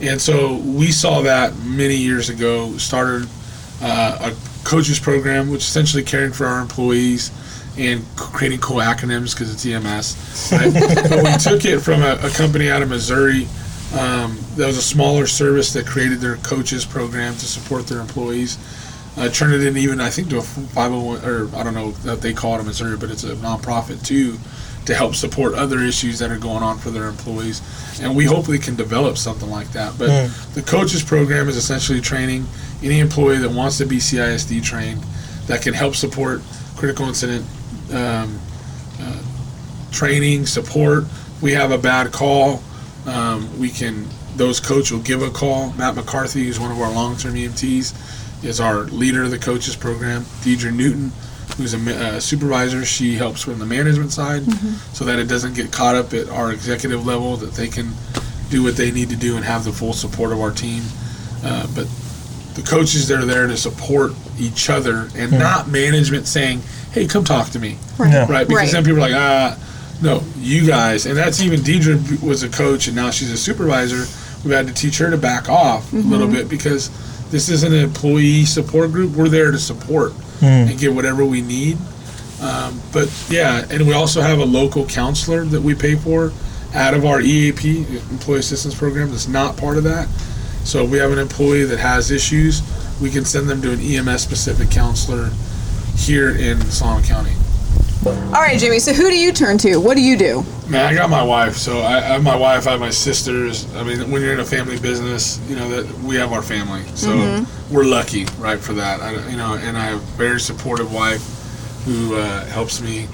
And 0.00 0.20
so 0.20 0.56
we 0.56 0.90
saw 0.90 1.20
that 1.22 1.54
many 1.58 1.96
years 1.96 2.30
ago. 2.30 2.76
Started 2.78 3.28
uh, 3.82 4.30
a 4.32 4.64
coaches 4.64 4.98
program, 4.98 5.50
which 5.50 5.62
essentially 5.62 6.02
caring 6.02 6.32
for 6.32 6.46
our 6.46 6.60
employees 6.60 7.30
and 7.76 8.04
creating 8.16 8.60
cool 8.60 8.78
acronyms 8.78 9.34
because 9.34 9.52
it's 9.52 9.66
EMS. 9.66 10.52
Right? 10.52 10.72
but 11.10 11.22
we 11.24 11.32
took 11.38 11.64
it 11.64 11.80
from 11.80 12.02
a, 12.02 12.18
a 12.22 12.30
company 12.30 12.70
out 12.70 12.82
of 12.82 12.88
Missouri 12.88 13.46
um, 13.98 14.38
that 14.56 14.66
was 14.66 14.76
a 14.76 14.82
smaller 14.82 15.26
service 15.26 15.72
that 15.72 15.86
created 15.86 16.20
their 16.20 16.36
coaches 16.36 16.84
program 16.84 17.34
to 17.34 17.46
support 17.46 17.86
their 17.86 18.00
employees. 18.00 18.58
Uh, 19.16 19.28
turned 19.28 19.52
it 19.52 19.66
in 19.66 19.76
even 19.76 20.00
I 20.00 20.08
think 20.08 20.30
to 20.30 20.38
a 20.38 20.42
501 20.42 21.24
or 21.24 21.54
I 21.56 21.64
don't 21.64 21.74
know 21.74 21.90
that 22.04 22.20
they 22.20 22.32
call 22.32 22.54
it 22.54 22.60
a 22.60 22.64
Missouri, 22.64 22.96
but 22.96 23.10
it's 23.10 23.24
a 23.24 23.34
nonprofit 23.36 24.04
too 24.04 24.38
to 24.86 24.94
help 24.94 25.14
support 25.14 25.54
other 25.54 25.80
issues 25.80 26.18
that 26.20 26.30
are 26.30 26.38
going 26.38 26.62
on 26.62 26.78
for 26.78 26.90
their 26.90 27.06
employees. 27.08 27.60
And 28.00 28.16
we 28.16 28.24
hopefully 28.24 28.58
can 28.58 28.76
develop 28.76 29.18
something 29.18 29.50
like 29.50 29.70
that. 29.72 29.98
But 29.98 30.08
the 30.54 30.62
coaches 30.62 31.02
program 31.02 31.48
is 31.48 31.56
essentially 31.56 32.00
training 32.00 32.46
any 32.82 33.00
employee 33.00 33.38
that 33.38 33.50
wants 33.50 33.78
to 33.78 33.86
be 33.86 33.96
CISD 33.98 34.62
trained 34.62 35.02
that 35.48 35.62
can 35.62 35.74
help 35.74 35.96
support 35.96 36.40
critical 36.76 37.06
incident 37.06 37.44
um, 37.92 38.38
uh, 39.00 39.22
training 39.90 40.46
support. 40.46 41.04
We 41.42 41.52
have 41.52 41.72
a 41.72 41.78
bad 41.78 42.12
call. 42.12 42.62
Um, 43.06 43.58
we 43.58 43.70
can 43.70 44.06
those 44.36 44.60
coach 44.60 44.90
will 44.92 45.00
give 45.00 45.22
a 45.22 45.30
call. 45.30 45.72
Matt 45.72 45.96
McCarthy, 45.96 46.44
who's 46.44 46.60
one 46.60 46.70
of 46.70 46.80
our 46.80 46.90
long-term 46.92 47.34
EMTs, 47.34 48.44
is 48.44 48.60
our 48.60 48.82
leader 48.84 49.24
of 49.24 49.30
the 49.30 49.38
coaches 49.38 49.74
program. 49.76 50.22
Deidre 50.42 50.72
Newton, 50.72 51.12
who's 51.56 51.74
a 51.74 51.78
ma- 51.78 51.90
uh, 51.90 52.20
supervisor, 52.20 52.84
she 52.84 53.16
helps 53.16 53.42
from 53.42 53.58
the 53.58 53.66
management 53.66 54.12
side, 54.12 54.42
so 54.94 55.04
that 55.04 55.18
it 55.18 55.24
doesn't 55.28 55.54
get 55.54 55.72
caught 55.72 55.94
up 55.96 56.14
at 56.14 56.28
our 56.28 56.52
executive 56.52 57.04
level. 57.06 57.36
That 57.36 57.52
they 57.54 57.68
can 57.68 57.92
do 58.50 58.62
what 58.62 58.76
they 58.76 58.90
need 58.90 59.10
to 59.10 59.16
do 59.16 59.36
and 59.36 59.44
have 59.44 59.64
the 59.64 59.72
full 59.72 59.92
support 59.92 60.32
of 60.32 60.40
our 60.40 60.50
team. 60.52 60.82
Uh, 61.44 61.66
but 61.74 61.86
the 62.54 62.62
coaches 62.62 63.08
that 63.08 63.18
are 63.18 63.24
there 63.26 63.46
to 63.46 63.56
support 63.56 64.12
each 64.38 64.68
other 64.70 65.08
and 65.16 65.32
not 65.32 65.68
management 65.68 66.26
saying, 66.28 66.62
"Hey, 66.92 67.06
come 67.06 67.24
talk 67.24 67.50
to 67.50 67.58
me." 67.58 67.78
Yeah. 67.98 68.26
right? 68.30 68.46
Because 68.46 68.62
Right. 68.62 68.70
then 68.72 68.84
people 68.84 68.98
are 69.04 69.08
like, 69.10 69.14
ah, 69.14 69.56
no, 70.02 70.22
you 70.38 70.66
guys, 70.66 71.06
and 71.06 71.16
that's 71.16 71.40
even 71.42 71.60
Deidre 71.60 72.22
was 72.22 72.42
a 72.42 72.48
coach 72.48 72.86
and 72.86 72.96
now 72.96 73.10
she's 73.10 73.30
a 73.30 73.36
supervisor. 73.36 74.04
We've 74.44 74.54
had 74.54 74.66
to 74.68 74.72
teach 74.72 74.98
her 74.98 75.10
to 75.10 75.18
back 75.18 75.48
off 75.48 75.92
a 75.92 75.96
little 75.96 76.26
bit 76.28 76.48
because 76.48 76.88
this 77.30 77.48
isn't 77.50 77.72
an 77.72 77.80
employee 77.84 78.44
support 78.46 78.90
group. 78.92 79.12
We're 79.12 79.28
there 79.28 79.50
to 79.50 79.58
support 79.58 80.12
and 80.68 80.78
get 80.78 80.94
whatever 80.94 81.24
we 81.24 81.42
need. 81.42 81.76
Um, 82.40 82.80
but 82.92 83.10
yeah, 83.28 83.66
and 83.70 83.86
we 83.86 83.92
also 83.92 84.22
have 84.22 84.38
a 84.38 84.44
local 84.46 84.86
counselor 84.86 85.44
that 85.44 85.60
we 85.60 85.74
pay 85.74 85.94
for 85.96 86.32
out 86.74 86.94
of 86.94 87.04
our 87.04 87.20
EAP, 87.20 87.84
Employee 88.10 88.38
Assistance 88.38 88.74
Program, 88.74 89.10
that's 89.10 89.28
not 89.28 89.56
part 89.58 89.76
of 89.76 89.84
that. 89.84 90.08
So 90.64 90.84
if 90.84 90.90
we 90.90 90.98
have 90.98 91.10
an 91.12 91.18
employee 91.18 91.64
that 91.64 91.78
has 91.78 92.10
issues, 92.10 92.62
we 93.02 93.10
can 93.10 93.24
send 93.24 93.48
them 93.48 93.60
to 93.62 93.72
an 93.72 93.80
EMS 93.80 94.22
specific 94.22 94.70
counselor 94.70 95.30
here 95.96 96.30
in 96.34 96.60
Solano 96.70 97.04
County. 97.04 97.32
All 98.06 98.32
right, 98.32 98.58
Jimmy. 98.58 98.78
So, 98.78 98.92
who 98.94 99.10
do 99.10 99.18
you 99.18 99.32
turn 99.32 99.58
to? 99.58 99.76
What 99.76 99.96
do 99.96 100.02
you 100.02 100.16
do? 100.16 100.42
Man, 100.68 100.86
I 100.86 100.94
got 100.94 101.10
my 101.10 101.22
wife. 101.22 101.54
So 101.56 101.80
I, 101.80 101.96
I 101.96 102.00
have 102.00 102.22
my 102.22 102.36
wife. 102.36 102.66
I 102.66 102.72
have 102.72 102.80
my 102.80 102.90
sisters. 102.90 103.72
I 103.74 103.82
mean, 103.82 104.10
when 104.10 104.22
you're 104.22 104.32
in 104.32 104.40
a 104.40 104.44
family 104.44 104.78
business, 104.78 105.38
you 105.48 105.56
know 105.56 105.68
that 105.68 105.98
we 106.00 106.16
have 106.16 106.32
our 106.32 106.42
family. 106.42 106.82
So 106.94 107.44
we're 107.70 107.84
lucky, 107.84 108.24
right, 108.38 108.58
for 108.58 108.72
that. 108.74 109.00
I, 109.00 109.28
you 109.28 109.36
know, 109.36 109.54
and 109.54 109.76
I 109.76 109.86
have 109.86 109.98
a 109.98 110.16
very 110.16 110.40
supportive 110.40 110.92
wife 110.92 111.22
who 111.84 112.16
uh, 112.16 112.46
helps 112.46 112.80
me. 112.80 113.06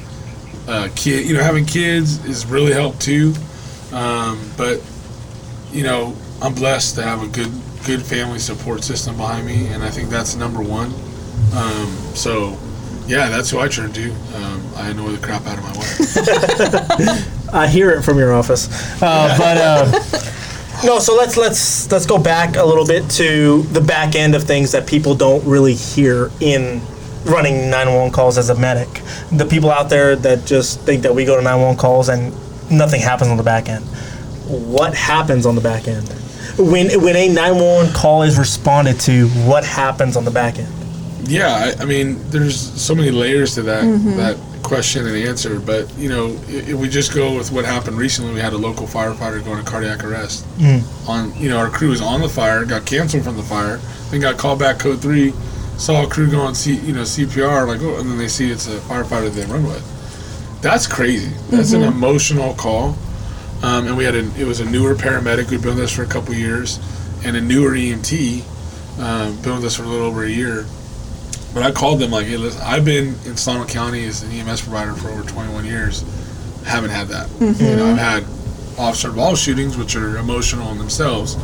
Uh, 0.68 0.88
kid, 0.96 1.26
you 1.26 1.34
know, 1.34 1.42
having 1.42 1.64
kids 1.64 2.24
is 2.24 2.44
really 2.46 2.72
helped 2.72 3.00
too. 3.00 3.32
Um, 3.92 4.50
but 4.56 4.80
you 5.72 5.82
know, 5.82 6.16
I'm 6.42 6.54
blessed 6.54 6.96
to 6.96 7.02
have 7.02 7.22
a 7.22 7.28
good, 7.28 7.50
good 7.84 8.02
family 8.02 8.38
support 8.38 8.84
system 8.84 9.16
behind 9.16 9.46
me, 9.46 9.66
and 9.68 9.82
I 9.82 9.90
think 9.90 10.10
that's 10.10 10.36
number 10.36 10.62
one. 10.62 10.92
Um, 11.54 11.86
so, 12.14 12.58
yeah, 13.06 13.28
that's 13.28 13.50
who 13.50 13.58
I 13.58 13.68
turn 13.68 13.92
to. 13.92 14.10
Um, 14.34 14.62
I 14.76 14.90
annoy 14.90 15.10
the 15.10 15.24
crap 15.24 15.46
out 15.46 15.58
of 15.58 15.64
my 15.64 15.72
wife. 15.72 17.48
I 17.54 17.68
hear 17.68 17.90
it 17.90 18.02
from 18.02 18.18
your 18.18 18.32
office. 18.34 18.68
Uh, 19.00 19.34
but 19.38 19.56
uh, 19.58 20.84
no, 20.84 20.98
so 20.98 21.16
let's 21.16 21.36
let's 21.36 21.90
let's 21.90 22.06
go 22.06 22.18
back 22.18 22.56
a 22.56 22.64
little 22.64 22.86
bit 22.86 23.08
to 23.12 23.62
the 23.64 23.80
back 23.80 24.14
end 24.14 24.34
of 24.34 24.42
things 24.44 24.72
that 24.72 24.86
people 24.86 25.14
don't 25.14 25.44
really 25.44 25.74
hear 25.74 26.30
in 26.40 26.80
running 27.24 27.70
911 27.70 28.12
calls 28.12 28.38
as 28.38 28.50
a 28.50 28.54
medic. 28.54 28.88
The 29.32 29.46
people 29.46 29.70
out 29.70 29.88
there 29.88 30.16
that 30.16 30.44
just 30.46 30.80
think 30.80 31.02
that 31.02 31.14
we 31.14 31.24
go 31.24 31.36
to 31.36 31.42
911 31.42 31.78
calls 31.78 32.08
and 32.08 32.32
nothing 32.70 33.00
happens 33.00 33.30
on 33.30 33.36
the 33.36 33.42
back 33.42 33.68
end. 33.68 33.84
What 34.46 34.94
happens 34.94 35.46
on 35.46 35.54
the 35.54 35.60
back 35.60 35.88
end? 35.88 36.08
When 36.58 36.88
when 37.02 37.16
a 37.16 37.28
911 37.28 37.92
call 37.92 38.22
is 38.22 38.38
responded 38.38 39.00
to, 39.00 39.28
what 39.28 39.64
happens 39.64 40.16
on 40.16 40.24
the 40.24 40.30
back 40.30 40.58
end? 40.58 40.72
Yeah, 41.26 41.72
I, 41.78 41.82
I 41.82 41.84
mean, 41.84 42.18
there's 42.30 42.58
so 42.58 42.94
many 42.94 43.10
layers 43.10 43.54
to 43.54 43.62
that 43.62 43.82
that 44.16 44.36
question 44.62 45.06
and 45.06 45.16
answer. 45.16 45.60
But 45.60 45.92
you 45.96 46.08
know, 46.08 46.28
if, 46.48 46.68
if 46.70 46.74
we 46.74 46.88
just 46.88 47.14
go 47.14 47.36
with 47.36 47.52
what 47.52 47.64
happened 47.64 47.98
recently, 47.98 48.32
we 48.32 48.40
had 48.40 48.52
a 48.52 48.58
local 48.58 48.86
firefighter 48.86 49.44
going 49.44 49.62
to 49.64 49.70
cardiac 49.70 50.04
arrest. 50.04 50.44
On 51.08 51.34
you 51.36 51.48
know, 51.48 51.58
our 51.58 51.70
crew 51.70 51.90
was 51.90 52.00
on 52.00 52.20
the 52.20 52.28
fire, 52.28 52.64
got 52.64 52.84
canceled 52.86 53.24
from 53.24 53.36
the 53.36 53.42
fire, 53.42 53.78
then 54.10 54.20
got 54.20 54.36
called 54.38 54.58
back 54.58 54.78
code 54.78 55.00
three, 55.00 55.32
saw 55.78 56.04
a 56.04 56.08
crew 56.08 56.30
going 56.30 56.48
on 56.48 56.54
C, 56.54 56.76
you 56.76 56.92
know 56.92 57.02
CPR, 57.02 57.66
like 57.66 57.80
oh, 57.82 57.98
and 58.00 58.08
then 58.10 58.18
they 58.18 58.28
see 58.28 58.50
it's 58.50 58.66
a 58.66 58.78
firefighter 58.80 59.30
they 59.30 59.44
run 59.46 59.64
with. 59.64 59.82
That's 60.62 60.86
crazy. 60.86 61.32
That's 61.50 61.72
an 61.72 61.82
emotional 61.82 62.54
call. 62.54 62.96
Um, 63.62 63.86
and 63.86 63.96
we 63.96 64.04
had 64.04 64.14
a 64.14 64.24
it 64.40 64.44
was 64.46 64.60
a 64.60 64.64
newer 64.64 64.94
paramedic 64.94 65.46
who'd 65.46 65.62
been 65.62 65.76
with 65.76 65.84
us 65.84 65.92
for 65.94 66.02
a 66.02 66.06
couple 66.06 66.34
years, 66.34 66.78
and 67.24 67.36
a 67.36 67.40
newer 67.40 67.70
EMT, 67.72 68.42
um, 69.00 69.36
been 69.42 69.54
with 69.56 69.64
us 69.64 69.76
for 69.76 69.84
a 69.84 69.86
little 69.86 70.06
over 70.06 70.24
a 70.24 70.28
year. 70.30 70.66
But 71.56 71.64
I 71.64 71.72
called 71.72 72.00
them 72.00 72.10
like, 72.10 72.26
hey, 72.26 72.36
listen, 72.36 72.60
I've 72.62 72.84
been 72.84 73.14
in 73.24 73.34
Solano 73.34 73.64
County 73.64 74.04
as 74.04 74.22
an 74.22 74.30
EMS 74.30 74.60
provider 74.60 74.92
for 74.92 75.08
over 75.08 75.22
21 75.22 75.64
years. 75.64 76.04
Haven't 76.66 76.90
had 76.90 77.08
that. 77.08 77.30
You 77.40 77.76
know, 77.76 77.92
I've 77.92 77.96
had 77.96 78.24
officer 78.78 79.08
involved 79.08 79.40
shootings, 79.40 79.74
which 79.74 79.96
are 79.96 80.18
emotional 80.18 80.70
in 80.72 80.76
themselves. 80.76 81.34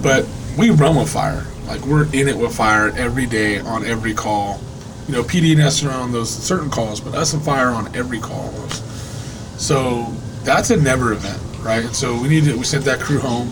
But 0.00 0.28
we 0.56 0.70
run 0.70 0.94
with 0.94 1.12
fire. 1.12 1.44
Like 1.66 1.84
we're 1.86 2.04
in 2.14 2.28
it 2.28 2.38
with 2.38 2.54
fire 2.54 2.90
every 2.90 3.26
day 3.26 3.58
on 3.58 3.84
every 3.84 4.14
call. 4.14 4.60
You 5.08 5.14
know, 5.14 5.24
PD 5.24 5.50
and 5.50 5.60
S 5.60 5.82
are 5.82 5.90
on 5.90 6.12
those 6.12 6.30
certain 6.30 6.70
calls, 6.70 7.00
but 7.00 7.12
us 7.16 7.32
and 7.32 7.42
fire 7.42 7.70
on 7.70 7.92
every 7.96 8.20
call 8.20 8.44
almost. 8.44 9.60
So 9.60 10.04
that's 10.44 10.70
a 10.70 10.76
never 10.76 11.14
event, 11.14 11.42
right? 11.64 11.84
And 11.84 11.96
so 11.96 12.16
we 12.16 12.28
need 12.28 12.44
to 12.44 12.56
we 12.56 12.62
sent 12.62 12.84
that 12.84 13.00
crew 13.00 13.18
home. 13.18 13.48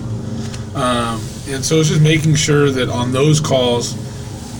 Um, 0.76 1.20
and 1.48 1.64
so 1.64 1.81
it's 1.81 1.88
just 1.88 2.00
making 2.00 2.37
sure 2.37 2.70
that 2.70 2.88
on 2.88 3.11
those 3.11 3.40
calls 3.40 4.09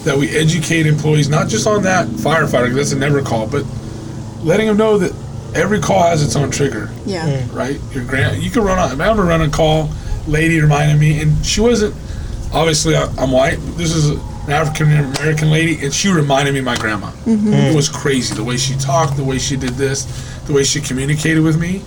that 0.04 0.16
we 0.16 0.28
educate 0.36 0.86
employees 0.86 1.28
not 1.28 1.48
just 1.48 1.66
on 1.66 1.82
that 1.82 2.06
firefighter 2.08 2.68
'cause 2.68 2.76
that's 2.76 2.92
a 2.92 2.96
never 2.96 3.20
call 3.22 3.46
but 3.46 3.64
letting 4.44 4.66
them 4.66 4.76
know 4.76 4.96
that 4.98 5.12
every 5.54 5.80
call 5.80 6.02
has 6.02 6.22
its 6.22 6.36
own 6.36 6.50
trigger 6.50 6.90
Yeah. 7.04 7.26
Mm. 7.28 7.54
right 7.54 7.80
your 7.92 8.04
grand 8.04 8.42
you 8.42 8.50
can 8.50 8.62
run 8.62 8.78
on 8.78 8.88
i 8.88 8.92
remember 8.92 9.24
running 9.24 9.48
a 9.48 9.50
call 9.50 9.90
lady 10.26 10.60
reminded 10.60 10.98
me 10.98 11.20
and 11.20 11.44
she 11.44 11.60
wasn't 11.60 11.94
obviously 12.52 12.96
I, 12.96 13.08
i'm 13.18 13.30
white 13.30 13.58
this 13.76 13.94
is 13.94 14.10
a, 14.10 14.14
an 14.46 14.52
African 14.52 14.90
American 14.90 15.50
lady, 15.50 15.84
and 15.84 15.92
she 15.92 16.08
reminded 16.08 16.54
me 16.54 16.60
of 16.60 16.64
my 16.64 16.76
grandma. 16.76 17.08
Mm-hmm. 17.26 17.52
It 17.52 17.76
was 17.76 17.90
crazy 17.90 18.34
the 18.34 18.42
way 18.42 18.56
she 18.56 18.74
talked, 18.74 19.16
the 19.16 19.22
way 19.22 19.38
she 19.38 19.54
did 19.54 19.74
this, 19.74 20.06
the 20.46 20.52
way 20.54 20.64
she 20.64 20.80
communicated 20.80 21.40
with 21.40 21.60
me, 21.60 21.82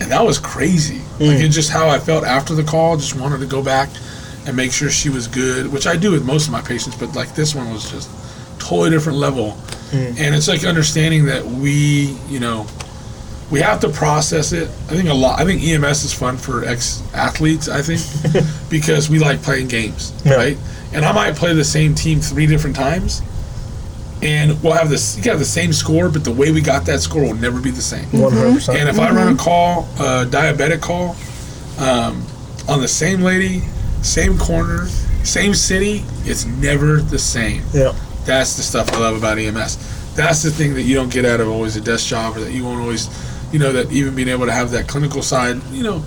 and 0.00 0.10
that 0.10 0.24
was 0.24 0.38
crazy. 0.38 1.02
Like 1.20 1.38
mm. 1.38 1.44
it's 1.44 1.54
just 1.54 1.70
how 1.70 1.88
I 1.88 1.98
felt 1.98 2.24
after 2.24 2.54
the 2.54 2.64
call. 2.64 2.96
Just 2.96 3.14
wanted 3.14 3.38
to 3.40 3.46
go 3.46 3.62
back 3.62 3.90
and 4.50 4.56
make 4.56 4.72
sure 4.72 4.90
she 4.90 5.08
was 5.08 5.28
good, 5.28 5.72
which 5.72 5.86
I 5.86 5.96
do 5.96 6.10
with 6.10 6.24
most 6.26 6.46
of 6.46 6.52
my 6.52 6.60
patients, 6.60 6.96
but 6.96 7.14
like 7.14 7.36
this 7.36 7.54
one 7.54 7.72
was 7.72 7.88
just 7.88 8.10
totally 8.58 8.90
different 8.90 9.16
level. 9.16 9.52
Hmm. 9.92 10.12
And 10.18 10.34
it's 10.34 10.48
like 10.48 10.64
understanding 10.64 11.26
that 11.26 11.46
we, 11.46 12.16
you 12.28 12.40
know, 12.40 12.66
we 13.48 13.60
have 13.60 13.78
to 13.80 13.88
process 13.88 14.52
it. 14.52 14.68
I 14.68 14.96
think 14.96 15.08
a 15.08 15.14
lot. 15.14 15.40
I 15.40 15.44
think 15.44 15.62
EMS 15.62 16.02
is 16.02 16.12
fun 16.12 16.36
for 16.36 16.64
ex 16.64 17.02
athletes. 17.14 17.68
I 17.68 17.80
think 17.80 18.00
because 18.70 19.08
we 19.08 19.20
like 19.20 19.40
playing 19.40 19.68
games, 19.68 20.12
Yeah. 20.24 20.34
right? 20.34 20.58
And 20.92 21.04
I 21.04 21.12
might 21.12 21.36
play 21.36 21.54
the 21.54 21.64
same 21.64 21.94
team 21.94 22.20
three 22.20 22.46
different 22.46 22.74
times, 22.74 23.22
and 24.22 24.60
we'll 24.64 24.72
have 24.72 24.90
this. 24.90 25.16
You 25.16 25.22
can 25.22 25.30
have 25.30 25.38
the 25.38 25.44
same 25.44 25.72
score, 25.72 26.08
but 26.08 26.24
the 26.24 26.32
way 26.32 26.50
we 26.50 26.60
got 26.60 26.86
that 26.86 27.00
score 27.00 27.22
will 27.22 27.34
never 27.34 27.60
be 27.60 27.70
the 27.70 27.82
same. 27.82 28.06
One 28.06 28.32
hundred 28.32 28.54
percent. 28.54 28.78
And 28.78 28.88
if 28.88 28.98
I 28.98 29.10
run 29.10 29.28
a 29.28 29.30
mm-hmm. 29.30 29.36
call, 29.36 29.84
a 29.98 30.26
diabetic 30.26 30.80
call, 30.80 31.14
um, 31.78 32.24
on 32.68 32.80
the 32.80 32.88
same 32.88 33.20
lady, 33.20 33.62
same 34.02 34.38
corner, 34.38 34.86
same 35.24 35.54
city, 35.54 36.02
it's 36.24 36.44
never 36.46 36.96
the 37.00 37.18
same. 37.18 37.62
Yeah. 37.72 37.92
That's 38.24 38.56
the 38.56 38.62
stuff 38.62 38.92
I 38.92 38.98
love 38.98 39.16
about 39.16 39.38
EMS. 39.38 40.14
That's 40.14 40.42
the 40.42 40.50
thing 40.50 40.74
that 40.74 40.82
you 40.82 40.94
don't 40.94 41.12
get 41.12 41.24
out 41.24 41.40
of 41.40 41.48
always 41.48 41.76
a 41.76 41.80
desk 41.80 42.06
job, 42.06 42.36
or 42.36 42.40
that 42.40 42.52
you 42.52 42.64
won't 42.64 42.80
always, 42.80 43.08
you 43.52 43.58
know, 43.58 43.72
that 43.72 43.90
even 43.92 44.14
being 44.14 44.28
able 44.28 44.46
to 44.46 44.52
have 44.52 44.70
that 44.72 44.88
clinical 44.88 45.22
side, 45.22 45.62
you 45.70 45.82
know, 45.82 46.02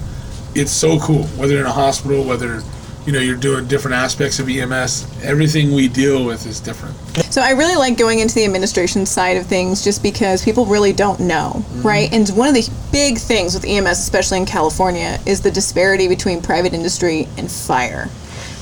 it's 0.56 0.71
so 0.71 0.99
cool. 0.99 1.23
Whether 1.38 1.58
in 1.60 1.65
a 1.65 1.71
hospital, 1.71 2.23
whether 2.23 2.62
you 3.06 3.12
know 3.12 3.19
you're 3.19 3.36
doing 3.38 3.67
different 3.67 3.95
aspects 3.95 4.39
of 4.39 4.47
EMS, 4.47 5.23
everything 5.23 5.73
we 5.73 5.88
deal 5.88 6.23
with 6.25 6.45
is 6.45 6.60
different. 6.60 6.95
So 7.34 7.41
I 7.41 7.51
really 7.51 7.75
like 7.75 7.97
going 7.97 8.19
into 8.19 8.36
the 8.36 8.45
administration 8.45 9.06
side 9.06 9.38
of 9.38 9.47
things 9.47 9.84
just 9.84 10.03
because 10.03 10.43
people 10.45 10.65
really 10.65 10.93
don't 10.93 11.19
know, 11.19 11.53
Mm-hmm. 11.56 11.82
right? 11.88 12.13
And 12.13 12.29
one 12.29 12.47
of 12.49 12.53
the 12.53 12.69
big 12.93 13.17
things 13.17 13.53
with 13.56 13.65
EMS, 13.65 13.99
especially 13.99 14.38
in 14.38 14.45
California, 14.45 15.19
is 15.25 15.41
the 15.41 15.51
disparity 15.51 16.08
between 16.08 16.41
private 16.41 16.73
industry 16.73 17.27
and 17.38 17.51
fire. 17.51 18.08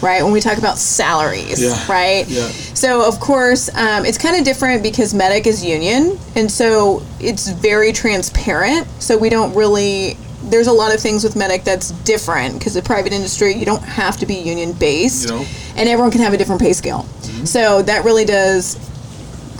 Right 0.01 0.23
when 0.23 0.31
we 0.33 0.39
talk 0.41 0.57
about 0.57 0.79
salaries, 0.79 1.61
Yeah. 1.61 1.77
right? 1.87 2.25
Yeah. 2.27 2.49
So 2.73 3.05
of 3.07 3.19
course, 3.19 3.69
um, 3.75 4.03
it's 4.03 4.17
kind 4.17 4.35
of 4.35 4.43
different 4.43 4.81
because 4.81 5.13
Medic 5.13 5.45
is 5.45 5.63
union, 5.63 6.17
and 6.35 6.49
so 6.51 7.03
it's 7.19 7.49
very 7.49 7.91
transparent. 7.93 8.87
So 8.99 9.15
we 9.15 9.29
don't 9.29 9.53
really. 9.53 10.17
There's 10.45 10.65
a 10.65 10.71
lot 10.71 10.91
of 10.91 10.99
things 10.99 11.23
with 11.23 11.35
Medic 11.35 11.63
that's 11.63 11.91
different 12.03 12.57
because 12.57 12.73
the 12.73 12.81
private 12.81 13.13
industry 13.13 13.53
you 13.53 13.63
don't 13.65 13.83
have 13.83 14.17
to 14.17 14.25
be 14.25 14.33
union 14.33 14.71
based, 14.71 15.25
You 15.29 15.35
know. 15.35 15.45
and 15.75 15.87
everyone 15.87 16.09
can 16.09 16.21
have 16.21 16.33
a 16.33 16.37
different 16.37 16.61
pay 16.61 16.73
scale. 16.73 17.05
So 17.43 17.83
that 17.83 18.03
really 18.03 18.25
does 18.25 18.77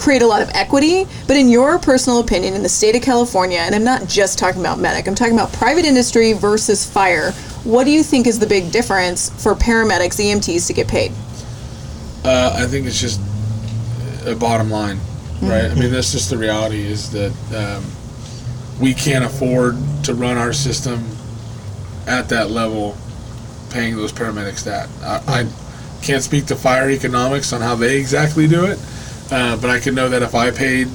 create 0.01 0.21
a 0.21 0.27
lot 0.27 0.41
of 0.41 0.49
equity. 0.53 1.05
But 1.27 1.37
in 1.37 1.47
your 1.47 1.79
personal 1.79 2.19
opinion, 2.19 2.55
in 2.55 2.63
the 2.63 2.69
state 2.69 2.95
of 2.95 3.01
California, 3.01 3.59
and 3.59 3.75
I'm 3.75 3.83
not 3.83 4.07
just 4.07 4.39
talking 4.39 4.59
about 4.59 4.79
medic, 4.79 5.07
I'm 5.07 5.15
talking 5.15 5.33
about 5.33 5.53
private 5.53 5.85
industry 5.85 6.33
versus 6.33 6.89
fire. 6.89 7.31
What 7.63 7.83
do 7.83 7.91
you 7.91 8.03
think 8.03 8.27
is 8.27 8.39
the 8.39 8.47
big 8.47 8.71
difference 8.71 9.29
for 9.41 9.53
paramedics, 9.53 10.19
EMTs 10.19 10.67
to 10.67 10.73
get 10.73 10.87
paid? 10.87 11.11
Uh, 12.25 12.55
I 12.57 12.65
think 12.65 12.87
it's 12.87 12.99
just 12.99 13.21
a 14.25 14.35
bottom 14.35 14.69
line, 14.69 14.99
right? 15.41 15.65
I 15.65 15.75
mean, 15.75 15.91
that's 15.91 16.11
just 16.11 16.29
the 16.29 16.37
reality 16.37 16.83
is 16.83 17.11
that 17.11 17.33
um, 17.55 17.85
we 18.79 18.93
can't 18.93 19.23
afford 19.23 19.75
to 20.03 20.13
run 20.15 20.37
our 20.37 20.53
system 20.53 21.03
at 22.07 22.29
that 22.29 22.49
level, 22.49 22.97
paying 23.69 23.95
those 23.95 24.11
paramedics 24.11 24.63
that. 24.65 24.89
I, 25.03 25.41
I 25.41 25.47
can't 26.01 26.23
speak 26.23 26.47
to 26.47 26.55
fire 26.55 26.89
economics 26.89 27.53
on 27.53 27.61
how 27.61 27.75
they 27.75 27.99
exactly 27.99 28.47
do 28.47 28.65
it, 28.65 28.79
uh, 29.31 29.57
but 29.57 29.69
I 29.69 29.79
could 29.79 29.95
know 29.95 30.09
that 30.09 30.21
if 30.21 30.35
I 30.35 30.51
paid 30.51 30.87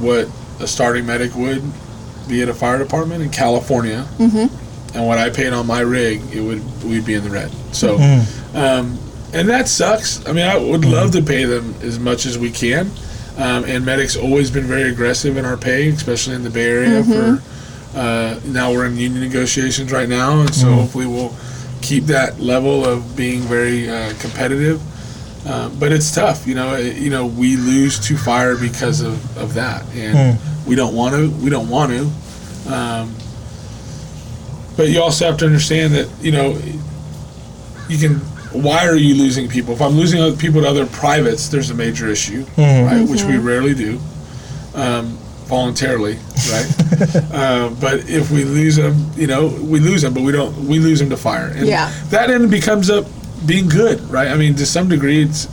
what 0.00 0.28
a 0.60 0.66
starting 0.66 1.06
medic 1.06 1.34
would 1.34 1.62
be 2.28 2.42
at 2.42 2.48
a 2.48 2.54
fire 2.54 2.78
department 2.78 3.22
in 3.22 3.30
California, 3.30 4.06
and 4.94 5.06
what 5.06 5.18
I 5.18 5.30
paid 5.30 5.52
on 5.52 5.66
my 5.66 5.80
rig, 5.80 6.20
it 6.32 6.40
would 6.40 6.62
we'd 6.84 7.04
be 7.04 7.14
in 7.14 7.24
the 7.24 7.30
red. 7.30 7.50
So, 7.72 7.96
um, 8.54 8.98
and 9.32 9.48
that 9.48 9.66
sucks. 9.68 10.24
I 10.28 10.32
mean, 10.32 10.46
I 10.46 10.56
would 10.56 10.84
love 10.84 11.10
to 11.12 11.22
pay 11.22 11.44
them 11.44 11.74
as 11.82 11.98
much 11.98 12.26
as 12.26 12.38
we 12.38 12.50
can. 12.50 12.90
Um, 13.38 13.64
and 13.64 13.84
medics 13.84 14.14
always 14.14 14.50
been 14.50 14.64
very 14.64 14.90
aggressive 14.90 15.38
in 15.38 15.44
our 15.46 15.56
pay, 15.56 15.88
especially 15.88 16.34
in 16.36 16.42
the 16.44 16.50
Bay 16.50 16.68
Area. 16.68 17.02
For 17.02 17.42
uh, 17.98 18.40
now, 18.44 18.70
we're 18.72 18.84
in 18.86 18.96
union 18.98 19.22
negotiations 19.22 19.90
right 19.90 20.08
now, 20.08 20.40
and 20.42 20.54
so 20.54 20.66
hopefully 20.74 21.06
we'll 21.06 21.34
keep 21.80 22.04
that 22.04 22.40
level 22.40 22.84
of 22.84 23.16
being 23.16 23.40
very 23.40 23.88
uh, 23.88 24.12
competitive. 24.20 24.80
Uh, 25.46 25.68
but 25.70 25.90
it's 25.90 26.14
tough, 26.14 26.46
you 26.46 26.54
know. 26.54 26.74
It, 26.76 26.96
you 26.96 27.10
know, 27.10 27.26
we 27.26 27.56
lose 27.56 27.98
to 28.06 28.16
fire 28.16 28.56
because 28.56 29.00
of, 29.00 29.36
of 29.36 29.54
that, 29.54 29.84
and 29.94 30.38
we 30.66 30.76
don't 30.76 30.94
want 30.94 31.14
to. 31.16 31.30
We 31.42 31.50
don't 31.50 31.68
want 31.68 31.90
to. 31.90 32.72
Um, 32.72 33.14
but 34.76 34.88
you 34.88 35.02
also 35.02 35.26
have 35.26 35.36
to 35.38 35.46
understand 35.46 35.94
that 35.94 36.08
you 36.20 36.30
know 36.32 36.56
you 37.88 37.98
can. 37.98 38.16
Why 38.52 38.86
are 38.86 38.94
you 38.96 39.14
losing 39.14 39.48
people? 39.48 39.74
If 39.74 39.80
I'm 39.82 39.92
losing 39.92 40.20
other 40.20 40.36
people 40.36 40.60
to 40.62 40.68
other 40.68 40.86
privates, 40.86 41.48
there's 41.48 41.70
a 41.70 41.74
major 41.74 42.06
issue, 42.08 42.44
right? 42.58 43.02
Which 43.08 43.22
we 43.24 43.38
rarely 43.38 43.74
do, 43.74 43.98
um, 44.74 45.16
voluntarily, 45.46 46.18
right? 46.50 46.76
uh, 47.32 47.70
but 47.80 48.08
if 48.10 48.30
we 48.30 48.44
lose 48.44 48.76
them, 48.76 49.10
you 49.16 49.26
know, 49.26 49.46
we 49.48 49.80
lose 49.80 50.02
them, 50.02 50.14
but 50.14 50.22
we 50.22 50.32
don't. 50.32 50.54
We 50.68 50.78
lose 50.78 51.00
them 51.00 51.10
to 51.10 51.16
fire, 51.16 51.48
and 51.48 51.66
Yeah. 51.66 51.90
that 52.10 52.28
then 52.28 52.48
becomes 52.48 52.90
up 52.90 53.06
being 53.46 53.68
good, 53.68 54.00
right? 54.10 54.28
I 54.28 54.36
mean, 54.36 54.54
to 54.56 54.66
some 54.66 54.88
degree, 54.88 55.22
it's 55.22 55.48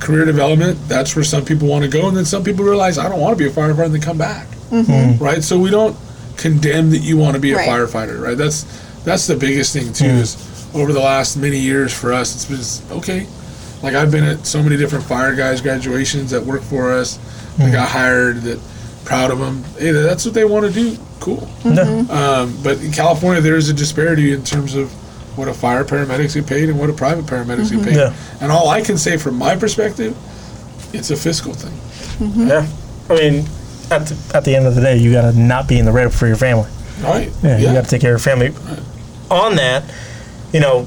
career 0.00 0.24
development. 0.24 0.78
That's 0.88 1.14
where 1.14 1.24
some 1.24 1.44
people 1.44 1.68
want 1.68 1.84
to 1.84 1.90
go, 1.90 2.08
and 2.08 2.16
then 2.16 2.24
some 2.24 2.42
people 2.44 2.64
realize 2.64 2.98
I 2.98 3.08
don't 3.08 3.20
want 3.20 3.36
to 3.36 3.42
be 3.42 3.48
a 3.48 3.52
firefighter, 3.52 3.86
and 3.86 3.94
they 3.94 4.00
come 4.00 4.18
back, 4.18 4.46
mm-hmm. 4.48 4.90
Mm-hmm. 4.90 5.24
right? 5.24 5.42
So 5.42 5.58
we 5.58 5.70
don't 5.70 5.96
condemn 6.36 6.90
that 6.90 6.98
you 6.98 7.16
want 7.16 7.34
to 7.34 7.40
be 7.40 7.52
a 7.52 7.56
Right. 7.56 7.68
firefighter, 7.68 8.20
right? 8.20 8.36
That's 8.36 8.64
that's 9.04 9.26
the 9.26 9.36
biggest 9.36 9.72
thing 9.72 9.92
too. 9.92 10.04
Mm. 10.04 10.20
Is 10.20 10.68
over 10.74 10.92
the 10.92 11.00
last 11.00 11.36
many 11.36 11.58
years 11.58 11.92
for 11.92 12.12
us, 12.12 12.34
it's 12.34 12.80
been 12.80 12.98
okay. 12.98 13.26
Like 13.82 13.94
I've 13.94 14.10
been 14.10 14.24
at 14.24 14.46
so 14.46 14.62
many 14.62 14.76
different 14.76 15.04
fire 15.04 15.34
guys 15.34 15.60
graduations 15.60 16.30
that 16.30 16.42
work 16.42 16.62
for 16.62 16.92
us, 16.92 17.16
that 17.58 17.68
mm. 17.68 17.72
got 17.72 17.88
hired, 17.88 18.42
that 18.42 18.60
proud 19.04 19.30
of 19.30 19.38
them. 19.38 19.64
Hey, 19.78 19.90
that's 19.90 20.24
what 20.24 20.34
they 20.34 20.44
want 20.44 20.66
to 20.66 20.72
do. 20.72 20.96
Cool. 21.20 21.38
Mm-hmm. 21.62 22.10
Um, 22.10 22.56
but 22.62 22.80
in 22.80 22.92
California, 22.92 23.40
there 23.40 23.56
is 23.56 23.68
a 23.68 23.74
disparity 23.74 24.32
in 24.32 24.42
terms 24.44 24.74
of 24.74 24.92
what 25.36 25.48
a 25.48 25.54
fire 25.54 25.84
paramedics 25.84 26.34
get 26.34 26.46
paid 26.46 26.68
and 26.68 26.78
what 26.78 26.90
a 26.90 26.92
private 26.92 27.24
paramedics 27.26 27.70
get 27.70 27.80
mm-hmm. 27.80 27.84
paid. 27.84 27.96
Yeah. 27.96 28.14
And 28.40 28.52
all 28.52 28.68
I 28.68 28.82
can 28.82 28.98
say 28.98 29.16
from 29.16 29.36
my 29.36 29.56
perspective, 29.56 30.16
it's 30.92 31.10
a 31.10 31.16
fiscal 31.16 31.54
thing. 31.54 31.72
Mm-hmm. 32.28 32.48
Yeah. 32.48 32.66
I 33.08 33.18
mean, 33.18 33.46
at 33.90 34.06
the, 34.06 34.36
at 34.36 34.44
the 34.44 34.54
end 34.54 34.66
of 34.66 34.74
the 34.74 34.80
day, 34.80 34.96
you 34.96 35.12
got 35.12 35.32
to 35.32 35.38
not 35.38 35.68
be 35.68 35.78
in 35.78 35.84
the 35.84 35.92
red 35.92 36.12
for 36.12 36.26
your 36.26 36.36
family. 36.36 36.68
Right? 37.00 37.32
Yeah, 37.42 37.58
you 37.58 37.66
got 37.66 37.84
to 37.84 37.90
take 37.90 38.00
care 38.00 38.14
of 38.14 38.24
your 38.24 38.36
family. 38.36 38.54
On 39.30 39.56
that, 39.56 39.84
you 40.52 40.60
know, 40.60 40.86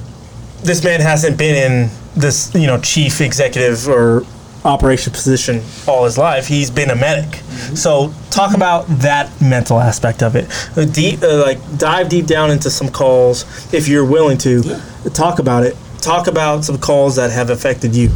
this 0.62 0.84
man 0.84 1.02
hasn't 1.02 1.38
been 1.38 1.72
in 1.72 1.90
this, 2.16 2.54
you 2.56 2.68
know, 2.68 2.80
chief 2.80 3.22
executive 3.22 3.88
or 3.90 4.26
operation 4.66 5.14
position 5.14 5.62
all 5.88 6.04
his 6.04 6.18
life. 6.18 6.48
He's 6.48 6.70
been 6.72 6.90
a 6.90 6.96
medic. 6.96 7.36
So 7.76 8.12
talk 8.32 8.56
about 8.56 8.88
that 8.88 9.32
mental 9.40 9.80
aspect 9.80 10.24
of 10.24 10.36
it. 10.36 10.50
Uh, 10.76 10.86
Deep, 10.86 11.22
uh, 11.22 11.42
like 11.42 11.60
dive 11.78 12.10
deep 12.10 12.26
down 12.26 12.52
into 12.52 12.70
some 12.70 12.90
calls 12.90 13.46
if 13.74 13.88
you're 13.88 14.06
willing 14.06 14.38
to. 14.40 14.82
Talk 15.14 15.40
about 15.40 15.64
it. 15.64 15.78
Talk 16.02 16.28
about 16.28 16.66
some 16.66 16.78
calls 16.78 17.16
that 17.16 17.32
have 17.32 17.50
affected 17.50 17.96
you. 17.96 18.10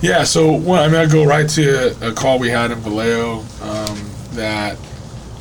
Yeah, 0.00 0.24
so 0.24 0.52
well, 0.52 0.82
I 0.82 0.86
mean, 0.86 0.96
I 0.96 1.06
go 1.06 1.24
right 1.24 1.48
to 1.50 2.06
a, 2.06 2.10
a 2.10 2.12
call 2.12 2.38
we 2.38 2.50
had 2.50 2.70
in 2.70 2.78
Vallejo 2.78 3.40
um, 3.62 4.10
that 4.32 4.78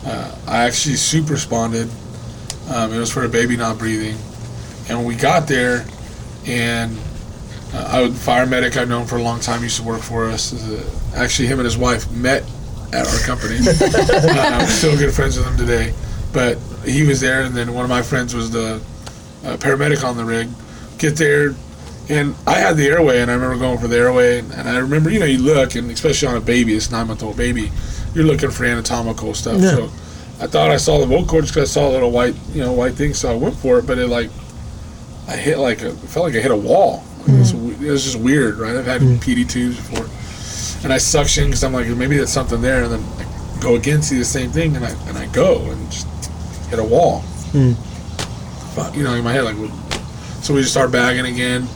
uh, 0.06 0.36
I 0.48 0.64
actually 0.64 0.96
super 0.96 1.34
responded. 1.34 1.90
Um, 2.70 2.92
it 2.92 2.98
was 2.98 3.12
for 3.12 3.24
a 3.24 3.30
baby 3.30 3.56
not 3.56 3.78
breathing, 3.78 4.18
and 4.90 5.06
we 5.06 5.16
got 5.16 5.48
there, 5.48 5.86
and 6.46 6.98
uh, 7.74 7.90
I 7.92 8.02
was 8.02 8.24
fire 8.24 8.46
medic 8.46 8.78
I've 8.78 8.90
known 8.90 9.06
for 9.06 9.18
a 9.18 9.22
long 9.24 9.40
time. 9.40 9.64
Used 9.64 9.78
to 9.78 9.84
work 9.84 10.02
for 10.02 10.26
us. 10.26 10.54
A- 10.54 11.18
Actually, 11.18 11.48
him 11.48 11.60
and 11.60 11.66
his 11.66 11.78
wife 11.78 12.10
met 12.12 12.44
at 12.94 13.08
our 13.08 13.20
company. 13.26 13.58
uh, 13.68 14.58
I'm 14.60 14.68
still 14.68 14.98
good 14.98 15.14
friends 15.14 15.38
with 15.38 15.48
him 15.48 15.58
today. 15.58 15.94
But 16.34 16.58
he 16.86 17.06
was 17.08 17.20
there, 17.22 17.42
and 17.44 17.56
then 17.56 17.74
one 17.74 17.84
of 17.84 17.90
my 17.90 18.02
friends 18.02 18.34
was 18.36 18.52
the 18.52 18.76
uh, 19.44 19.58
paramedic 19.58 20.04
on 20.08 20.16
the 20.18 20.24
rig. 20.26 20.48
Get 20.98 21.16
there, 21.16 21.56
and 22.10 22.36
I 22.46 22.54
had 22.60 22.78
the 22.78 22.88
airway, 22.88 23.20
and 23.22 23.30
I 23.32 23.34
remember 23.34 23.58
going 23.58 23.78
for 23.80 23.88
the 23.88 23.98
airway, 23.98 24.40
and, 24.40 24.52
and 24.54 24.70
I 24.70 24.78
remember, 24.78 25.10
you 25.10 25.20
know, 25.20 25.26
you 25.26 25.40
look, 25.40 25.76
and 25.76 25.90
especially 25.92 26.28
on 26.28 26.36
a 26.38 26.42
baby, 26.42 26.74
this 26.74 26.92
nine 26.92 27.08
month 27.08 27.24
old 27.24 27.38
baby, 27.38 27.72
you're 28.14 28.26
looking 28.26 28.52
for 28.52 28.66
anatomical 28.66 29.34
stuff. 29.34 29.60
Yeah. 29.62 29.72
So 29.76 29.84
I 30.40 30.48
thought 30.48 30.70
I 30.70 30.78
saw 30.78 31.00
the 31.00 31.06
vocal 31.06 31.26
cords 31.26 31.50
because 31.50 31.70
I 31.72 31.74
saw 31.74 31.90
a 31.90 31.92
little 31.92 32.12
white, 32.12 32.36
you 32.54 32.62
know, 32.62 32.72
white 32.74 32.94
thing, 32.94 33.14
so 33.14 33.32
I 33.32 33.36
went 33.36 33.56
for 33.56 33.80
it, 33.80 33.88
but 33.88 33.98
it 33.98 34.08
like, 34.08 34.30
I 35.28 35.36
hit 35.36 35.58
like 35.58 35.82
a, 35.82 35.90
it 35.90 35.96
felt 35.98 36.28
like 36.28 36.36
I 36.36 36.40
hit 36.40 36.52
a 36.52 36.56
wall. 36.56 37.04
It, 37.28 37.38
was, 37.40 37.54
it 37.82 37.92
was 37.92 38.04
just 38.04 38.20
weird, 38.20 38.58
right? 38.58 38.76
I've 38.76 38.86
had 38.86 39.02
PD 39.02 39.48
tubes 39.50 39.78
before, 39.78 40.06
and 40.84 40.94
I 40.94 40.98
suction 40.98 41.46
because 41.46 41.64
I'm 41.64 41.74
like, 41.74 41.88
maybe 41.88 42.18
that's 42.18 42.32
something 42.32 42.62
there, 42.62 42.84
and 42.84 42.92
then 42.94 43.04
I 43.20 43.62
go 43.62 43.76
again, 43.76 44.02
see 44.02 44.18
the 44.18 44.26
same 44.26 44.52
thing, 44.52 44.76
and 44.76 44.86
I 44.86 44.90
and 45.08 45.18
I 45.18 45.28
go 45.28 45.62
and 45.72 45.92
just 45.92 46.08
hit 46.70 46.80
a 46.80 46.84
wall. 46.84 47.24
But 48.76 48.96
you 48.96 49.04
know, 49.04 49.14
in 49.14 49.24
my 49.24 49.32
head, 49.34 49.44
like, 49.44 49.56
so 50.44 50.54
we 50.54 50.62
just 50.62 50.72
start 50.72 50.92
bagging 50.92 51.26
again. 51.34 51.68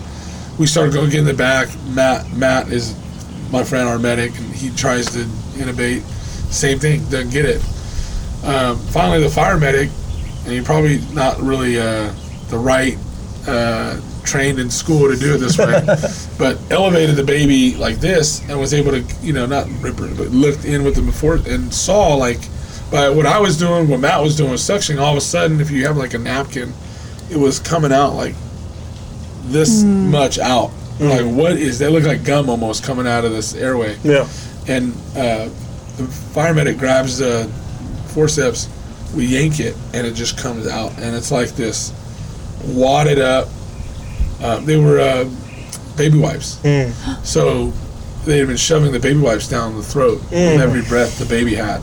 we 0.60 0.68
start 0.68 0.94
going 0.94 1.12
in 1.14 1.26
the 1.26 1.34
back. 1.34 1.68
Matt 1.90 2.32
Matt 2.34 2.72
is 2.72 2.96
my 3.52 3.64
friend, 3.64 3.88
our 3.88 4.00
medic, 4.00 4.38
and 4.38 4.54
he 4.54 4.70
tries 4.76 5.08
to 5.08 5.20
intubate. 5.58 6.02
Same 6.52 6.80
thing, 6.80 7.02
doesn't 7.10 7.32
get 7.32 7.46
it. 7.46 7.62
Um, 8.44 8.78
finally, 8.78 9.22
the 9.22 9.30
fire 9.30 9.58
medic, 9.58 9.90
and 10.44 10.52
he 10.54 10.62
probably 10.62 11.00
not 11.14 11.40
really 11.40 11.80
uh, 11.80 12.12
the 12.50 12.58
right 12.58 12.98
uh, 13.48 14.00
trained 14.24 14.60
in 14.60 14.70
school 14.70 15.10
to 15.10 15.16
do 15.18 15.36
it 15.36 15.38
this 15.40 15.58
way, 15.58 15.82
but 16.38 16.58
elevated 16.72 17.16
the 17.16 17.24
baby 17.24 17.76
like 17.76 17.98
this 18.00 18.42
and 18.50 18.60
was 18.60 18.74
able 18.74 18.92
to, 18.92 19.02
you 19.22 19.34
know, 19.34 19.46
not 19.46 19.68
rip 19.82 19.98
her, 20.00 20.08
but 20.16 20.30
looked 20.30 20.66
in 20.66 20.84
with 20.84 20.96
them 20.96 21.06
before 21.08 21.36
and 21.48 21.74
saw 21.74 22.14
like 22.16 22.40
by 22.92 23.10
what 23.10 23.26
I 23.26 23.40
was 23.40 23.58
doing, 23.58 23.88
what 23.88 24.00
Matt 24.02 24.22
was 24.22 24.36
doing 24.36 24.52
was 24.52 24.62
suctioning. 24.62 25.00
All 25.00 25.12
of 25.12 25.18
a 25.18 25.22
sudden, 25.22 25.62
if 25.62 25.72
you 25.72 25.86
have 25.88 25.98
like 25.98 26.14
a 26.14 26.18
napkin, 26.20 26.74
it 27.30 27.38
was 27.38 27.60
coming 27.60 27.92
out 27.92 28.14
like 28.16 28.36
this 29.46 29.84
much 29.84 30.40
out. 30.40 30.72
Like 31.00 31.26
what 31.26 31.54
is 31.54 31.80
that? 31.80 31.92
Looked 31.92 32.06
like 32.06 32.24
gum 32.24 32.50
almost 32.50 32.84
coming 32.84 33.08
out 33.08 33.26
of 33.26 33.32
this 33.32 33.56
airway 33.56 33.98
Yeah. 34.04 34.28
and 34.68 34.94
uh, 35.16 35.46
the 35.98 36.08
fire 36.34 36.54
medic 36.54 36.78
grabs 36.78 37.18
the 37.18 37.50
forceps, 38.14 38.70
we 39.16 39.26
yank 39.26 39.60
it, 39.60 39.76
and 39.94 40.06
it 40.06 40.14
just 40.14 40.38
comes 40.38 40.68
out, 40.68 40.92
and 41.00 41.16
it's 41.16 41.32
like 41.32 41.50
this 41.52 41.92
wadded 42.66 43.18
up. 43.20 43.48
Uh, 44.42 44.60
they 44.62 44.78
were 44.78 45.00
uh, 45.00 45.30
baby 45.98 46.18
wipes, 46.18 46.60
so 47.24 47.72
they 48.26 48.38
had 48.40 48.48
been 48.48 48.58
shoving 48.58 48.92
the 48.92 49.00
baby 49.00 49.20
wipes 49.20 49.48
down 49.48 49.76
the 49.76 49.84
throat 49.84 50.22
with 50.22 50.62
every 50.62 50.82
breath 50.84 51.18
the 51.20 51.26
baby 51.26 51.56
had. 51.56 51.82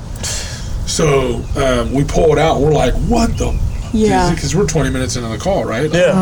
So 0.86 1.42
um, 1.56 1.92
we 1.92 2.04
pull 2.04 2.32
it 2.32 2.38
out, 2.38 2.60
we're 2.60 2.72
like, 2.72 2.94
"What 3.08 3.36
the?" 3.38 3.58
Yeah. 3.92 4.34
Because 4.34 4.54
we're 4.56 4.66
20 4.66 4.90
minutes 4.90 5.16
into 5.16 5.28
the 5.28 5.38
call, 5.38 5.64
right? 5.64 5.90
Yeah. 5.92 6.12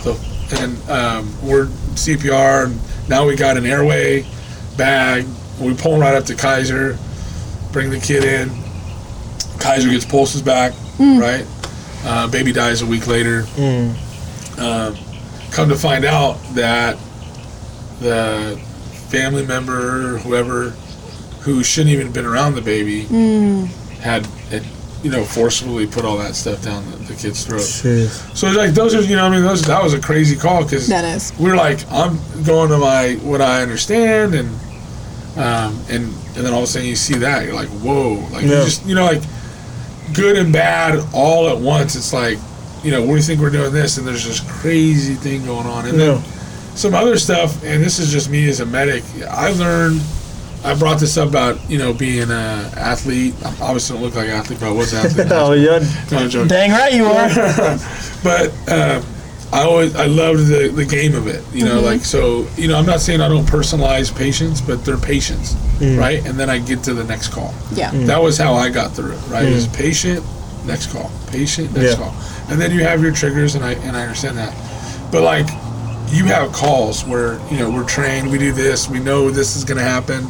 So, 0.00 0.16
and 0.58 0.76
um, 0.90 1.34
we're 1.42 1.66
CPR, 1.94 2.66
and 2.66 3.08
now 3.08 3.26
we 3.26 3.36
got 3.36 3.56
an 3.56 3.66
airway 3.66 4.24
bag. 4.76 5.26
We 5.60 5.74
pull 5.74 5.98
right 5.98 6.14
up 6.14 6.24
to 6.26 6.34
Kaiser, 6.34 6.98
bring 7.72 7.90
the 7.90 7.98
kid 8.00 8.24
in. 8.24 8.50
Kaiser 9.60 9.88
gets 9.90 10.04
pulses 10.04 10.42
back, 10.42 10.72
right? 10.98 11.46
Uh, 12.04 12.28
baby 12.28 12.52
dies 12.52 12.82
a 12.82 12.86
week 12.86 13.06
later. 13.06 13.44
Um, 14.58 14.96
come 15.52 15.68
to 15.68 15.76
find 15.76 16.04
out 16.04 16.34
that 16.54 16.96
the 18.00 18.58
family 19.10 19.44
member, 19.46 20.18
whoever, 20.18 20.70
who 21.42 21.62
shouldn't 21.62 21.90
even 21.92 22.06
have 22.06 22.14
been 22.14 22.24
around 22.26 22.54
the 22.54 22.62
baby, 22.62 23.02
had, 24.00 24.26
had, 24.50 24.64
you 25.02 25.10
know, 25.10 25.24
forcibly 25.24 25.86
put 25.86 26.04
all 26.04 26.16
that 26.18 26.34
stuff 26.34 26.62
down 26.62 26.88
the, 26.90 26.96
the 26.96 27.14
kid's 27.14 27.44
throat. 27.44 27.60
Jeez. 27.60 28.36
So 28.36 28.46
it's 28.48 28.56
like 28.56 28.70
those 28.70 28.94
are 28.94 29.02
you 29.02 29.16
know 29.16 29.26
I 29.26 29.30
mean 29.30 29.42
those 29.42 29.62
that 29.62 29.82
was 29.82 29.94
a 29.94 30.00
crazy 30.00 30.36
call 30.36 30.62
because 30.64 30.86
That 30.88 31.04
is. 31.04 31.32
we're 31.38 31.56
like 31.56 31.80
I'm 31.90 32.18
going 32.44 32.70
to 32.70 32.78
my 32.78 33.14
what 33.22 33.40
I 33.40 33.62
understand 33.62 34.34
and 34.34 34.48
um, 35.36 35.76
and 35.90 36.04
and 36.34 36.46
then 36.46 36.52
all 36.52 36.58
of 36.58 36.64
a 36.64 36.66
sudden 36.68 36.86
you 36.86 36.94
see 36.96 37.14
that 37.14 37.44
you're 37.44 37.54
like 37.54 37.68
whoa 37.68 38.14
like 38.32 38.42
you 38.44 38.50
just 38.50 38.86
you 38.86 38.94
know 38.94 39.04
like 39.04 39.22
good 40.14 40.36
and 40.36 40.52
bad 40.52 41.04
all 41.12 41.48
at 41.48 41.58
once 41.58 41.96
it's 41.96 42.12
like 42.12 42.38
you 42.82 42.90
know 42.90 43.04
we 43.04 43.20
think 43.20 43.40
we're 43.40 43.50
doing 43.50 43.72
this 43.72 43.98
and 43.98 44.06
there's 44.06 44.26
this 44.26 44.40
crazy 44.60 45.14
thing 45.14 45.44
going 45.44 45.66
on 45.66 45.86
and 45.86 45.98
Yeah. 45.98 46.14
then 46.14 46.24
some 46.74 46.94
other 46.94 47.18
stuff 47.18 47.62
and 47.64 47.82
this 47.82 47.98
is 47.98 48.10
just 48.10 48.30
me 48.30 48.48
as 48.48 48.60
a 48.60 48.66
medic 48.66 49.04
I 49.28 49.52
learned 49.52 50.00
I 50.64 50.74
brought 50.74 51.00
this 51.00 51.16
up 51.16 51.28
about 51.28 51.58
you 51.70 51.78
know 51.78 51.92
being 51.92 52.30
a 52.30 52.72
athlete 52.76 53.34
I 53.44 53.48
obviously 53.60 53.94
don't 53.94 54.04
look 54.04 54.14
like 54.14 54.28
an 54.28 54.34
athlete 54.34 54.60
but 54.60 54.68
I 54.68 54.72
was 54.72 54.92
an 54.92 55.06
athlete 55.06 55.28
Oh, 55.32 55.52
yeah. 55.52 55.78
No, 56.10 56.18
I'm 56.18 56.30
joking 56.30 56.48
Dang 56.48 56.70
right 56.70 56.92
you 56.92 57.06
are. 57.06 57.28
but 58.24 58.50
um, 58.70 59.04
I 59.52 59.64
always 59.64 59.94
I 59.94 60.06
loved 60.06 60.46
the, 60.46 60.68
the 60.68 60.84
game 60.84 61.14
of 61.14 61.26
it. 61.26 61.44
You 61.52 61.66
know, 61.66 61.76
mm-hmm. 61.76 61.84
like 61.84 62.00
so. 62.00 62.48
You 62.56 62.68
know, 62.68 62.78
I'm 62.78 62.86
not 62.86 63.00
saying 63.00 63.20
I 63.20 63.28
don't 63.28 63.44
personalize 63.44 64.16
patients, 64.16 64.62
but 64.62 64.82
they're 64.82 64.96
patients, 64.96 65.52
mm. 65.78 65.98
right? 65.98 66.24
And 66.26 66.40
then 66.40 66.48
I 66.48 66.58
get 66.58 66.82
to 66.84 66.94
the 66.94 67.04
next 67.04 67.28
call. 67.28 67.54
Yeah. 67.74 67.90
Mm. 67.90 68.06
That 68.06 68.22
was 68.22 68.38
how 68.38 68.54
I 68.54 68.70
got 68.70 68.92
through 68.92 69.12
it. 69.12 69.20
Right? 69.28 69.44
Mm. 69.44 69.52
Is 69.52 69.66
patient, 69.68 70.24
next 70.64 70.90
call, 70.90 71.10
patient, 71.26 71.76
next 71.76 71.98
Yeah. 71.98 72.04
call, 72.04 72.14
and 72.52 72.60
then 72.60 72.70
you 72.70 72.84
have 72.84 73.02
your 73.02 73.12
triggers, 73.12 73.54
and 73.54 73.64
I 73.64 73.72
and 73.72 73.96
I 73.96 74.02
understand 74.02 74.36
that. 74.36 74.52
But 75.10 75.22
like, 75.22 75.46
you 76.12 76.26
have 76.26 76.52
calls 76.52 77.04
where 77.04 77.40
you 77.50 77.58
know 77.58 77.70
we're 77.70 77.84
trained, 77.88 78.30
we 78.30 78.38
do 78.38 78.52
this, 78.52 78.88
we 78.88 79.00
know 79.00 79.30
this 79.30 79.56
is 79.56 79.64
going 79.64 79.78
to 79.78 79.84
happen. 79.84 80.26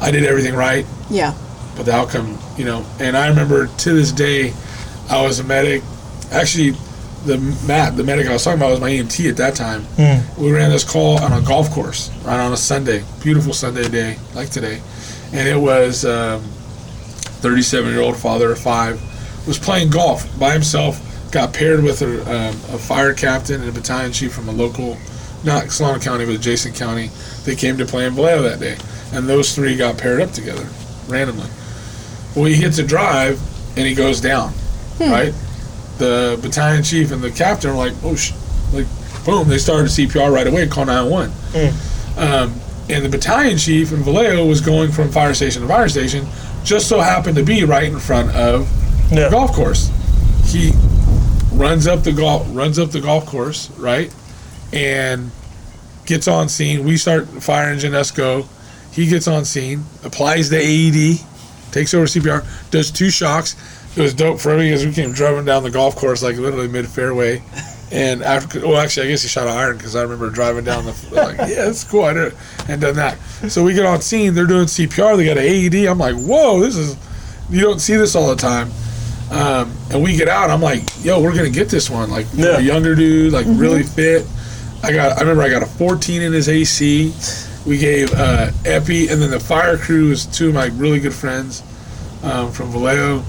I 0.00 0.10
did 0.10 0.24
everything 0.24 0.54
right 0.54 0.84
Yeah. 1.08 1.32
but 1.76 1.86
the 1.86 1.92
outcome, 1.94 2.36
you 2.58 2.64
know. 2.64 2.84
And 2.98 3.16
I 3.16 3.28
remember 3.28 3.66
to 3.68 3.92
this 3.92 4.12
day, 4.12 4.52
I 5.08 5.22
was 5.22 5.38
a 5.38 5.44
medic. 5.44 5.82
Actually, 6.32 6.70
the 7.24 7.38
Matt, 7.66 7.96
the 7.96 8.02
medic 8.04 8.26
I 8.26 8.32
was 8.32 8.42
talking 8.44 8.58
about, 8.60 8.70
was 8.72 8.80
my 8.80 8.90
EMT 8.90 9.30
at 9.30 9.36
that 9.38 9.54
time. 9.54 9.86
We 10.36 10.50
ran 10.52 10.70
this 10.70 10.84
call 10.84 11.18
on 11.22 11.32
a 11.32 11.40
golf 11.46 11.70
course, 11.70 12.10
right 12.24 12.38
on 12.38 12.52
a 12.52 12.56
Sunday, 12.56 13.04
beautiful 13.22 13.52
Sunday 13.52 13.88
day 13.88 14.18
like 14.34 14.50
today, 14.50 14.82
and 15.32 15.48
it 15.48 15.56
was 15.58 16.04
um, 16.04 16.42
37 17.40 17.90
year 17.92 18.00
old 18.02 18.16
father 18.16 18.50
of 18.52 18.58
five 18.58 19.00
was 19.46 19.58
playing 19.58 19.90
golf 19.90 20.26
by 20.38 20.52
himself. 20.52 21.00
Got 21.32 21.52
paired 21.52 21.82
with 21.82 22.02
a, 22.02 22.20
um, 22.22 22.54
a 22.74 22.78
fire 22.78 23.12
captain 23.12 23.60
and 23.60 23.68
a 23.68 23.72
battalion 23.72 24.12
chief 24.12 24.32
from 24.32 24.48
a 24.48 24.52
local, 24.52 24.96
not 25.44 25.70
Solano 25.70 25.98
County, 25.98 26.24
but 26.24 26.34
adjacent 26.34 26.76
county. 26.76 27.10
They 27.44 27.56
came 27.56 27.76
to 27.78 27.84
play 27.84 28.06
in 28.06 28.14
Vallejo 28.14 28.42
that 28.42 28.60
day, 28.60 28.76
and 29.12 29.28
those 29.28 29.54
three 29.54 29.76
got 29.76 29.98
paired 29.98 30.20
up 30.20 30.30
together 30.32 30.66
randomly. 31.08 31.48
Well, 32.34 32.44
he 32.46 32.54
hits 32.54 32.78
a 32.78 32.86
drive 32.86 33.40
and 33.76 33.86
he 33.86 33.94
goes 33.94 34.20
down, 34.20 34.52
right? 35.00 35.34
The 35.98 36.38
battalion 36.40 36.82
chief 36.82 37.10
and 37.12 37.22
the 37.22 37.30
captain 37.30 37.70
are 37.70 37.76
like, 37.76 37.92
oh, 38.04 38.14
sh-, 38.14 38.32
like, 38.72 38.86
boom, 39.24 39.48
they 39.48 39.58
started 39.58 39.86
CPR 39.88 40.32
right 40.32 40.46
away, 40.46 40.66
call 40.68 40.86
911. 40.86 41.32
Um, 42.18 42.54
and 42.88 43.04
the 43.04 43.08
battalion 43.08 43.58
chief 43.58 43.92
in 43.92 44.02
Vallejo 44.02 44.46
was 44.46 44.60
going 44.60 44.92
from 44.92 45.10
fire 45.10 45.34
station 45.34 45.62
to 45.62 45.68
fire 45.68 45.88
station, 45.88 46.24
just 46.64 46.88
so 46.88 47.00
happened 47.00 47.36
to 47.36 47.42
be 47.42 47.64
right 47.64 47.84
in 47.84 47.98
front 47.98 48.30
of 48.36 48.68
Yeah. 49.10 49.30
golf 49.30 49.52
course. 49.52 49.90
He 50.46 50.72
runs 51.52 51.86
up 51.86 52.02
the 52.02 52.12
golf 52.12 52.46
runs 52.50 52.78
up 52.78 52.90
the 52.90 53.00
golf 53.00 53.26
course, 53.26 53.70
right? 53.78 54.14
And 54.72 55.30
gets 56.06 56.28
on 56.28 56.48
scene. 56.48 56.84
We 56.84 56.96
start 56.96 57.28
fire 57.28 57.70
engine. 57.70 57.92
He 58.92 59.06
gets 59.06 59.28
on 59.28 59.44
scene, 59.44 59.84
applies 60.04 60.48
the 60.48 60.56
AED, 60.56 61.20
takes 61.72 61.92
over 61.92 62.06
CPR, 62.06 62.46
does 62.70 62.90
two 62.90 63.10
shocks. 63.10 63.54
It 63.96 64.00
was 64.00 64.14
dope 64.14 64.40
for 64.40 64.56
me 64.56 64.68
because 64.70 64.86
we 64.86 64.92
came 64.92 65.12
driving 65.12 65.44
down 65.44 65.62
the 65.62 65.70
golf 65.70 65.96
course 65.96 66.22
like 66.22 66.36
literally 66.36 66.68
mid 66.68 66.86
fairway. 66.86 67.42
And 67.92 68.22
after, 68.22 68.60
well, 68.66 68.78
actually, 68.78 69.06
I 69.06 69.10
guess 69.10 69.22
he 69.22 69.28
shot 69.28 69.46
an 69.46 69.56
iron 69.56 69.76
because 69.76 69.94
I 69.94 70.02
remember 70.02 70.28
driving 70.28 70.64
down 70.64 70.84
the 70.84 71.08
like, 71.12 71.36
yeah, 71.38 71.66
that's 71.66 71.84
cool. 71.84 72.04
I 72.04 72.12
did 72.12 72.32
it 72.32 72.38
and 72.68 72.80
done 72.80 72.96
that. 72.96 73.18
So 73.48 73.62
we 73.62 73.74
get 73.74 73.86
on 73.86 74.00
scene. 74.00 74.34
They're 74.34 74.46
doing 74.46 74.64
CPR. 74.66 75.16
They 75.16 75.26
got 75.26 75.38
an 75.38 75.44
AED. 75.44 75.86
I'm 75.88 75.98
like, 75.98 76.16
whoa, 76.16 76.60
this 76.60 76.76
is 76.76 76.96
you 77.48 77.60
don't 77.60 77.78
see 77.78 77.96
this 77.96 78.16
all 78.16 78.28
the 78.28 78.36
time. 78.36 78.70
Um, 79.30 79.72
and 79.90 80.02
we 80.02 80.16
get 80.16 80.28
out. 80.28 80.50
I'm 80.50 80.60
like, 80.62 80.82
yo, 81.04 81.20
we're 81.20 81.34
gonna 81.34 81.50
get 81.50 81.68
this 81.68 81.90
one. 81.90 82.10
Like 82.10 82.26
Yeah. 82.34 82.58
a 82.58 82.60
younger 82.60 82.94
dude, 82.94 83.32
like 83.32 83.46
really 83.48 83.82
fit. 83.82 84.24
I 84.82 84.92
got. 84.92 85.16
I 85.16 85.20
remember 85.20 85.42
I 85.42 85.48
got 85.48 85.62
a 85.62 85.66
14 85.66 86.22
in 86.22 86.32
his 86.32 86.48
AC. 86.48 87.12
We 87.66 87.78
gave 87.78 88.12
uh, 88.14 88.52
Epi, 88.64 89.08
and 89.08 89.20
then 89.20 89.30
the 89.30 89.40
fire 89.40 89.76
crew 89.76 90.10
was 90.10 90.26
two 90.26 90.48
of 90.48 90.54
my 90.54 90.66
really 90.66 91.00
good 91.00 91.14
friends 91.14 91.62
um, 92.22 92.52
from 92.52 92.70
Vallejo. 92.70 93.22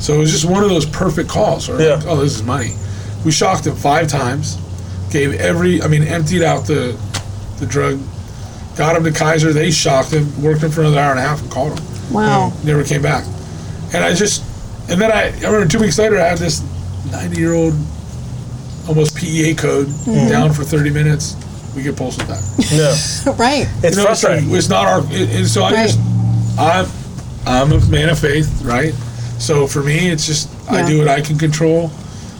So 0.00 0.14
it 0.14 0.18
was 0.18 0.32
just 0.32 0.44
one 0.44 0.64
of 0.64 0.68
those 0.68 0.84
perfect 0.84 1.28
calls. 1.28 1.68
Where 1.68 1.80
Yeah. 1.80 1.94
like, 1.94 2.06
oh, 2.06 2.16
this 2.16 2.34
is 2.34 2.42
money. 2.42 2.74
We 3.24 3.30
shocked 3.30 3.66
him 3.66 3.76
five 3.76 4.08
times. 4.08 4.58
Gave 5.12 5.34
every. 5.34 5.80
I 5.80 5.86
mean, 5.86 6.02
emptied 6.02 6.42
out 6.42 6.66
the 6.66 6.98
the 7.60 7.66
drug. 7.66 8.00
Got 8.76 8.96
him 8.96 9.04
to 9.04 9.12
Kaiser. 9.12 9.52
They 9.52 9.70
shocked 9.70 10.10
him. 10.10 10.42
Worked 10.42 10.62
him 10.64 10.70
for 10.72 10.80
another 10.80 10.98
hour 10.98 11.10
and 11.12 11.20
a 11.20 11.22
half 11.22 11.40
and 11.40 11.50
called 11.50 11.78
him 11.78 11.86
Wow. 12.12 12.52
never 12.64 12.82
came 12.84 13.00
back. 13.02 13.24
And 13.94 14.04
I 14.04 14.12
just, 14.12 14.42
and 14.88 15.00
then 15.00 15.10
I, 15.12 15.28
I 15.28 15.50
remember 15.50 15.66
two 15.66 15.80
weeks 15.80 15.98
later, 15.98 16.18
I 16.20 16.28
had 16.28 16.38
this 16.38 16.62
90 17.10 17.38
year 17.38 17.52
old, 17.54 17.74
almost 18.88 19.16
PEA 19.16 19.54
code 19.54 19.88
down 20.06 20.52
for 20.52 20.64
30 20.64 20.90
minutes. 20.90 21.36
We 21.74 21.82
get 21.82 21.96
pulses 21.96 22.22
back. 22.26 22.42
Yeah. 22.70 22.94
right. 23.36 23.66
It's 23.82 23.96
You 23.96 24.02
know, 24.02 24.06
frustrating. 24.06 24.54
it's 24.54 24.68
not 24.68 24.86
our, 24.86 25.00
it, 25.12 25.28
and 25.34 25.46
so 25.46 25.62
I 25.62 25.72
Right. 25.72 25.86
just, 25.88 25.98
I'm, 26.58 26.86
I'm 27.46 27.72
a 27.72 27.84
man 27.90 28.08
of 28.08 28.18
faith, 28.18 28.62
right? 28.64 28.94
So 29.38 29.66
for 29.66 29.82
me, 29.82 30.08
it's 30.10 30.26
just, 30.26 30.48
I 30.70 30.86
do 30.88 30.98
what 30.98 31.08
I 31.08 31.20
can 31.20 31.36
control, 31.38 31.90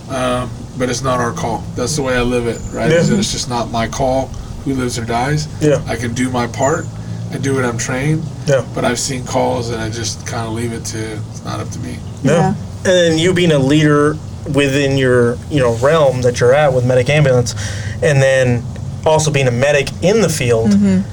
um, 0.09 0.51
but 0.79 0.89
it's 0.89 1.03
not 1.03 1.21
our 1.21 1.33
call. 1.33 1.59
That's 1.75 1.95
the 1.97 2.03
way 2.03 2.17
I 2.17 2.23
live 2.23 2.47
it, 2.47 2.61
right? 2.73 2.91
Yeah. 2.91 2.99
It's 3.01 3.33
just 3.33 3.49
not 3.51 3.71
my 3.71 3.87
call 3.89 4.29
who 4.65 4.73
lives 4.75 4.99
or 4.99 5.05
dies. 5.05 5.47
Yeah. 5.63 5.85
I 5.87 5.97
can 5.97 6.15
do 6.15 6.31
my 6.31 6.47
part. 6.47 6.87
I 7.31 7.39
do 7.39 7.55
what 7.57 7.65
I'm 7.65 7.77
trained. 7.77 8.25
Yeah. 8.47 8.65
But 8.75 8.85
I've 8.85 8.99
seen 8.99 9.25
calls 9.27 9.69
and 9.71 9.81
I 9.83 9.91
just 9.91 10.27
kind 10.27 10.47
of 10.47 10.55
leave 10.55 10.73
it 10.73 10.85
to 10.87 11.17
it's 11.17 11.45
not 11.45 11.61
up 11.61 11.69
to 11.71 11.79
me. 11.81 11.99
Yeah. 12.33 12.49
And 12.79 12.85
then 12.85 13.19
you 13.19 13.33
being 13.35 13.53
a 13.53 13.59
leader 13.59 14.17
within 14.55 14.97
your, 14.97 15.37
you 15.51 15.59
know, 15.59 15.75
realm 15.77 16.23
that 16.23 16.39
you're 16.41 16.55
at 16.55 16.73
with 16.73 16.87
medic 16.87 17.09
ambulance, 17.09 17.55
and 18.03 18.23
then 18.23 18.63
also 19.05 19.31
being 19.31 19.49
a 19.49 19.53
medic 19.53 19.89
in 20.03 20.21
the 20.21 20.29
field. 20.29 20.71
Mm-hmm. 20.71 21.13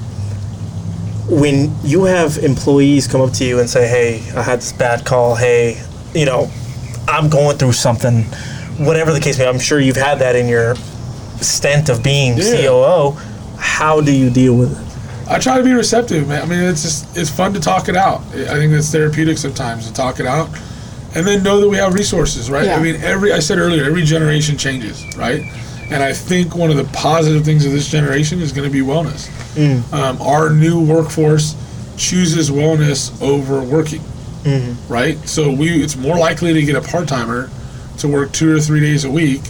When 1.40 1.74
you 1.82 2.04
have 2.04 2.36
employees 2.38 3.06
come 3.06 3.20
up 3.22 3.32
to 3.34 3.44
you 3.44 3.58
and 3.58 3.68
say, 3.68 3.88
"Hey, 3.88 4.22
I 4.36 4.42
had 4.42 4.58
this 4.60 4.72
bad 4.72 5.04
call. 5.06 5.34
Hey, 5.34 5.82
you 6.14 6.26
know, 6.26 6.50
I'm 7.08 7.28
going 7.28 7.56
through 7.56 7.72
something." 7.72 8.24
Whatever 8.76 9.12
the 9.12 9.20
case 9.20 9.38
may 9.38 9.44
be, 9.44 9.48
I'm 9.48 9.58
sure 9.58 9.80
you've 9.80 9.96
had 9.96 10.18
that 10.18 10.36
in 10.36 10.48
your 10.48 10.74
stint 11.40 11.88
of 11.88 12.02
being 12.02 12.36
Yeah. 12.36 12.66
COO. 12.66 13.16
How 13.56 14.00
do 14.00 14.12
you 14.12 14.30
deal 14.30 14.54
with 14.54 14.72
it? 14.72 15.30
I 15.30 15.38
try 15.38 15.56
to 15.56 15.64
be 15.64 15.72
receptive, 15.72 16.28
man. 16.28 16.42
I 16.42 16.44
mean, 16.44 16.60
it's 16.60 16.82
just 16.82 17.16
it's 17.16 17.30
fun 17.30 17.54
to 17.54 17.60
talk 17.60 17.88
it 17.88 17.96
out. 17.96 18.20
I 18.34 18.56
think 18.56 18.72
it's 18.74 18.90
therapeutic 18.90 19.38
sometimes 19.38 19.86
to 19.86 19.92
talk 19.94 20.20
it 20.20 20.26
out, 20.26 20.50
and 21.14 21.26
then 21.26 21.42
know 21.42 21.60
that 21.60 21.68
we 21.68 21.76
have 21.76 21.94
resources, 21.94 22.50
right? 22.50 22.66
Yeah. 22.66 22.76
I 22.76 22.82
mean, 22.82 22.96
every 22.96 23.32
I 23.32 23.38
said 23.38 23.58
earlier, 23.58 23.84
every 23.84 24.02
generation 24.02 24.58
changes, 24.58 25.04
right? 25.16 25.42
And 25.90 26.02
I 26.02 26.12
think 26.12 26.56
one 26.56 26.70
of 26.70 26.76
the 26.76 26.84
positive 26.96 27.44
things 27.44 27.66
of 27.66 27.72
this 27.72 27.88
generation 27.88 28.40
is 28.40 28.52
going 28.52 28.68
to 28.68 28.72
be 28.72 28.80
wellness. 28.80 29.28
Mm. 29.54 29.92
Um, 29.92 30.20
our 30.22 30.50
new 30.50 30.84
workforce 30.84 31.54
chooses 31.96 32.50
wellness 32.50 33.20
over 33.22 33.62
working, 33.62 34.00
mm-hmm. 34.42 34.92
right? 34.92 35.18
So 35.28 35.50
we 35.52 35.82
it's 35.82 35.96
more 35.96 36.18
likely 36.18 36.52
to 36.52 36.62
get 36.62 36.74
a 36.74 36.80
part 36.80 37.06
timer 37.06 37.50
to 37.98 38.08
work 38.08 38.32
two 38.32 38.54
or 38.54 38.60
three 38.60 38.80
days 38.80 39.04
a 39.04 39.10
week, 39.10 39.42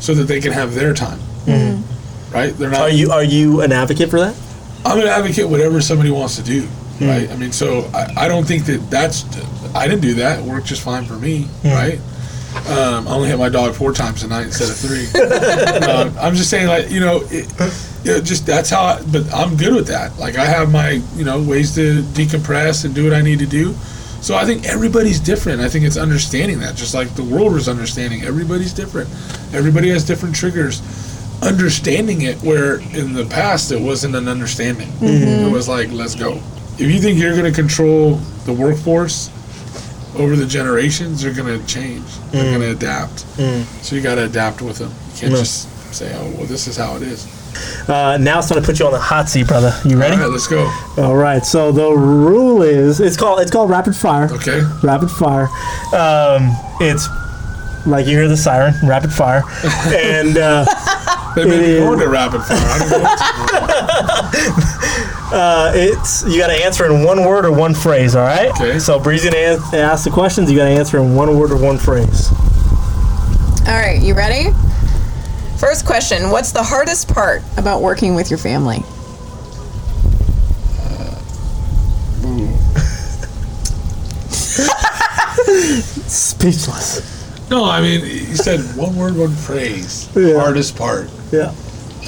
so 0.00 0.14
that 0.14 0.24
they 0.24 0.40
can 0.40 0.52
have 0.52 0.74
their 0.74 0.94
time, 0.94 1.18
mm-hmm. 1.46 2.32
right? 2.32 2.54
They're 2.54 2.70
not. 2.70 2.80
Are 2.80 2.90
you 2.90 3.10
are 3.10 3.24
you 3.24 3.62
an 3.62 3.72
advocate 3.72 4.10
for 4.10 4.20
that? 4.20 4.36
I'm 4.84 4.98
gonna 4.98 5.10
advocate 5.10 5.48
whatever 5.48 5.80
somebody 5.80 6.10
wants 6.10 6.36
to 6.36 6.42
do, 6.42 6.62
mm. 6.62 7.08
right? 7.08 7.30
I 7.30 7.36
mean, 7.36 7.52
so 7.52 7.90
I, 7.92 8.24
I 8.24 8.28
don't 8.28 8.46
think 8.46 8.66
that 8.66 8.88
that's. 8.90 9.24
I 9.74 9.88
didn't 9.88 10.02
do 10.02 10.14
that. 10.14 10.40
It 10.40 10.44
worked 10.44 10.66
just 10.66 10.82
fine 10.82 11.04
for 11.04 11.14
me, 11.14 11.46
right? 11.64 12.00
Um, 12.66 13.06
I 13.06 13.12
only 13.12 13.28
hit 13.28 13.38
my 13.38 13.48
dog 13.48 13.74
four 13.74 13.92
times 13.92 14.22
a 14.22 14.28
night 14.28 14.46
instead 14.46 14.68
of 14.70 14.76
three. 14.76 15.06
um, 15.86 16.14
I'm 16.18 16.34
just 16.34 16.50
saying, 16.50 16.66
like 16.66 16.90
you 16.90 17.00
know, 17.00 17.20
it, 17.30 17.46
it 18.04 18.24
just 18.24 18.46
that's 18.46 18.70
how. 18.70 18.82
I, 18.82 19.02
but 19.12 19.32
I'm 19.32 19.56
good 19.56 19.74
with 19.74 19.86
that. 19.88 20.18
Like 20.18 20.36
I 20.36 20.44
have 20.44 20.72
my 20.72 21.02
you 21.14 21.24
know 21.24 21.42
ways 21.42 21.74
to 21.76 22.02
decompress 22.02 22.84
and 22.84 22.94
do 22.94 23.04
what 23.04 23.12
I 23.12 23.22
need 23.22 23.38
to 23.40 23.46
do. 23.46 23.74
So 24.20 24.34
I 24.34 24.44
think 24.44 24.66
everybody's 24.66 25.20
different. 25.20 25.60
I 25.60 25.68
think 25.68 25.84
it's 25.84 25.96
understanding 25.96 26.58
that, 26.60 26.74
just 26.74 26.94
like 26.94 27.14
the 27.14 27.22
world 27.22 27.54
is 27.54 27.68
understanding. 27.68 28.22
Everybody's 28.22 28.72
different. 28.72 29.08
Everybody 29.54 29.90
has 29.90 30.04
different 30.04 30.34
triggers 30.34 30.82
understanding 31.42 32.22
it 32.22 32.36
where 32.38 32.80
in 32.96 33.12
the 33.12 33.24
past 33.30 33.70
it 33.70 33.80
wasn't 33.80 34.14
an 34.14 34.28
understanding. 34.28 34.88
It 35.00 35.52
was 35.52 35.68
like, 35.68 35.90
let's 35.92 36.14
go. 36.14 36.40
If 36.78 36.90
you 36.90 37.00
think 37.00 37.18
you're 37.18 37.36
going 37.36 37.52
to 37.52 37.52
control 37.52 38.16
the 38.44 38.52
workforce 38.52 39.30
over 40.18 40.36
the 40.36 40.46
generations, 40.46 41.22
they're 41.22 41.32
going 41.34 41.58
to 41.58 41.66
change. 41.66 42.04
They're 42.30 42.44
going 42.56 42.60
to 42.62 42.70
adapt. 42.72 43.20
So 43.84 43.96
you 43.96 44.02
got 44.02 44.16
to 44.16 44.24
adapt 44.24 44.60
with 44.62 44.78
them. 44.78 44.90
You 45.14 45.20
can't 45.20 45.32
Mm. 45.34 45.38
just 45.38 45.94
say, 45.94 46.12
oh, 46.16 46.30
well, 46.36 46.46
this 46.46 46.66
is 46.66 46.76
how 46.76 46.96
it 46.96 47.02
is. 47.02 47.26
Uh, 47.88 48.16
now 48.18 48.38
it's 48.38 48.48
time 48.48 48.60
to 48.60 48.64
put 48.66 48.78
you 48.78 48.86
on 48.86 48.92
the 48.92 48.98
hot 48.98 49.28
seat, 49.28 49.48
brother. 49.48 49.72
You 49.84 49.98
ready? 49.98 50.14
All 50.14 50.20
right, 50.22 50.30
let's 50.30 50.46
go. 50.46 50.70
All 50.98 51.16
right. 51.16 51.44
So 51.44 51.72
the 51.72 51.90
rule 51.90 52.62
is 52.62 53.00
it's 53.00 53.16
called 53.16 53.40
it's 53.40 53.50
called 53.50 53.68
rapid 53.70 53.96
fire. 53.96 54.28
Okay. 54.32 54.62
Rapid 54.84 55.10
fire. 55.10 55.48
Um, 55.92 56.54
it's 56.80 57.08
like 57.86 58.06
you 58.06 58.12
hear 58.16 58.28
the 58.28 58.36
siren, 58.36 58.74
rapid 58.86 59.12
fire, 59.12 59.42
and 59.88 60.36
uh, 60.38 60.66
They 61.38 61.44
may 61.44 61.56
It 61.56 61.74
be 61.74 61.78
going 61.78 61.98
to 62.00 62.08
rapid 62.08 62.42
fire. 62.42 62.56
I 62.58 62.78
don't 62.78 62.90
know 62.90 62.98
uh, 65.30 65.70
it's 65.74 66.24
you 66.26 66.38
got 66.38 66.46
to 66.48 66.64
answer 66.64 66.86
in 66.86 67.04
one 67.04 67.24
word 67.24 67.44
or 67.44 67.52
one 67.52 67.74
phrase. 67.74 68.16
All 68.16 68.26
right. 68.26 68.50
Okay. 68.50 68.78
So 68.80 68.98
Breezy 68.98 69.30
gonna 69.30 69.54
an- 69.54 69.60
ask 69.78 70.04
the 70.04 70.10
questions. 70.10 70.50
You 70.50 70.56
got 70.56 70.64
to 70.64 70.70
answer 70.70 70.98
in 70.98 71.14
one 71.14 71.38
word 71.38 71.52
or 71.52 71.56
one 71.56 71.78
phrase. 71.78 72.30
All 73.68 73.74
right, 73.74 74.00
you 74.02 74.14
ready? 74.14 74.50
First 75.58 75.86
question 75.86 76.30
What's 76.30 76.50
the 76.50 76.62
hardest 76.62 77.08
part 77.12 77.42
about 77.56 77.82
working 77.82 78.14
with 78.16 78.30
your 78.30 78.38
family? 78.38 78.82
Speechless. 86.08 87.48
No, 87.50 87.64
I 87.64 87.80
mean, 87.80 88.00
you 88.04 88.36
said 88.36 88.60
one 88.76 88.94
word, 88.96 89.16
one 89.16 89.32
phrase. 89.32 90.08
Yeah. 90.14 90.38
Hardest 90.38 90.76
part. 90.76 91.08
Yeah. 91.32 91.54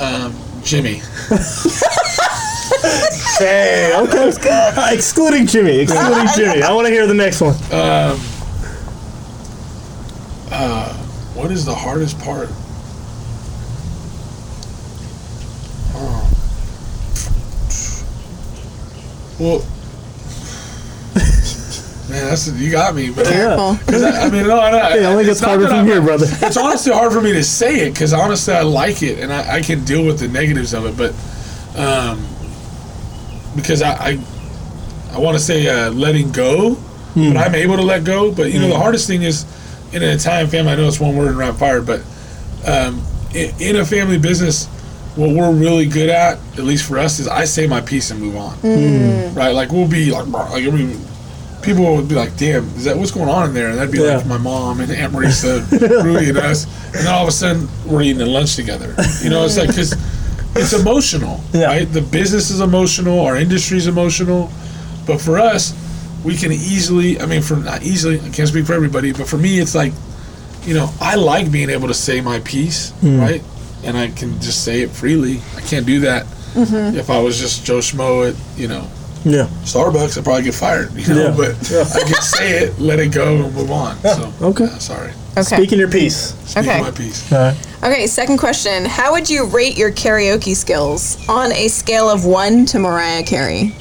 Um, 0.01 0.35
Jimmy. 0.63 1.03
Hey. 3.39 3.95
Okay. 3.97 4.33
Uh, 4.51 4.89
excluding 4.93 5.47
Jimmy. 5.47 5.79
Excluding 5.79 6.27
Jimmy. 6.37 6.63
I 6.63 6.75
want 6.75 6.87
to 6.87 6.93
hear 6.93 7.07
the 7.07 7.15
next 7.15 7.41
one. 7.41 7.55
What 11.41 11.51
is 11.51 11.65
the 11.65 11.75
hardest 11.75 12.19
part? 12.21 12.49
Oh. 15.95 16.31
Well, 19.41 19.65
man, 22.11 22.25
that's 22.27 22.49
you 22.53 22.71
got 22.71 22.95
me. 22.95 23.11
But 23.11 23.27
Careful. 23.27 23.77
'cause 23.87 24.03
I, 24.03 24.27
I 24.27 24.31
mean, 24.31 24.47
no, 24.47 24.57
no, 24.71 24.79
Hey, 24.89 25.05
only 25.07 25.23
it's 25.23 25.29
gets 25.29 25.41
harder 25.41 25.67
from 25.67 25.77
I'm- 25.77 25.87
here, 25.87 26.01
brother. 26.03 26.27
It's 26.29 26.57
honestly 26.57 26.93
hard 26.93 27.13
for 27.13 27.21
me 27.21 27.33
to 27.33 27.43
say 27.45 27.87
it 27.87 27.93
because 27.95 28.13
honestly, 28.13 28.55
I 28.55 28.63
like 28.63 29.03
it 29.03 29.19
and 29.21 29.33
I, 29.33 29.57
I 29.57 29.61
can 29.63 29.85
deal 29.85 30.05
with 30.05 30.19
the 30.19 30.29
negatives 30.29 30.75
of 30.75 30.85
it. 30.87 30.97
But 30.97 31.13
um, 31.79 32.19
because 33.57 33.83
I 33.83 33.93
I, 33.93 34.19
I 35.13 35.19
want 35.19 35.37
to 35.37 35.43
say 35.43 35.67
uh, 35.69 35.91
letting 35.91 36.31
go, 36.33 36.77
but 37.15 37.37
I'm 37.37 37.55
able 37.55 37.77
to 37.77 37.83
let 37.83 38.05
go. 38.05 38.33
But 38.33 38.53
you 38.53 38.61
know, 38.61 38.69
the 38.69 38.79
hardest 38.79 39.07
thing 39.07 39.23
is 39.23 39.45
in 39.93 40.03
an 40.03 40.11
Italian 40.11 40.49
family. 40.49 40.73
I 40.73 40.77
know 40.77 40.87
it's 40.87 41.01
one 41.01 41.17
word 41.17 41.29
and 41.29 41.39
rapid 41.39 41.59
fire, 41.59 41.81
but 41.83 42.01
um, 42.67 43.03
in, 43.35 43.53
in 43.61 43.77
a 43.77 43.85
family 43.85 44.19
business, 44.19 44.67
what 45.17 45.31
we're 45.31 45.53
really 45.53 45.87
good 45.87 46.09
at, 46.09 46.39
at 46.53 46.61
least 46.65 46.87
for 46.87 46.99
us, 46.99 47.19
is 47.19 47.27
I 47.27 47.45
say 47.45 47.67
my 47.67 47.81
piece 47.81 48.11
and 48.13 48.21
move 48.21 48.37
on. 48.37 48.57
Right? 49.35 49.51
Like 49.53 49.73
we'll 49.73 49.89
be 49.89 50.11
like, 50.13 50.27
like 50.29 50.65
I 50.65 50.71
mean, 50.71 51.01
people 51.63 51.97
would 51.97 52.09
be 52.09 52.15
like, 52.15 52.37
"Damn, 52.37 52.65
is 52.77 52.85
that 52.85 52.97
what's 52.97 53.11
going 53.11 53.29
on 53.29 53.49
in 53.49 53.55
there?" 53.55 53.69
And 53.69 53.79
that'd 53.79 53.93
be 53.93 53.99
Yeah. 53.99 54.17
like 54.17 54.27
my 54.27 54.39
mom 54.39 54.81
and 54.81 54.91
Aunt 54.91 55.13
Marisa, 55.13 55.69
Rudy, 56.05 56.31
and 56.31 56.39
us. 56.39 56.67
And 56.87 57.07
then 57.07 57.07
all 57.09 57.23
of 57.23 57.29
a 57.29 57.33
sudden, 57.33 57.69
we're 57.87 58.03
eating 58.03 58.27
lunch 58.27 58.57
together. 58.57 58.95
You 59.23 59.31
know, 59.31 59.45
it's 59.45 59.57
like 59.57 59.69
because 59.69 59.97
it's 60.57 60.73
emotional, 60.73 61.41
Yeah. 61.53 61.67
right? 61.67 61.93
The 61.93 62.03
business 62.03 62.51
is 62.51 62.61
emotional, 62.61 63.21
our 63.21 63.37
industry's 63.37 63.87
emotional, 63.87 64.51
but 65.07 65.21
for 65.21 65.39
us, 65.39 65.75
we 66.25 66.37
can 66.37 66.53
easily. 66.53 67.21
I 67.21 67.27
mean, 67.27 67.43
for 67.43 67.57
not 67.57 67.83
easily, 67.83 68.21
I 68.21 68.29
can't 68.31 68.49
speak 68.49 68.67
for 68.67 68.75
everybody, 68.75 69.13
but 69.13 69.29
for 69.29 69.39
me, 69.39 69.59
it's 69.59 69.75
like, 69.75 69.93
you 70.65 70.75
know, 70.75 70.91
I 71.01 71.15
like 71.15 71.51
being 71.51 71.71
able 71.71 71.89
to 71.89 71.95
say 71.95 72.21
my 72.21 72.41
piece, 72.41 72.93
mm. 73.03 73.21
right? 73.21 73.43
And 73.85 73.97
I 73.97 74.09
can 74.09 74.41
just 74.41 74.65
say 74.65 74.83
it 74.83 74.91
freely. 74.91 75.41
I 75.57 75.61
can't 75.63 75.87
do 75.87 76.01
that 76.01 76.27
mm-hmm. 76.55 76.97
if 76.97 77.11
I 77.11 77.19
was 77.21 77.39
just 77.39 77.65
Joe 77.65 77.79
Schmo 77.79 78.29
at 78.29 78.59
you 78.59 78.69
know 78.69 78.89
Yeah. 79.25 79.49
Starbucks, 79.65 80.17
I'd 80.19 80.25
probably 80.25 80.45
get 80.45 80.55
fired, 80.55 80.93
you 80.95 81.15
know. 81.15 81.29
Yeah. 81.29 81.35
But 81.37 81.71
Yeah. 81.71 81.85
I 81.95 82.01
can 82.05 82.23
say 82.23 82.51
it, 82.65 82.79
let 82.79 82.99
it 82.99 83.13
go, 83.13 83.45
and 83.45 83.55
move 83.55 83.71
on. 83.71 83.99
So 84.01 84.33
okay. 84.43 84.65
yeah, 84.65 84.79
sorry. 84.79 85.13
Okay. 85.33 85.43
Speaking 85.57 85.79
your 85.79 85.91
piece. 85.91 86.35
Speak 86.49 86.67
Okay. 86.67 86.81
my 86.81 86.91
piece. 86.91 87.31
All 87.33 87.39
right. 87.39 87.57
Okay, 87.85 88.07
second 88.07 88.39
question. 88.39 88.85
How 88.85 89.13
would 89.13 89.29
you 89.31 89.47
rate 89.47 89.77
your 89.79 89.91
karaoke 89.93 90.55
skills 90.57 91.17
on 91.29 91.53
a 91.53 91.69
scale 91.69 92.09
of 92.11 92.25
one 92.25 92.65
to 92.67 92.79
Mariah 92.79 93.23
Carey? 93.23 93.75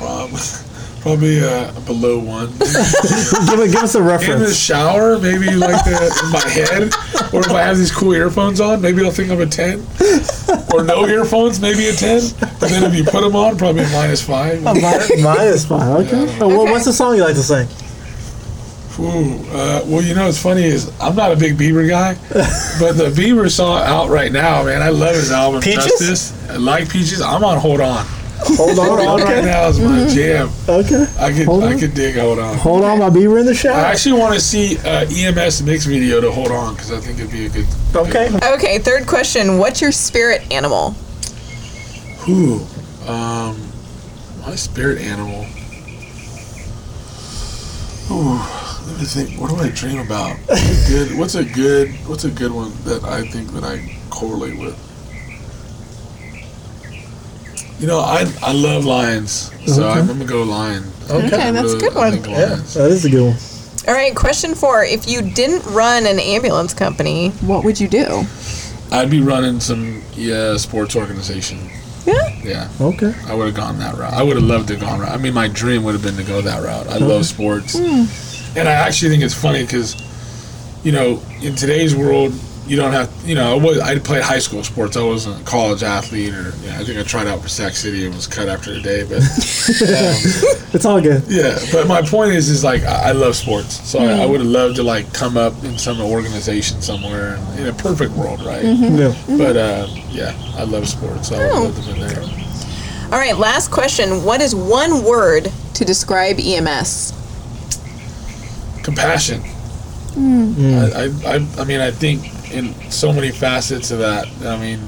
Um, 0.00 0.30
probably 1.06 1.38
uh, 1.40 1.70
below 1.86 2.18
one. 2.18 2.48
Give, 2.58 3.70
give 3.72 3.82
us 3.84 3.94
a 3.94 4.02
reference. 4.02 4.32
in 4.34 4.40
the 4.40 4.52
shower, 4.52 5.18
maybe 5.20 5.52
like 5.54 5.84
the, 5.84 6.20
in 6.24 6.32
my 6.32 6.48
head, 6.48 7.32
or 7.32 7.40
if 7.40 7.50
I 7.52 7.62
have 7.62 7.76
these 7.76 7.92
cool 7.92 8.12
earphones 8.12 8.60
on, 8.60 8.80
maybe 8.82 9.04
I'll 9.04 9.12
think 9.12 9.30
I'm 9.30 9.40
a 9.40 9.46
ten. 9.46 9.86
Or 10.74 10.82
no 10.82 11.06
earphones, 11.06 11.60
maybe 11.60 11.86
a 11.86 11.92
ten. 11.92 12.22
But 12.40 12.70
then 12.70 12.82
if 12.82 12.94
you 12.96 13.04
put 13.04 13.20
them 13.20 13.36
on, 13.36 13.56
probably 13.56 13.84
a 13.84 13.88
minus 13.90 14.20
five. 14.26 14.60
Mi- 14.64 15.22
Minus 15.22 15.64
five. 15.66 16.06
Okay. 16.06 16.26
What- 16.26 16.42
Okay. 16.42 16.72
what's 16.72 16.84
the 16.86 16.92
song 16.92 17.14
you 17.14 17.22
like 17.22 17.36
to 17.36 17.42
sing? 17.42 17.68
Ooh, 18.98 19.38
uh, 19.52 19.82
well, 19.86 20.02
you 20.02 20.14
know 20.14 20.24
what's 20.26 20.42
funny 20.42 20.64
is 20.64 20.90
I'm 21.00 21.14
not 21.14 21.30
a 21.30 21.36
big 21.36 21.56
Bieber 21.58 21.86
guy, 21.88 22.14
but 22.80 22.92
the 22.94 23.10
Bieber 23.14 23.48
song 23.50 23.82
out 23.82 24.08
right 24.08 24.32
now, 24.32 24.64
man, 24.64 24.80
I 24.82 24.88
love 24.88 25.14
his 25.14 25.30
album 25.30 25.60
Peaches? 25.60 25.84
Justice. 25.84 26.50
I 26.50 26.56
like 26.56 26.88
Peaches. 26.88 27.20
I'm 27.20 27.44
on 27.44 27.58
Hold 27.58 27.80
On. 27.82 28.04
Hold 28.38 28.78
on. 28.78 28.86
Hold 28.86 29.00
On 29.00 29.20
right 29.22 29.44
now 29.44 29.68
is 29.68 29.80
my 29.80 30.06
jam. 30.08 30.50
Okay. 30.68 31.06
I 31.18 31.32
could 31.32 31.46
Hold 31.46 31.64
I 31.64 31.72
on. 31.72 31.78
could 31.78 31.94
dig 31.94 32.16
Hold 32.16 32.38
On. 32.38 32.56
Hold 32.58 32.84
on, 32.84 32.98
my 32.98 33.08
Bieber 33.10 33.40
in 33.40 33.46
the 33.46 33.54
shower. 33.54 33.74
I 33.74 33.90
actually 33.92 34.18
want 34.20 34.34
to 34.34 34.40
see 34.40 34.78
uh, 34.78 35.06
EMS 35.10 35.62
mix 35.62 35.84
video 35.86 36.20
to 36.20 36.30
Hold 36.30 36.50
On 36.50 36.74
because 36.74 36.92
I 36.92 37.00
think 37.00 37.18
it'd 37.18 37.30
be 37.30 37.46
a 37.46 37.48
good. 37.48 37.66
Okay. 37.94 38.30
Okay, 38.54 38.78
third 38.78 39.06
question. 39.06 39.58
What's 39.58 39.80
your 39.80 39.92
spirit 39.92 40.50
animal? 40.52 40.94
Ooh, 42.28 42.66
um, 43.06 43.60
my 44.42 44.54
spirit 44.56 45.00
animal. 45.00 45.46
Ooh, 48.10 48.34
let 48.86 48.98
me 49.00 49.04
think. 49.04 49.40
What 49.40 49.50
do 49.50 49.56
I 49.56 49.70
dream 49.70 49.98
about? 49.98 50.36
What's 50.46 50.54
a 50.88 50.92
good. 50.92 51.18
What's 51.18 51.34
a 51.34 51.44
good? 51.44 51.90
What's 52.08 52.24
a 52.24 52.30
good 52.30 52.52
one 52.52 52.72
that 52.84 53.02
I 53.04 53.26
think 53.26 53.52
that 53.52 53.64
I 53.64 53.96
correlate 54.10 54.58
with? 54.58 54.76
You 57.78 57.86
know, 57.86 58.00
I 58.00 58.24
I 58.42 58.52
love 58.52 58.84
lions, 58.84 59.50
so 59.66 59.88
Okay. 59.88 60.00
I'm, 60.00 60.06
gonna 60.06 60.24
go 60.24 60.42
lion. 60.42 60.84
Okay. 61.10 61.26
Okay, 61.26 61.50
that's 61.50 61.74
a 61.74 61.78
good 61.78 61.94
one. 61.94 62.14
Yeah, 62.24 62.56
that 62.56 62.90
is 62.90 63.04
a 63.04 63.10
good 63.10 63.34
one. 63.34 63.36
All 63.88 63.94
right, 63.94 64.14
question 64.16 64.54
four. 64.54 64.82
If 64.82 65.06
you 65.08 65.22
didn't 65.22 65.64
run 65.72 66.06
an 66.06 66.18
ambulance 66.18 66.72
company, 66.74 67.30
what 67.42 67.64
would 67.64 67.78
you 67.78 67.86
do? 67.88 68.24
I'd 68.90 69.10
be 69.10 69.20
running 69.20 69.60
some 69.60 70.02
yeah 70.14 70.56
sports 70.56 70.96
organization. 70.96 71.58
Yeah. 72.06 72.28
Yeah, 72.42 72.68
Okay. 72.80 73.12
I 73.26 73.34
would 73.34 73.46
have 73.46 73.56
gone 73.56 73.78
that 73.80 73.96
route. 73.96 74.12
I 74.12 74.22
would 74.22 74.36
have 74.36 74.44
loved 74.44 74.68
to 74.68 74.74
have 74.76 74.82
gone. 74.82 75.00
Route. 75.00 75.10
I 75.10 75.16
mean, 75.16 75.34
my 75.34 75.48
dream 75.48 75.82
would 75.82 75.92
have 75.92 76.02
been 76.02 76.16
to 76.16 76.22
go 76.22 76.40
that 76.40 76.62
route. 76.62 76.86
I 76.86 76.98
love 76.98 77.26
sports, 77.26 77.76
hmm. 77.76 78.04
and 78.56 78.68
I 78.68 78.72
actually 78.72 79.10
think 79.10 79.24
it's 79.24 79.34
funny 79.34 79.62
because, 79.62 79.96
you 80.84 80.92
know, 80.92 81.20
in 81.42 81.56
today's 81.56 81.96
world, 81.96 82.32
you 82.66 82.76
don't 82.76 82.92
have, 82.92 83.10
you 83.24 83.34
know, 83.34 83.52
I, 83.58 83.62
was, 83.62 83.78
I 83.78 83.98
played 83.98 84.22
high 84.22 84.38
school 84.40 84.64
sports. 84.64 84.96
I 84.96 85.02
wasn't 85.02 85.40
a 85.40 85.44
college 85.44 85.82
athlete, 85.82 86.34
or 86.34 86.52
yeah, 86.62 86.78
I 86.80 86.84
think 86.84 86.98
I 86.98 87.02
tried 87.04 87.26
out 87.28 87.40
for 87.40 87.48
Sac 87.48 87.72
City 87.74 88.04
and 88.06 88.14
was 88.14 88.26
cut 88.26 88.48
after 88.48 88.72
a 88.72 88.80
day. 88.80 89.04
But 89.04 89.18
um, 89.22 90.16
It's 90.74 90.84
all 90.84 91.00
good. 91.00 91.22
yeah, 91.28 91.58
but 91.72 91.86
my 91.86 92.02
point 92.02 92.32
is, 92.32 92.48
is 92.50 92.64
like 92.64 92.82
I, 92.82 93.10
I 93.10 93.12
love 93.12 93.36
sports, 93.36 93.88
so 93.88 93.98
I, 94.00 94.22
I 94.22 94.26
would 94.26 94.40
have 94.40 94.48
loved 94.48 94.76
to 94.76 94.82
like 94.82 95.12
come 95.14 95.36
up 95.36 95.54
in 95.64 95.78
some 95.78 96.00
organization 96.00 96.82
somewhere 96.82 97.36
in 97.58 97.66
a 97.68 97.72
perfect 97.72 98.12
world, 98.12 98.42
right? 98.44 98.64
Yeah. 98.64 99.14
But 99.38 99.56
uh, 99.56 99.86
yeah, 100.10 100.34
I 100.56 100.64
love 100.64 100.88
sports, 100.88 101.28
so 101.28 101.36
I 101.36 101.38
would 101.38 101.50
Oh. 101.52 101.62
love 101.64 101.74
to 101.76 101.82
have 101.82 101.96
been 101.96 102.08
there. 102.08 102.22
All 103.12 103.18
right, 103.20 103.36
last 103.38 103.70
question. 103.70 104.24
What 104.24 104.40
is 104.40 104.54
one 104.54 105.04
word 105.04 105.52
to 105.74 105.84
describe 105.84 106.38
EMS? 106.40 107.12
compassion. 108.82 109.42
I, 110.16 111.10
I, 111.26 111.34
I, 111.34 111.46
I 111.58 111.64
mean, 111.64 111.80
I 111.80 111.90
think 111.90 112.22
in 112.52 112.74
so 112.90 113.12
many 113.12 113.30
facets 113.30 113.90
of 113.90 113.98
that. 113.98 114.28
I 114.44 114.58
mean, 114.58 114.78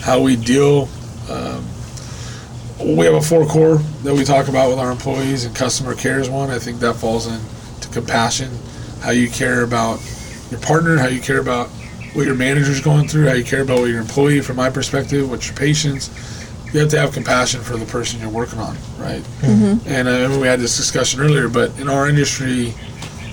how 0.00 0.20
we 0.20 0.36
deal. 0.36 0.88
Um, 1.28 1.64
we 2.80 3.04
have 3.04 3.14
a 3.14 3.20
four 3.20 3.46
core 3.46 3.76
that 4.04 4.14
we 4.14 4.24
talk 4.24 4.48
about 4.48 4.70
with 4.70 4.78
our 4.78 4.90
employees, 4.90 5.44
and 5.44 5.54
customer 5.54 5.94
care 5.94 6.18
is 6.18 6.30
one. 6.30 6.50
I 6.50 6.58
think 6.58 6.80
that 6.80 6.94
falls 6.94 7.26
into 7.26 7.88
compassion. 7.90 8.50
How 9.02 9.10
you 9.10 9.28
care 9.28 9.62
about 9.62 10.00
your 10.50 10.60
partner, 10.60 10.96
how 10.98 11.08
you 11.08 11.20
care 11.20 11.40
about 11.40 11.68
what 12.14 12.26
your 12.26 12.34
manager's 12.34 12.80
going 12.80 13.06
through, 13.06 13.28
how 13.28 13.34
you 13.34 13.44
care 13.44 13.62
about 13.62 13.80
what 13.80 13.90
your 13.90 14.00
employee, 14.00 14.40
from 14.40 14.56
my 14.56 14.70
perspective, 14.70 15.28
what 15.30 15.46
your 15.46 15.56
patients. 15.56 16.10
You 16.72 16.80
have 16.80 16.88
to 16.90 17.00
have 17.00 17.12
compassion 17.12 17.60
for 17.62 17.76
the 17.76 17.84
person 17.86 18.20
you're 18.20 18.30
working 18.30 18.60
on, 18.60 18.76
right? 18.98 19.22
And 19.86 20.08
I 20.08 20.12
remember 20.22 20.38
we 20.40 20.46
had 20.46 20.60
this 20.60 20.76
discussion 20.76 21.20
earlier, 21.20 21.48
but 21.48 21.76
in 21.80 21.88
our 21.88 22.08
industry, 22.08 22.72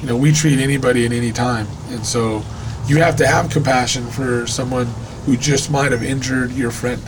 you 0.02 0.08
know, 0.08 0.18
we 0.18 0.32
treat 0.32 0.60
anybody 0.60 1.06
at 1.06 1.12
any 1.12 1.32
time, 1.32 1.68
and 1.90 2.04
so 2.06 2.44
you 2.88 2.98
have 3.02 3.16
to 3.18 3.28
have 3.28 3.50
compassion 3.50 4.06
for 4.08 4.48
someone 4.48 4.88
who 5.26 5.36
just 5.38 5.70
might 5.72 5.92
have 5.92 6.04
injured 6.04 6.52
your 6.54 6.72
friend, 6.72 7.02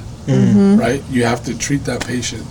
right? 0.80 1.02
You 1.10 1.24
have 1.26 1.44
to 1.46 1.58
treat 1.58 1.84
that 1.86 2.06
patient 2.06 2.46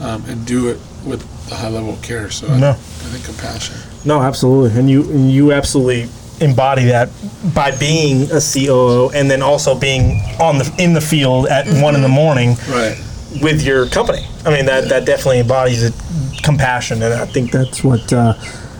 um, 0.00 0.24
and 0.26 0.44
do 0.46 0.68
it 0.68 0.78
with 1.04 1.22
a 1.52 1.54
high 1.54 1.68
level 1.68 1.92
of 1.94 2.02
care. 2.02 2.30
So 2.30 2.48
I, 2.48 2.58
No. 2.58 2.70
I 2.70 2.74
think 3.12 3.24
compassion. 3.24 3.76
No, 4.04 4.20
absolutely, 4.20 4.78
and 4.78 4.88
you 4.90 5.02
and 5.10 5.30
you 5.30 5.52
absolutely 5.52 6.08
embody 6.40 6.86
that 6.86 7.08
by 7.54 7.70
being 7.76 8.22
a 8.32 8.40
COO 8.40 9.10
and 9.14 9.30
then 9.30 9.42
also 9.42 9.78
being 9.78 10.20
on 10.40 10.58
the 10.58 10.74
in 10.78 10.92
the 10.92 11.00
field 11.00 11.46
at 11.46 11.66
one 11.82 11.94
in 11.94 12.02
the 12.02 12.08
morning 12.08 12.56
Right. 12.68 12.96
with 13.40 13.62
your 13.62 13.86
company. 13.86 14.26
I 14.44 14.50
mean 14.50 14.64
that 14.66 14.88
that 14.88 15.04
definitely 15.04 15.38
embodies 15.40 15.82
it, 15.84 15.94
compassion, 16.42 17.00
and 17.02 17.14
I 17.14 17.26
think 17.26 17.52
that's 17.52 17.84
what 17.84 18.12
uh, 18.12 18.34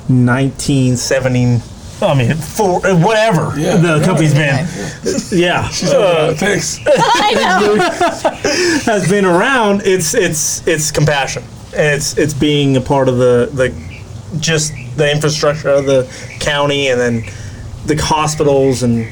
1970. 0.08 1.60
I 2.02 2.14
mean, 2.14 2.34
for 2.36 2.80
whatever 2.80 3.52
Yeah. 3.58 3.76
the 3.76 4.00
company's 4.04 4.34
been, 4.34 4.66
yeah, 5.30 5.68
uh, 5.84 5.96
Uh, 5.96 6.34
thanks. 6.34 6.76
has 8.86 9.08
been 9.08 9.24
around. 9.24 9.82
It's 9.84 10.14
it's 10.14 10.66
it's 10.66 10.90
compassion, 10.90 11.42
and 11.76 11.94
it's 11.94 12.16
it's 12.18 12.34
being 12.34 12.76
a 12.76 12.80
part 12.80 13.08
of 13.08 13.18
the 13.18 13.48
the 13.52 13.72
just 14.40 14.72
the 14.96 15.10
infrastructure 15.10 15.68
of 15.70 15.86
the 15.86 16.06
county, 16.40 16.88
and 16.88 17.00
then 17.00 17.24
the 17.86 17.96
hospitals, 17.96 18.82
and 18.82 19.06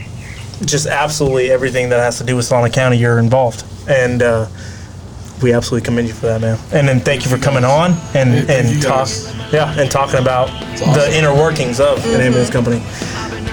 just 0.65 0.87
absolutely 0.87 1.51
everything 1.51 1.89
that 1.91 2.01
has 2.01 2.19
to 2.19 2.25
do 2.25 2.37
with 2.37 2.45
Solano 2.45 2.69
County. 2.73 2.97
You're 2.99 3.19
involved, 3.19 3.65
and 3.89 4.23
uh, 4.23 4.47
we 5.43 5.53
absolutely 5.53 5.85
commend 5.85 6.09
you 6.09 6.15
for 6.15 6.27
that, 6.27 6.41
man. 6.41 6.59
And 6.73 6.89
then 6.89 7.01
thank 7.01 7.25
you 7.25 7.31
for 7.31 7.39
coming 7.39 7.65
on 7.65 7.93
and 8.15 8.31
Hey, 8.49 8.61
and 8.71 8.83
talk, 8.83 9.07
guys. 9.07 9.35
yeah, 9.53 9.79
and 9.79 9.91
talking 9.91 10.21
about 10.21 10.51
awesome. 10.51 10.93
the 10.95 11.17
inner 11.17 11.35
workings 11.35 11.81
of 11.81 12.05
an 12.15 12.21
ambulance 12.21 12.51
company. 12.51 12.81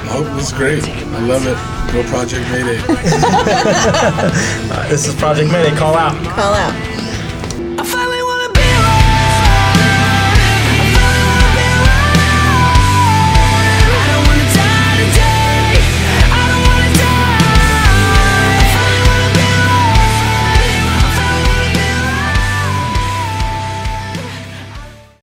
Oh, 0.10 0.24
this 0.36 0.52
is 0.52 0.58
great. 0.58 0.84
I 0.88 1.20
love 1.20 1.46
it. 1.48 1.58
Go 1.94 2.04
Project 2.10 2.50
Mayday. 2.52 2.78
This 4.90 5.08
is 5.08 5.16
Project 5.16 5.52
Mayday. 5.52 5.76
Call 5.76 5.96
out. 5.96 6.14
Call 6.34 6.54
out. 6.54 6.97